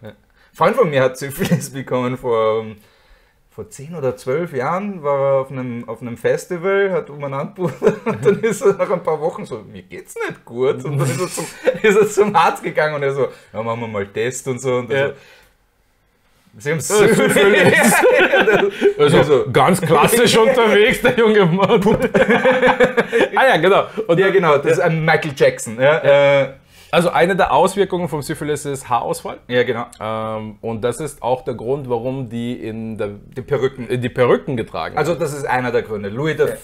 Freund 0.54 0.76
von 0.76 0.90
mir 0.90 1.02
hat 1.02 1.18
Syphilis 1.18 1.70
bekommen 1.74 2.18
vor, 2.18 2.62
ähm, 2.62 2.78
vor 3.56 3.70
10 3.70 3.96
oder 3.96 4.18
12 4.18 4.52
Jahren, 4.54 5.02
war 5.02 5.18
er 5.18 5.34
auf 5.42 5.50
einem, 5.50 5.88
auf 5.88 6.02
einem 6.02 6.18
Festival, 6.18 6.92
hat 6.92 7.10
umeinander 7.10 7.64
und 8.06 8.26
dann 8.26 8.40
ist 8.42 8.62
er 8.62 8.74
nach 8.74 8.92
ein 8.92 9.02
paar 9.02 9.22
Wochen 9.22 9.46
so, 9.46 9.64
mir 9.72 9.82
geht's 9.82 10.14
nicht 10.16 10.44
gut. 10.44 10.84
Und 10.84 10.98
dann 11.00 11.10
ist 11.10 11.22
er 11.22 11.28
zum, 11.30 11.46
ist 11.82 11.96
er 11.98 12.10
zum 12.10 12.36
Arzt 12.36 12.62
gegangen 12.64 12.96
und 12.96 13.04
er 13.04 13.14
so, 13.14 13.30
ja, 13.54 13.64
machen 13.64 13.80
wir 13.80 13.88
mal 13.88 14.06
Test 14.08 14.46
und 14.50 14.60
so. 14.60 14.76
Und 14.78 14.92
Ja. 14.92 15.08
so, 15.08 15.14
Sie 16.58 16.72
haben 16.72 16.80
Syphilis. 16.82 17.94
Also, 18.98 19.18
Also- 19.18 19.46
ganz 19.52 19.80
klassisch 19.82 20.38
unterwegs, 20.38 21.02
der 21.02 21.18
junge 21.18 21.46
Mann. 21.46 21.82
ah 23.36 23.48
ja, 23.48 23.58
genau. 23.58 23.86
Und 24.08 24.20
Ja, 24.20 24.30
genau, 24.30 24.58
das 24.58 24.74
ist 24.74 24.80
ein 24.80 25.04
Michael 25.04 25.32
Jackson. 25.36 25.78
Ja, 25.80 25.98
äh, 26.44 26.54
Also 26.96 27.10
eine 27.10 27.36
der 27.36 27.52
Auswirkungen 27.52 28.08
vom 28.08 28.22
Syphilis 28.22 28.66
ist 28.66 28.88
Haarausfall. 28.90 29.38
ja 29.50 29.64
genau. 29.64 29.86
Ähm, 30.00 30.56
und 30.62 30.82
das 30.82 31.02
ist 31.02 31.22
auch 31.22 31.44
der 31.44 31.54
Grund, 31.56 31.90
warum 31.90 32.30
die 32.30 32.54
in 32.54 32.98
der, 32.98 33.10
Die 33.36 33.42
Perücken. 33.42 33.88
die 34.02 34.10
Perücken 34.10 34.56
getragen 34.56 34.98
Also 34.98 35.14
das 35.14 35.34
ist 35.34 35.46
einer 35.46 35.72
der 35.74 35.82
Gründe. 35.82 36.08
Louis 36.08 36.38
der 36.38 36.58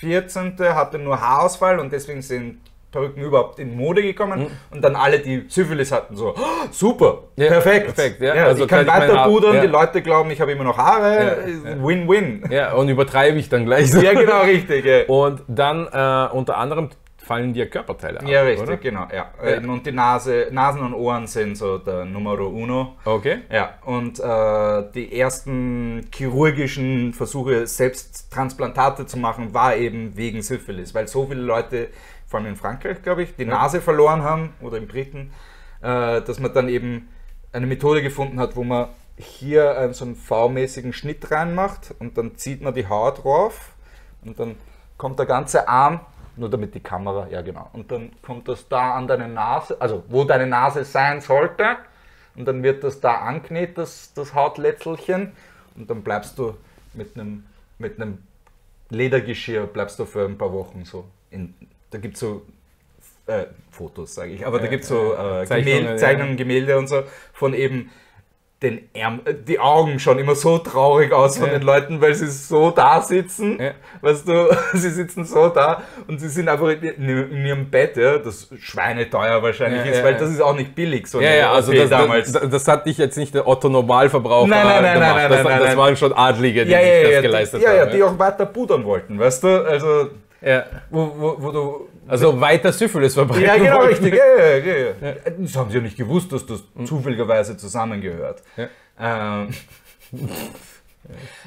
14. 0.00 0.56
hatte 0.74 0.98
nur 0.98 1.20
Haarausfall 1.20 1.80
und 1.80 1.92
deswegen 1.92 2.22
sind 2.22 2.60
Perücken 2.90 3.20
überhaupt 3.22 3.58
in 3.58 3.76
Mode 3.76 4.00
gekommen 4.00 4.46
und 4.70 4.82
dann 4.82 4.96
alle, 4.96 5.18
die 5.18 5.44
Syphilis 5.48 5.92
hatten, 5.92 6.16
so, 6.16 6.28
"Oh, 6.34 6.66
super, 6.70 7.24
Ja, 7.36 7.48
perfekt. 7.48 7.94
perfekt, 7.94 8.22
ja. 8.22 8.34
Ja, 8.34 8.44
Also 8.46 8.62
ich 8.62 8.68
kann 8.70 8.86
kann 8.86 9.02
weiter 9.02 9.24
pudern, 9.24 9.56
ja. 9.56 9.60
die 9.60 9.66
Leute 9.66 10.00
glauben, 10.00 10.30
ich 10.30 10.40
habe 10.40 10.52
immer 10.52 10.64
noch 10.64 10.78
Haare, 10.78 11.14
Ja, 11.14 11.70
ja. 11.72 11.84
Win-Win. 11.86 12.44
Ja, 12.50 12.72
und 12.72 12.88
übertreibe 12.88 13.36
ich 13.38 13.50
dann 13.50 13.66
gleich. 13.66 13.90
so. 13.92 14.00
Ja, 14.00 14.14
genau, 14.14 14.40
richtig. 14.44 14.86
Ja, 14.86 15.02
Und 15.08 15.42
dann 15.48 15.86
äh, 15.86 16.34
unter 16.34 16.56
anderem 16.56 16.88
fallen 17.28 17.52
dir 17.52 17.68
Körperteile 17.68 18.20
ab. 18.20 18.26
ja 18.26 18.40
richtig, 18.42 18.66
Oder? 18.66 18.76
genau. 18.78 19.06
Ja. 19.14 19.30
Ähm, 19.42 19.68
Und 19.68 19.84
die 19.86 19.92
Nase, 19.92 20.48
Nasen 20.50 20.80
und 20.80 20.94
Ohren 20.94 21.26
sind 21.26 21.56
so 21.56 21.76
der 21.76 22.06
Numero 22.06 22.48
uno. 22.48 22.96
Okay. 23.04 23.40
Ja, 23.52 23.74
und 23.84 24.18
äh, 24.18 24.90
die 24.94 25.20
ersten 25.20 26.08
chirurgischen 26.12 27.12
Versuche, 27.12 27.66
selbst 27.66 28.32
Transplantate 28.32 29.04
zu 29.04 29.18
machen, 29.18 29.52
war 29.52 29.76
eben 29.76 30.16
wegen 30.16 30.40
Syphilis, 30.40 30.94
weil 30.94 31.06
so 31.06 31.26
viele 31.26 31.42
Leute, 31.42 31.88
vor 32.26 32.40
allem 32.40 32.48
in 32.48 32.56
Frankreich, 32.56 33.02
glaube 33.02 33.22
ich, 33.24 33.36
die 33.36 33.44
Nase 33.44 33.82
verloren 33.82 34.22
haben 34.22 34.54
oder 34.62 34.78
in 34.78 34.88
Briten, 34.88 35.30
äh, 35.82 36.22
dass 36.22 36.40
man 36.40 36.52
dann 36.54 36.70
eben 36.70 37.08
eine 37.52 37.66
Methode 37.66 38.02
gefunden 38.02 38.40
hat, 38.40 38.56
wo 38.56 38.64
man 38.64 38.88
hier 39.16 39.76
einen, 39.76 39.92
so 39.92 40.06
einen 40.06 40.16
V-mäßigen 40.16 40.94
Schnitt 40.94 41.30
reinmacht 41.30 41.94
und 41.98 42.16
dann 42.16 42.36
zieht 42.36 42.62
man 42.62 42.72
die 42.72 42.88
Haut 42.88 43.22
drauf 43.22 43.72
und 44.24 44.38
dann 44.40 44.54
kommt 44.96 45.18
der 45.18 45.26
ganze 45.26 45.68
Arm, 45.68 46.00
nur 46.38 46.50
damit 46.50 46.74
die 46.74 46.80
Kamera, 46.80 47.28
ja 47.28 47.42
genau, 47.42 47.68
und 47.72 47.90
dann 47.90 48.10
kommt 48.22 48.48
das 48.48 48.68
da 48.68 48.94
an 48.94 49.06
deine 49.06 49.28
Nase, 49.28 49.80
also 49.80 50.04
wo 50.08 50.24
deine 50.24 50.46
Nase 50.46 50.84
sein 50.84 51.20
sollte 51.20 51.76
und 52.36 52.46
dann 52.46 52.62
wird 52.62 52.84
das 52.84 53.00
da 53.00 53.16
angenäht, 53.16 53.78
das, 53.78 54.12
das 54.14 54.34
Hautlätzelchen 54.34 55.32
und 55.76 55.90
dann 55.90 56.02
bleibst 56.02 56.38
du 56.38 56.56
mit 56.94 57.16
einem, 57.16 57.44
mit 57.78 58.00
einem 58.00 58.18
Ledergeschirr, 58.90 59.66
bleibst 59.66 59.98
du 59.98 60.04
für 60.04 60.24
ein 60.24 60.38
paar 60.38 60.52
Wochen 60.52 60.84
so. 60.84 61.04
In, 61.30 61.54
da 61.90 61.98
gibt 61.98 62.14
es 62.14 62.20
so 62.20 62.42
äh, 63.26 63.46
Fotos, 63.70 64.14
sage 64.14 64.32
ich, 64.32 64.46
aber 64.46 64.58
da 64.58 64.66
gibt 64.66 64.84
es 64.84 64.88
so 64.88 65.14
äh, 65.14 65.44
Zeichnungen, 65.44 65.64
Gemälde. 65.64 65.96
Zeichnungen, 65.96 66.36
Gemälde 66.36 66.78
und 66.78 66.86
so 66.88 67.02
von 67.32 67.54
eben 67.54 67.90
den 68.60 68.88
Ärm 68.92 69.20
äh, 69.24 69.34
die 69.34 69.60
Augen 69.60 70.00
schon 70.00 70.18
immer 70.18 70.34
so 70.34 70.58
traurig 70.58 71.12
aus 71.12 71.38
von 71.38 71.46
Ja. 71.46 71.52
den 71.54 71.62
Leuten, 71.62 72.00
weil 72.00 72.12
sie 72.14 72.26
so 72.26 72.70
da 72.72 73.00
sitzen. 73.00 73.56
Ja. 73.60 73.70
Weißt 74.00 74.26
du, 74.26 74.48
sie 74.74 74.90
sitzen 74.90 75.24
so 75.24 75.48
da 75.48 75.82
und 76.08 76.18
sie 76.20 76.28
sind 76.28 76.48
einfach 76.48 76.68
in, 76.68 77.44
ihrem 77.46 77.70
Bett, 77.70 77.96
ja, 77.96 78.18
das 78.18 78.48
schweineteuer 78.58 79.40
wahrscheinlich 79.42 79.84
Ja, 79.84 79.92
ist, 79.92 80.02
weil 80.02 80.14
das 80.16 80.30
ist 80.30 80.40
auch 80.40 80.56
nicht 80.56 80.74
billig. 80.74 81.06
So 81.06 81.20
Ja, 81.20 81.30
ja, 81.34 81.52
also 81.52 81.72
das, 81.72 81.88
damals. 81.88 82.32
das, 82.32 82.50
das 82.50 82.66
hat 82.66 82.86
dich 82.86 82.98
jetzt 82.98 83.16
nicht 83.16 83.32
der 83.32 83.46
Otto 83.46 83.68
Normalverbraucher 83.68 84.48
Nein, 84.48 84.66
nein, 84.66 84.82
nein, 84.82 84.94
gemacht. 84.94 85.14
nein, 85.14 85.16
nein, 85.16 85.30
das, 85.30 85.44
nein, 85.44 85.60
das 85.60 85.76
waren 85.76 85.96
schon 85.96 86.12
Adlige, 86.12 86.64
die 86.64 86.72
sich 86.72 87.12
das 87.12 87.22
geleistet 87.22 87.60
die, 87.60 87.64
ja, 87.64 87.70
haben. 87.70 87.78
ja, 87.78 87.86
die 87.86 88.02
auch 88.02 88.18
weiter 88.18 88.46
pudern 88.46 88.84
wollten, 88.84 89.18
weißt 89.20 89.44
du? 89.44 89.48
Also, 89.64 90.08
ja. 90.40 90.64
wo, 90.90 91.12
wo, 91.16 91.36
wo 91.42 91.50
du 91.52 91.88
Also 92.06 92.40
weiter 92.40 92.72
Syphilis 92.72 93.14
verbreiten 93.14 93.44
Ja, 93.44 93.56
genau, 93.56 93.78
wollten. 93.78 94.04
richtig. 94.04 94.14
Ja, 94.14 94.44
ja, 94.46 94.56
ja, 94.56 94.76
ja. 95.00 95.14
Das 95.38 95.56
haben 95.56 95.70
sie 95.70 95.76
ja 95.78 95.82
nicht 95.82 95.96
gewusst, 95.96 96.32
dass 96.32 96.46
das 96.46 96.62
zufälligerweise 96.84 97.56
zusammengehört. 97.56 98.42
Ähm, 99.00 99.48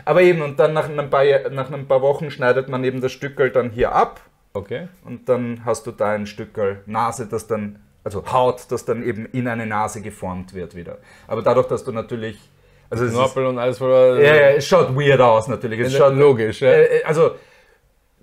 aber 0.06 0.22
eben, 0.22 0.42
und 0.42 0.60
dann 0.60 0.74
nach 0.74 0.90
ein, 0.90 1.10
paar, 1.10 1.24
nach 1.52 1.72
ein 1.72 1.88
paar 1.88 2.02
Wochen 2.02 2.32
schneidet 2.32 2.70
man 2.70 2.84
eben 2.84 3.02
das 3.02 3.12
Stückel 3.12 3.52
dann 3.52 3.70
hier 3.70 3.92
ab 3.94 4.22
Okay. 4.54 4.88
und 5.06 5.30
dann 5.30 5.62
hast 5.64 5.88
du 5.88 5.92
da 5.92 6.12
ein 6.12 6.26
Stückel 6.28 6.82
Nase, 6.86 7.26
das 7.28 7.48
dann, 7.48 7.80
also 8.04 8.24
Haut, 8.32 8.66
das 8.70 8.84
dann 8.84 9.02
eben 9.04 9.26
in 9.28 9.48
eine 9.48 9.66
Nase 9.66 10.02
geformt 10.02 10.54
wird 10.54 10.76
wieder. 10.76 10.98
Aber 11.28 11.42
dadurch, 11.42 11.68
dass 11.68 11.84
du 11.86 11.92
natürlich, 11.94 12.38
also 12.90 13.08
Knorpel 13.08 13.46
und 13.46 13.60
alles 13.60 13.78
voller. 13.78 14.20
ja, 14.20 14.36
ja, 14.36 14.50
es 14.50 14.68
schaut 14.68 14.94
weird 14.96 15.22
aus 15.22 15.48
natürlich. 15.48 15.80
Es 15.80 15.96
schaut, 15.96 16.16
logisch, 16.16 16.60
ja. 16.62 16.72
äh, 16.72 17.02
also 17.06 17.32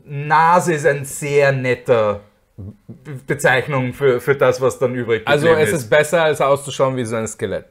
Nase 0.09 0.75
ist 0.75 0.87
ein 0.87 1.05
sehr 1.05 1.53
netter 1.53 2.21
Be- 2.57 3.13
Bezeichnung 3.27 3.93
für, 3.93 4.21
für 4.21 4.35
das, 4.35 4.61
was 4.61 4.79
dann 4.79 4.95
übrig 4.95 5.23
Also 5.27 5.47
geblieben 5.47 5.69
es 5.69 5.73
ist 5.83 5.89
besser, 5.91 6.23
als 6.25 6.41
auszuschauen 6.41 6.97
wie 6.97 7.05
so 7.05 7.17
ein 7.17 7.27
Skelett. 7.29 7.67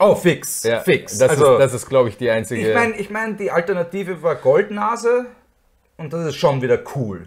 Oh, 0.00 0.14
fix. 0.14 0.62
Ja, 0.62 0.80
fix. 0.80 1.18
Das 1.18 1.30
also, 1.30 1.54
ist, 1.54 1.58
das 1.60 1.74
ist 1.74 1.88
glaube 1.88 2.08
ich, 2.08 2.16
die 2.16 2.30
einzige. 2.30 2.68
ich 2.68 2.74
meine, 2.74 2.96
ich 2.96 3.10
mein, 3.10 3.36
die 3.36 3.50
Alternative 3.50 4.22
war 4.22 4.36
Goldnase 4.36 5.26
und 5.96 6.12
das 6.12 6.26
ist 6.26 6.36
schon 6.36 6.62
wieder 6.62 6.78
cool. 6.94 7.26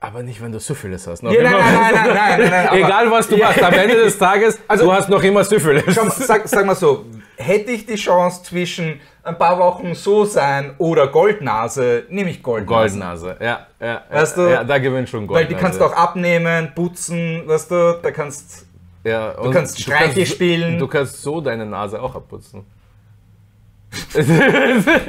aber 0.00 0.22
nicht, 0.22 0.42
wenn 0.42 0.52
du 0.52 0.60
Syphilis 0.60 1.06
hast. 1.06 1.22
Ja, 1.22 1.30
nein, 1.30 1.42
nein, 1.44 1.52
nein, 1.54 1.92
nein, 1.94 2.40
nein, 2.40 2.50
nein, 2.50 2.68
Egal 2.84 3.10
was 3.10 3.26
du 3.26 3.38
machst, 3.38 3.62
am 3.62 3.72
Ende 3.72 3.96
des 3.96 4.18
Tages, 4.18 4.58
Also- 4.68 4.84
du 4.84 4.92
hast 4.92 5.08
noch 5.08 5.22
immer 5.22 5.42
Syphilis. 5.44 5.96
Mal, 5.96 6.10
sag, 6.10 6.46
sag 6.46 6.66
mal 6.66 6.74
so, 6.74 7.06
hätte 7.36 7.70
ich 7.72 7.86
die 7.86 7.96
Chance 7.96 8.42
zwischen 8.42 9.00
ein 9.22 9.38
paar 9.38 9.58
Wochen 9.58 9.94
so 9.94 10.24
sein 10.24 10.74
oder 10.78 11.08
Goldnase, 11.08 12.04
nehme 12.08 12.30
ich 12.30 12.42
Goldnase. 12.42 12.98
Goldnase, 12.98 13.36
ja, 13.40 13.66
ja. 13.80 14.02
Weißt 14.10 14.36
du, 14.36 14.42
ja, 14.50 14.64
da 14.64 14.78
gewinnt 14.78 15.08
schon 15.08 15.20
Weil 15.20 15.26
Goldnase. 15.26 15.54
die 15.54 15.60
kannst 15.60 15.80
du 15.80 15.84
auch 15.84 15.94
abnehmen, 15.94 16.72
putzen, 16.74 17.42
weißt 17.46 17.70
du, 17.70 17.98
da 18.02 18.10
kannst 18.10 18.66
ja, 19.04 19.32
und 19.32 19.52
kannst 19.52 19.80
Streiche 19.80 20.26
spielen. 20.26 20.78
Du 20.78 20.88
kannst 20.88 21.22
so 21.22 21.40
deine 21.40 21.66
Nase 21.66 22.00
auch 22.00 22.14
abputzen. 22.14 22.64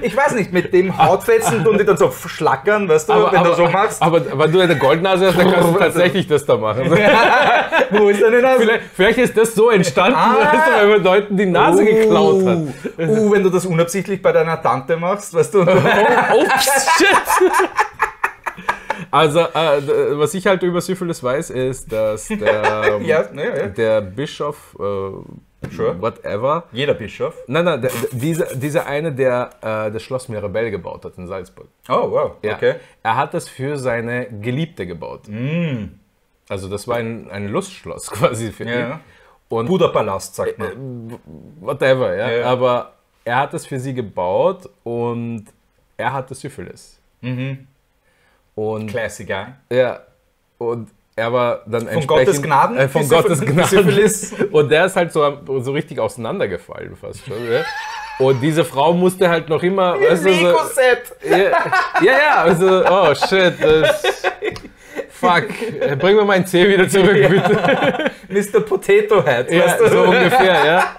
Ich 0.01 0.15
weiß 0.15 0.33
nicht, 0.35 0.51
mit 0.51 0.73
dem 0.73 0.97
Hautfetzen 0.97 1.63
tun 1.63 1.77
die 1.77 1.85
dann 1.85 1.97
so 1.97 2.11
schlackern, 2.11 2.87
weißt 2.87 3.09
du, 3.09 3.13
wenn 3.31 3.43
du 3.43 3.53
so 3.53 3.67
machst. 3.67 4.01
Aber 4.01 4.21
wenn 4.39 4.51
du 4.51 4.59
eine 4.59 4.77
Goldnase 4.77 5.27
hast, 5.27 5.37
dann 5.37 5.51
kannst 5.51 5.69
du 5.69 5.73
tatsächlich 5.79 6.27
das 6.27 6.45
da 6.45 6.57
machen. 6.57 6.89
Wo 7.91 8.09
ist 8.09 8.21
deine 8.21 8.41
Nase? 8.41 8.61
Vielleicht, 8.63 8.83
vielleicht 8.95 9.17
ist 9.19 9.37
das 9.37 9.53
so 9.55 9.69
entstanden, 9.69 10.17
Ah. 10.17 10.35
weißt 10.39 10.67
du, 10.67 10.71
weil 10.71 10.87
man 10.87 11.03
Leuten 11.03 11.37
die 11.37 11.45
Nase 11.45 11.85
geklaut 11.85 12.45
hat. 12.45 12.57
Uh, 12.97 13.31
wenn 13.31 13.43
du 13.43 13.49
das 13.49 13.65
unabsichtlich 13.65 14.21
bei 14.21 14.31
deiner 14.31 14.61
Tante 14.61 14.97
machst, 14.97 15.33
weißt 15.33 15.53
du. 15.53 15.61
Ups, 15.61 16.87
shit. 16.97 17.07
Also, 19.11 19.39
äh, 19.39 20.17
was 20.17 20.33
ich 20.33 20.47
halt 20.47 20.63
über 20.63 20.81
Syphilis 20.81 21.23
weiß, 21.23 21.49
ist, 21.51 21.91
dass 21.91 22.27
der, 22.27 22.97
ja, 23.01 23.23
ja, 23.23 23.23
ja. 23.33 23.67
der 23.67 24.01
Bischof, 24.01 24.75
äh, 24.79 24.83
Sure. 25.75 26.01
whatever, 26.01 26.63
Jeder 26.71 26.93
Bischof. 26.93 27.35
nein, 27.47 27.65
nein, 27.65 27.81
der, 27.81 27.91
dieser, 28.11 28.55
dieser 28.55 28.85
eine, 28.85 29.11
der 29.13 29.49
äh, 29.61 29.91
das 29.91 30.01
Schloss 30.03 30.29
Mirabell 30.29 30.71
gebaut 30.71 31.05
hat 31.05 31.17
in 31.17 31.27
Salzburg. 31.27 31.67
Oh, 31.89 32.11
wow. 32.11 32.31
Ja. 32.41 32.55
Okay. 32.55 32.75
Er 33.03 33.15
hat 33.15 33.33
das 33.33 33.47
für 33.49 33.77
seine 33.77 34.27
Geliebte 34.41 34.85
gebaut. 34.87 35.21
Also 36.49 36.69
das 36.69 36.87
war 36.87 36.97
ein, 36.97 37.29
ein 37.29 37.47
Lustschloss 37.49 38.11
quasi 38.11 38.51
für 38.51 38.63
ihn. 38.63 38.69
Ja. 38.69 38.99
Und 39.49 39.67
Buddha-Palast, 39.67 40.35
sagt 40.35 40.57
man. 40.57 41.19
whatever, 41.59 42.15
ja. 42.15 42.29
Ja. 42.31 42.45
Aber 42.45 42.93
er 43.23 43.37
hat 43.37 43.53
das 43.53 43.65
für 43.65 43.79
sie 43.79 43.93
gebaut 43.93 44.69
und 44.83 45.45
er 45.97 46.13
hatte 46.13 46.33
Syphilis. 46.35 46.99
Mhm. 47.21 47.67
Und 48.55 48.91
Guy. 48.91 49.45
ja, 49.71 50.01
und 50.57 50.89
er 51.15 51.31
war 51.31 51.61
dann 51.65 51.81
Von 51.81 51.89
entsprechend, 51.89 52.25
Gottes 52.27 52.41
Gnaden? 52.41 52.77
Äh, 52.77 52.89
von 52.89 53.07
Gottes 53.07 53.41
Gnaden. 53.41 54.49
Und 54.51 54.69
der 54.69 54.85
ist 54.85 54.95
halt 54.95 55.13
so, 55.13 55.37
so 55.61 55.71
richtig 55.71 55.99
auseinandergefallen 55.99 56.95
fast 56.95 57.25
schon. 57.25 57.51
Ja? 57.51 57.63
Und 58.19 58.41
diese 58.41 58.63
Frau 58.65 58.93
musste 58.93 59.29
halt 59.29 59.49
noch 59.49 59.63
immer, 59.63 59.99
weißt 59.99 60.25
du, 60.25 60.33
so, 60.33 60.55
ja, 61.29 61.37
ja, 62.01 62.17
ja, 62.17 62.35
also, 62.43 62.85
oh 62.85 63.13
shit, 63.13 63.53
das 63.61 64.01
fuck, 65.09 65.47
bring 65.99 66.15
mir 66.15 66.23
meinen 66.23 66.45
C 66.45 66.67
wieder 66.67 66.87
zurück, 66.87 67.11
bitte. 67.13 68.11
Mr. 68.29 68.61
Potato 68.61 69.21
Head, 69.23 69.51
Ja, 69.51 69.65
weißt 69.65 69.79
du? 69.81 69.87
so 69.89 70.03
ungefähr, 70.03 70.65
ja. 70.65 70.95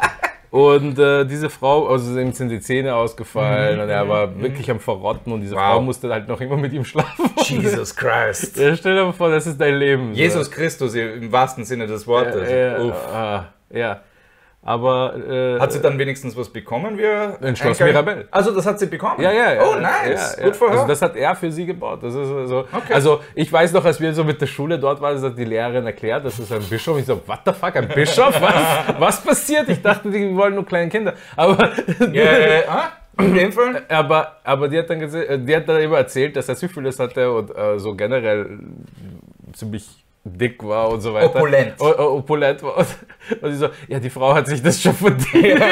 Und 0.51 0.99
äh, 0.99 1.25
diese 1.25 1.51
Frau, 1.51 1.89
also 1.89 2.19
ihm 2.19 2.33
sind 2.33 2.49
die 2.49 2.61
Zähne 2.61 2.95
ausgefallen 2.95 3.81
und 3.81 3.89
er 3.89 4.09
war 4.09 4.41
wirklich 4.41 4.71
am 4.71 4.81
Verrotten 4.81 5.33
und 5.33 5.41
diese 5.41 5.55
Wow. 5.55 5.61
Frau 5.63 5.81
musste 5.81 6.09
halt 6.11 6.29
noch 6.29 6.41
immer 6.41 6.57
mit 6.57 6.73
ihm 6.73 6.85
schlafen. 6.85 7.31
Jesus 7.43 7.95
Christ. 7.95 8.57
Ja, 8.57 8.75
stell 8.77 8.95
dir 8.95 9.05
mal 9.05 9.13
vor, 9.13 9.31
das 9.31 9.47
ist 9.47 9.61
dein 9.61 9.77
Leben. 9.77 10.15
so. 10.15 10.21
Jesus 10.21 10.51
Christus 10.51 10.95
im 10.95 11.31
wahrsten 11.33 11.65
Sinne 11.65 11.87
des 11.87 12.07
Wortes. 12.07 12.51
Ja, 12.51 12.79
Uff. 12.79 12.95
ja, 13.13 13.49
äh, 13.71 13.79
ja. 13.81 14.01
Aber. 14.67 15.15
Äh, 15.17 15.61
Hat 15.61 15.71
sie 15.73 15.81
dann 15.81 15.97
wenigstens 15.97 16.37
was 16.37 16.49
bekommen? 16.49 16.99
Wie 16.99 17.07
Ein 17.07 17.55
Schloss 17.55 17.81
Eingang- 17.81 17.93
Mirabell. 17.93 18.29
Also 18.33 18.53
das 18.53 18.67
hat 18.67 18.81
sie 18.81 18.87
bekommen? 18.87 19.23
Ja, 19.23 19.31
ja, 19.31 19.53
ja. 19.55 19.63
Oh, 19.65 19.77
nice. 19.77 20.35
Ja, 20.37 20.41
ja. 20.43 20.45
Gut 20.49 20.57
für 20.57 20.69
Also 20.69 20.87
das 20.89 21.01
hat 21.01 21.15
er 21.15 21.37
für 21.37 21.53
sie 21.53 21.67
gebaut. 21.67 22.01
Das 22.03 22.13
ist 22.15 22.49
so. 22.49 22.59
Okay. 22.73 22.93
Also 22.93 23.21
ich 23.37 23.53
weiß 23.53 23.73
noch, 23.73 23.85
als 23.85 24.01
wir 24.01 24.13
so 24.13 24.25
mit 24.25 24.41
der 24.41 24.47
Schule 24.49 24.79
dort 24.79 25.01
waren, 25.01 25.15
das 25.15 25.23
hat 25.23 25.39
die 25.39 25.45
Lehrerin 25.45 25.87
erklärt, 25.87 26.25
das 26.25 26.39
ist 26.41 26.53
ein 26.53 26.63
Bischof. 26.69 26.99
Ich 26.99 27.07
so, 27.07 27.23
what 27.27 27.39
the 27.47 27.53
fuck, 27.53 27.77
ein 27.77 27.87
Bischof? 27.89 28.35
Was, 28.43 29.01
was 29.01 29.21
passiert? 29.25 29.69
Ich 29.69 29.81
dachte, 29.83 30.11
die 30.11 30.35
wollen 30.37 30.57
nur 30.57 30.67
kleine 30.67 30.91
Kinder. 30.91 31.15
Aber, 31.37 31.71
Ja, 32.13 32.23
ja, 32.25 32.39
ja. 32.39 32.63
Ah, 32.69 33.23
in 33.23 33.35
dem 33.35 33.53
Fall? 33.53 33.83
aber, 33.89 34.37
aber 34.43 34.69
die 34.69 34.79
hat 34.79 34.91
dann 34.91 34.99
die 35.47 35.57
hat 35.57 35.69
dann 35.69 35.81
immer 35.81 35.99
erzählt, 35.99 36.35
dass 36.37 36.49
er 36.49 36.55
Syphilis 36.57 36.99
hatte 36.99 37.31
und 37.33 37.57
äh, 37.57 37.79
so 37.79 37.95
generell 37.95 38.59
ziemlich 39.55 40.05
dick 40.27 40.63
war 40.67 40.89
und 40.91 41.01
so 41.01 41.15
weiter. 41.15 41.37
Opulent. 41.37 41.75
O, 41.81 41.87
o, 41.87 42.19
opulent 42.19 42.63
war. 42.63 42.79
Und, 42.79 42.87
sie 43.53 43.57
so, 43.57 43.69
ja, 43.89 43.99
die 43.99 44.11
Frau 44.11 44.35
hat 44.35 44.47
sich 44.47 44.63
das 44.63 44.81
schon 44.81 44.95
verdient. 44.95 45.63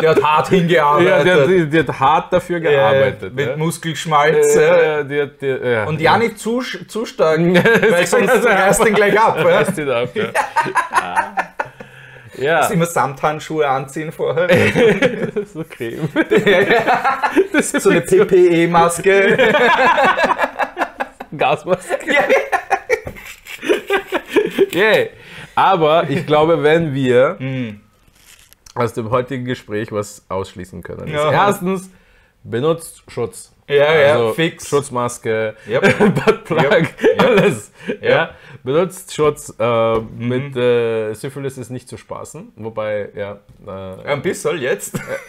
Der 0.00 0.10
hat 0.10 0.22
hart 0.22 0.50
Ja, 0.50 0.56
hingearbeitet. 0.58 1.24
die, 1.24 1.30
hat, 1.30 1.48
die, 1.48 1.66
die 1.70 1.78
hat 1.80 2.00
hart 2.00 2.32
dafür 2.32 2.58
Ja, 2.58 2.70
gearbeitet. 2.70 3.34
mit 3.34 3.46
ja. 3.48 3.56
Muskelschmalz. 3.56 4.56
Äh, 4.56 4.60
äh, 4.60 5.00
äh, 5.00 5.04
die 5.04 5.22
hat, 5.22 5.30
die, 5.40 5.46
ja. 5.46 5.84
Und 5.84 6.00
ja 6.00 6.16
nicht 6.18 6.38
zu, 6.38 6.60
zu 6.60 7.04
stark, 7.04 7.38
weil 7.90 8.06
sonst 8.06 8.44
reißt 8.44 8.84
den 8.84 8.94
gleich 8.94 9.18
ab. 9.20 9.36
Ja. 9.38 9.44
Reißt 9.44 9.78
ihn 9.78 9.90
ab, 9.90 10.08
ja. 10.14 10.26
ja. 12.38 12.66
Immer 12.68 12.86
Samthandschuhe 12.86 13.68
anziehen 13.68 14.12
vorher. 14.12 14.48
so 15.52 15.64
Creme. 15.68 16.08
so 17.62 17.90
eine 17.90 18.00
PPE-Maske. 18.00 19.36
Gasmaske. 21.36 21.96
Yay. 24.72 25.10
Aber 25.54 26.08
ich 26.08 26.26
glaube, 26.26 26.62
wenn 26.62 26.94
wir 26.94 27.36
Hm. 27.38 27.80
aus 28.74 28.92
dem 28.92 29.10
heutigen 29.10 29.44
Gespräch 29.44 29.90
was 29.92 30.24
ausschließen 30.28 30.82
können. 30.82 31.08
ist 31.08 31.14
Ja. 31.14 31.32
Erstens, 31.32 31.90
benutzt 32.44 33.02
Schutz. 33.08 33.52
Ja, 33.68 33.92
ja, 33.92 34.12
also 34.14 34.32
fix. 34.32 34.66
Schutzmaske, 34.68 35.54
Yep. 35.68 36.14
Buttplug. 36.24 36.62
Yep. 36.62 36.88
alles. 37.18 37.70
Yep. 37.86 38.02
Ja. 38.02 38.30
Benutzt 38.64 39.12
Schutz. 39.14 39.54
Äh, 39.58 39.98
Mhm. 39.98 40.28
Mit 40.28 40.56
äh, 40.56 41.12
Syphilis 41.12 41.58
ist 41.58 41.68
nicht 41.70 41.86
zu 41.88 41.96
spaßen. 41.98 42.52
Wobei, 42.56 43.10
ja. 43.14 43.40
Äh, 43.66 44.08
Ein 44.08 44.22
bisschen 44.22 44.58
jetzt. 44.58 44.98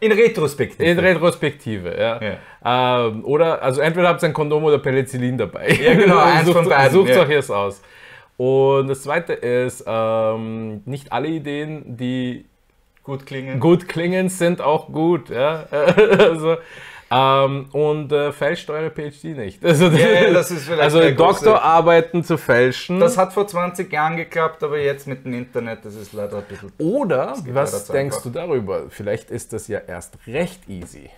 In 0.00 0.12
Retrospektive. 0.12 0.84
in 0.90 0.98
Retrospektive, 0.98 1.96
ja. 1.98 2.20
Ähm, 2.64 3.24
oder, 3.24 3.62
also 3.62 3.80
entweder 3.80 4.08
habt 4.08 4.22
ihr 4.22 4.28
ein 4.28 4.32
Kondom 4.32 4.64
oder 4.64 4.78
Penicillin 4.78 5.38
dabei. 5.38 5.68
Ja, 5.68 5.94
genau, 5.94 6.18
eins 6.22 6.46
Sucht- 6.46 6.56
von 6.58 6.68
beiden, 6.68 6.92
Sucht 6.92 7.10
ja. 7.10 7.22
euch 7.22 7.30
jetzt 7.30 7.50
aus. 7.50 7.82
Und 8.36 8.88
das 8.88 9.02
zweite 9.02 9.32
ist, 9.32 9.84
ähm, 9.86 10.82
nicht 10.84 11.12
alle 11.12 11.28
Ideen, 11.28 11.96
die 11.96 12.44
Gut 13.02 13.24
klingen. 13.24 13.60
gut 13.60 13.88
klingen, 13.88 14.28
sind 14.28 14.60
auch 14.60 14.88
gut. 14.92 15.30
Ja? 15.30 15.64
also, 15.70 16.56
ähm, 17.10 17.68
und 17.72 18.10
äh, 18.12 18.32
fälscht 18.32 18.68
eure 18.70 18.90
PhD 18.90 19.36
nicht. 19.36 19.64
Also, 19.76 19.88
ja, 19.88 20.30
das 20.32 20.50
ist 20.50 20.64
vielleicht 20.64 20.82
also 20.82 21.10
Doktorarbeiten 21.10 22.24
zu 22.24 22.36
fälschen. 22.38 22.98
Das 23.00 23.16
hat 23.18 23.32
vor 23.32 23.46
20 23.46 23.92
Jahren 23.92 24.16
geklappt, 24.16 24.62
aber 24.62 24.78
jetzt 24.78 25.06
mit 25.06 25.24
dem 25.24 25.34
Internet, 25.34 25.84
das 25.84 25.94
ist 25.94 26.12
leider 26.12 26.38
ein 26.38 26.44
bisschen. 26.44 26.72
Oder 26.78 27.34
was 27.48 27.86
denkst 27.86 28.22
du 28.22 28.30
darüber? 28.30 28.84
Vielleicht 28.88 29.30
ist 29.30 29.52
das 29.52 29.68
ja 29.68 29.80
erst 29.86 30.18
recht 30.26 30.68
easy. 30.68 31.10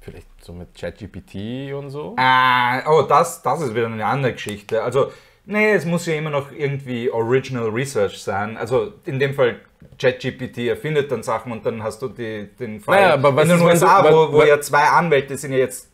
Vielleicht 0.00 0.26
so 0.42 0.52
mit 0.52 0.74
ChatGPT 0.74 1.72
und 1.74 1.90
so. 1.90 2.14
Ah, 2.16 2.82
oh, 2.90 3.02
das, 3.02 3.42
das 3.42 3.60
ist 3.60 3.74
wieder 3.74 3.86
eine 3.86 4.04
andere 4.04 4.32
Geschichte. 4.32 4.82
Also, 4.82 5.12
nee, 5.46 5.72
es 5.72 5.84
muss 5.84 6.06
ja 6.06 6.14
immer 6.14 6.30
noch 6.30 6.52
irgendwie 6.52 7.10
Original 7.10 7.68
Research 7.68 8.22
sein. 8.22 8.56
Also, 8.56 8.92
in 9.06 9.18
dem 9.18 9.34
Fall, 9.34 9.56
ChatGPT 9.98 10.58
erfindet 10.68 11.10
dann 11.10 11.22
Sachen 11.22 11.52
und 11.52 11.64
dann 11.64 11.82
hast 11.82 12.00
du 12.02 12.08
die, 12.08 12.48
den 12.58 12.80
Fall 12.80 12.96
Naja, 13.00 13.14
aber 13.14 13.34
was 13.34 13.44
in 13.48 13.56
den 13.58 13.66
USA, 13.66 14.02
du- 14.02 14.14
wo, 14.14 14.32
wo 14.34 14.42
ja 14.42 14.60
zwei 14.60 14.84
Anwälte 14.84 15.36
sind 15.36 15.52
ja 15.52 15.58
jetzt, 15.58 15.88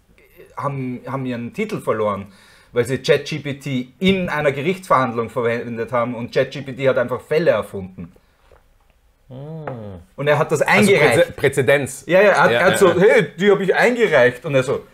haben, 0.57 1.01
haben 1.07 1.24
ihren 1.26 1.53
Titel 1.53 1.80
verloren, 1.80 2.32
weil 2.72 2.84
sie 2.84 2.99
ChatGPT 2.99 3.88
in 4.01 4.28
einer 4.28 4.53
Gerichtsverhandlung 4.53 5.30
verwendet 5.30 5.92
haben 5.92 6.14
und 6.14 6.32
ChatGPT 6.34 6.88
hat 6.88 6.99
einfach 6.99 7.20
Fälle 7.20 7.51
erfunden. 7.53 8.12
Und 9.28 10.28
er 10.28 10.38
hat 10.38 10.53
das. 10.53 10.62
Also 10.62 10.72
eingereicht. 10.92 11.16
Präze 11.18 11.32
Präzedenz. 11.32 12.05
Ja, 12.07 12.20
ja, 12.20 12.28
er 12.30 12.42
hat, 12.44 12.51
Ja, 12.53 12.59
er 12.61 12.64
hat 12.66 12.72
ja, 12.72 12.78
so, 12.78 12.88
ja. 12.88 12.94
hey, 13.01 13.26
die 13.38 13.51
habe 13.51 13.64
ich 13.64 13.74
eingereicht. 13.74 14.44
Und 14.44 14.55
er 14.55 14.62
so, 14.62 14.86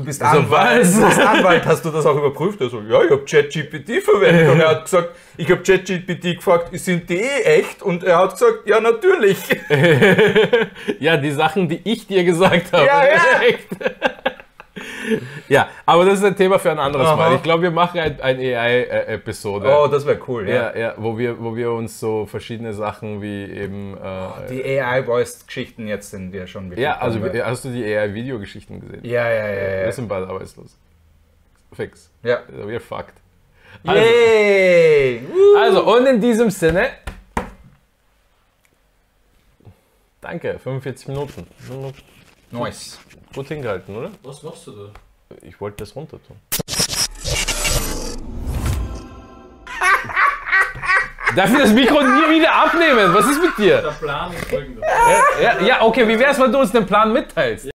du 0.00 0.06
bist 0.06 0.22
Also 0.22 0.38
Anwalt. 0.40 0.80
was? 0.82 0.94
Du 0.94 1.06
bist 1.06 1.20
Anwalt, 1.20 1.64
hast 1.66 1.84
du 1.84 1.90
das 1.90 2.06
auch 2.06 2.16
überprüft? 2.16 2.60
Er 2.60 2.68
so, 2.70 2.80
ja, 2.88 3.02
ich 3.04 3.10
habe 3.10 3.24
ChatGPT 3.24 4.02
verwendet. 4.02 4.48
Und 4.50 4.60
er 4.60 4.68
hat 4.70 4.84
gesagt, 4.84 5.10
ich 5.36 5.50
habe 5.50 5.62
ChatGPT 5.62 6.36
gefragt, 6.36 6.68
sind 6.72 7.08
die 7.08 7.16
eh 7.18 7.42
echt? 7.44 7.82
Und 7.82 8.02
er 8.04 8.18
hat 8.18 8.32
gesagt, 8.32 8.66
ja, 8.66 8.80
natürlich. 8.80 9.38
Ja, 10.98 11.16
die 11.16 11.30
Sachen, 11.30 11.68
die 11.68 11.80
ich 11.84 12.06
dir 12.06 12.24
gesagt 12.24 12.72
habe. 12.72 12.84
Ja, 12.84 13.04
ja. 13.04 13.40
Echt. 13.46 13.68
Ja, 15.48 15.68
aber 15.86 16.04
das 16.04 16.18
ist 16.18 16.24
ein 16.24 16.36
Thema 16.36 16.58
für 16.58 16.70
ein 16.70 16.78
anderes 16.78 17.06
Aha. 17.06 17.16
Mal. 17.16 17.34
Ich 17.36 17.42
glaube, 17.42 17.62
wir 17.64 17.70
machen 17.70 17.98
ein, 18.00 18.20
ein 18.20 18.38
AI-Episode. 18.38 19.68
Oh, 19.68 19.86
das 19.86 20.06
wäre 20.06 20.20
cool, 20.28 20.48
ja. 20.48 20.72
ja, 20.72 20.78
ja, 20.78 20.94
wo 20.96 21.16
wir, 21.18 21.38
wo 21.42 21.54
wir 21.56 21.72
uns 21.72 21.98
so 22.00 22.26
verschiedene 22.26 22.72
Sachen 22.72 23.20
wie 23.22 23.44
eben. 23.44 23.96
Äh, 23.96 24.48
Die 24.50 24.80
AI-Voiced-Geschichten 24.80 25.86
jetzt 25.88 26.10
sind 26.10 26.34
ja 26.34 26.46
schon 26.46 26.70
wirklich. 26.70 26.84
ja, 26.84 26.98
also 26.98 27.22
wir- 27.22 27.46
hast 27.46 27.64
du 27.64 27.70
die 27.70 27.84
AI-Videogeschichten 27.84 28.80
gesehen? 28.80 29.00
ja, 29.04 29.28
ja, 29.30 29.48
ja. 29.48 29.54
Wir 29.78 29.84
ja. 29.86 29.92
sind 29.92 30.08
bald 30.08 30.28
arbeitslos. 30.28 30.76
Fix. 31.72 32.10
ja. 32.22 32.40
Wir 32.66 32.80
fucked. 32.80 33.14
Also, 33.86 34.02
Yay! 34.02 35.22
Woo. 35.28 35.56
also, 35.58 35.96
und 35.96 36.06
in 36.06 36.20
diesem 36.20 36.50
Sinne. 36.50 36.88
Danke, 40.20 40.58
45 40.58 41.08
Minuten. 41.08 41.46
Nice. 42.50 42.98
Gut 43.34 43.46
hingehalten, 43.46 43.96
oder? 43.96 44.10
Was 44.24 44.42
machst 44.42 44.66
du 44.66 44.72
da? 44.72 44.90
Ich 45.42 45.60
wollte 45.60 45.76
das 45.78 45.94
runter 45.94 46.18
tun. 46.26 46.36
Darf 51.36 51.52
ich 51.52 51.58
das 51.58 51.72
Mikro 51.72 52.02
nie 52.02 52.38
wieder 52.38 52.52
abnehmen? 52.52 53.14
Was 53.14 53.24
ist 53.26 53.40
mit 53.40 53.56
dir? 53.56 53.82
Der 53.82 53.90
Plan 53.90 54.32
ist 54.32 54.46
folgender. 54.46 54.84
Ja, 54.84 55.22
ja, 55.40 55.60
ja 55.60 55.82
okay, 55.82 56.08
wie 56.08 56.18
wär's, 56.18 56.40
wenn 56.40 56.50
du 56.50 56.58
uns 56.58 56.72
den 56.72 56.84
Plan 56.84 57.12
mitteilst? 57.12 57.69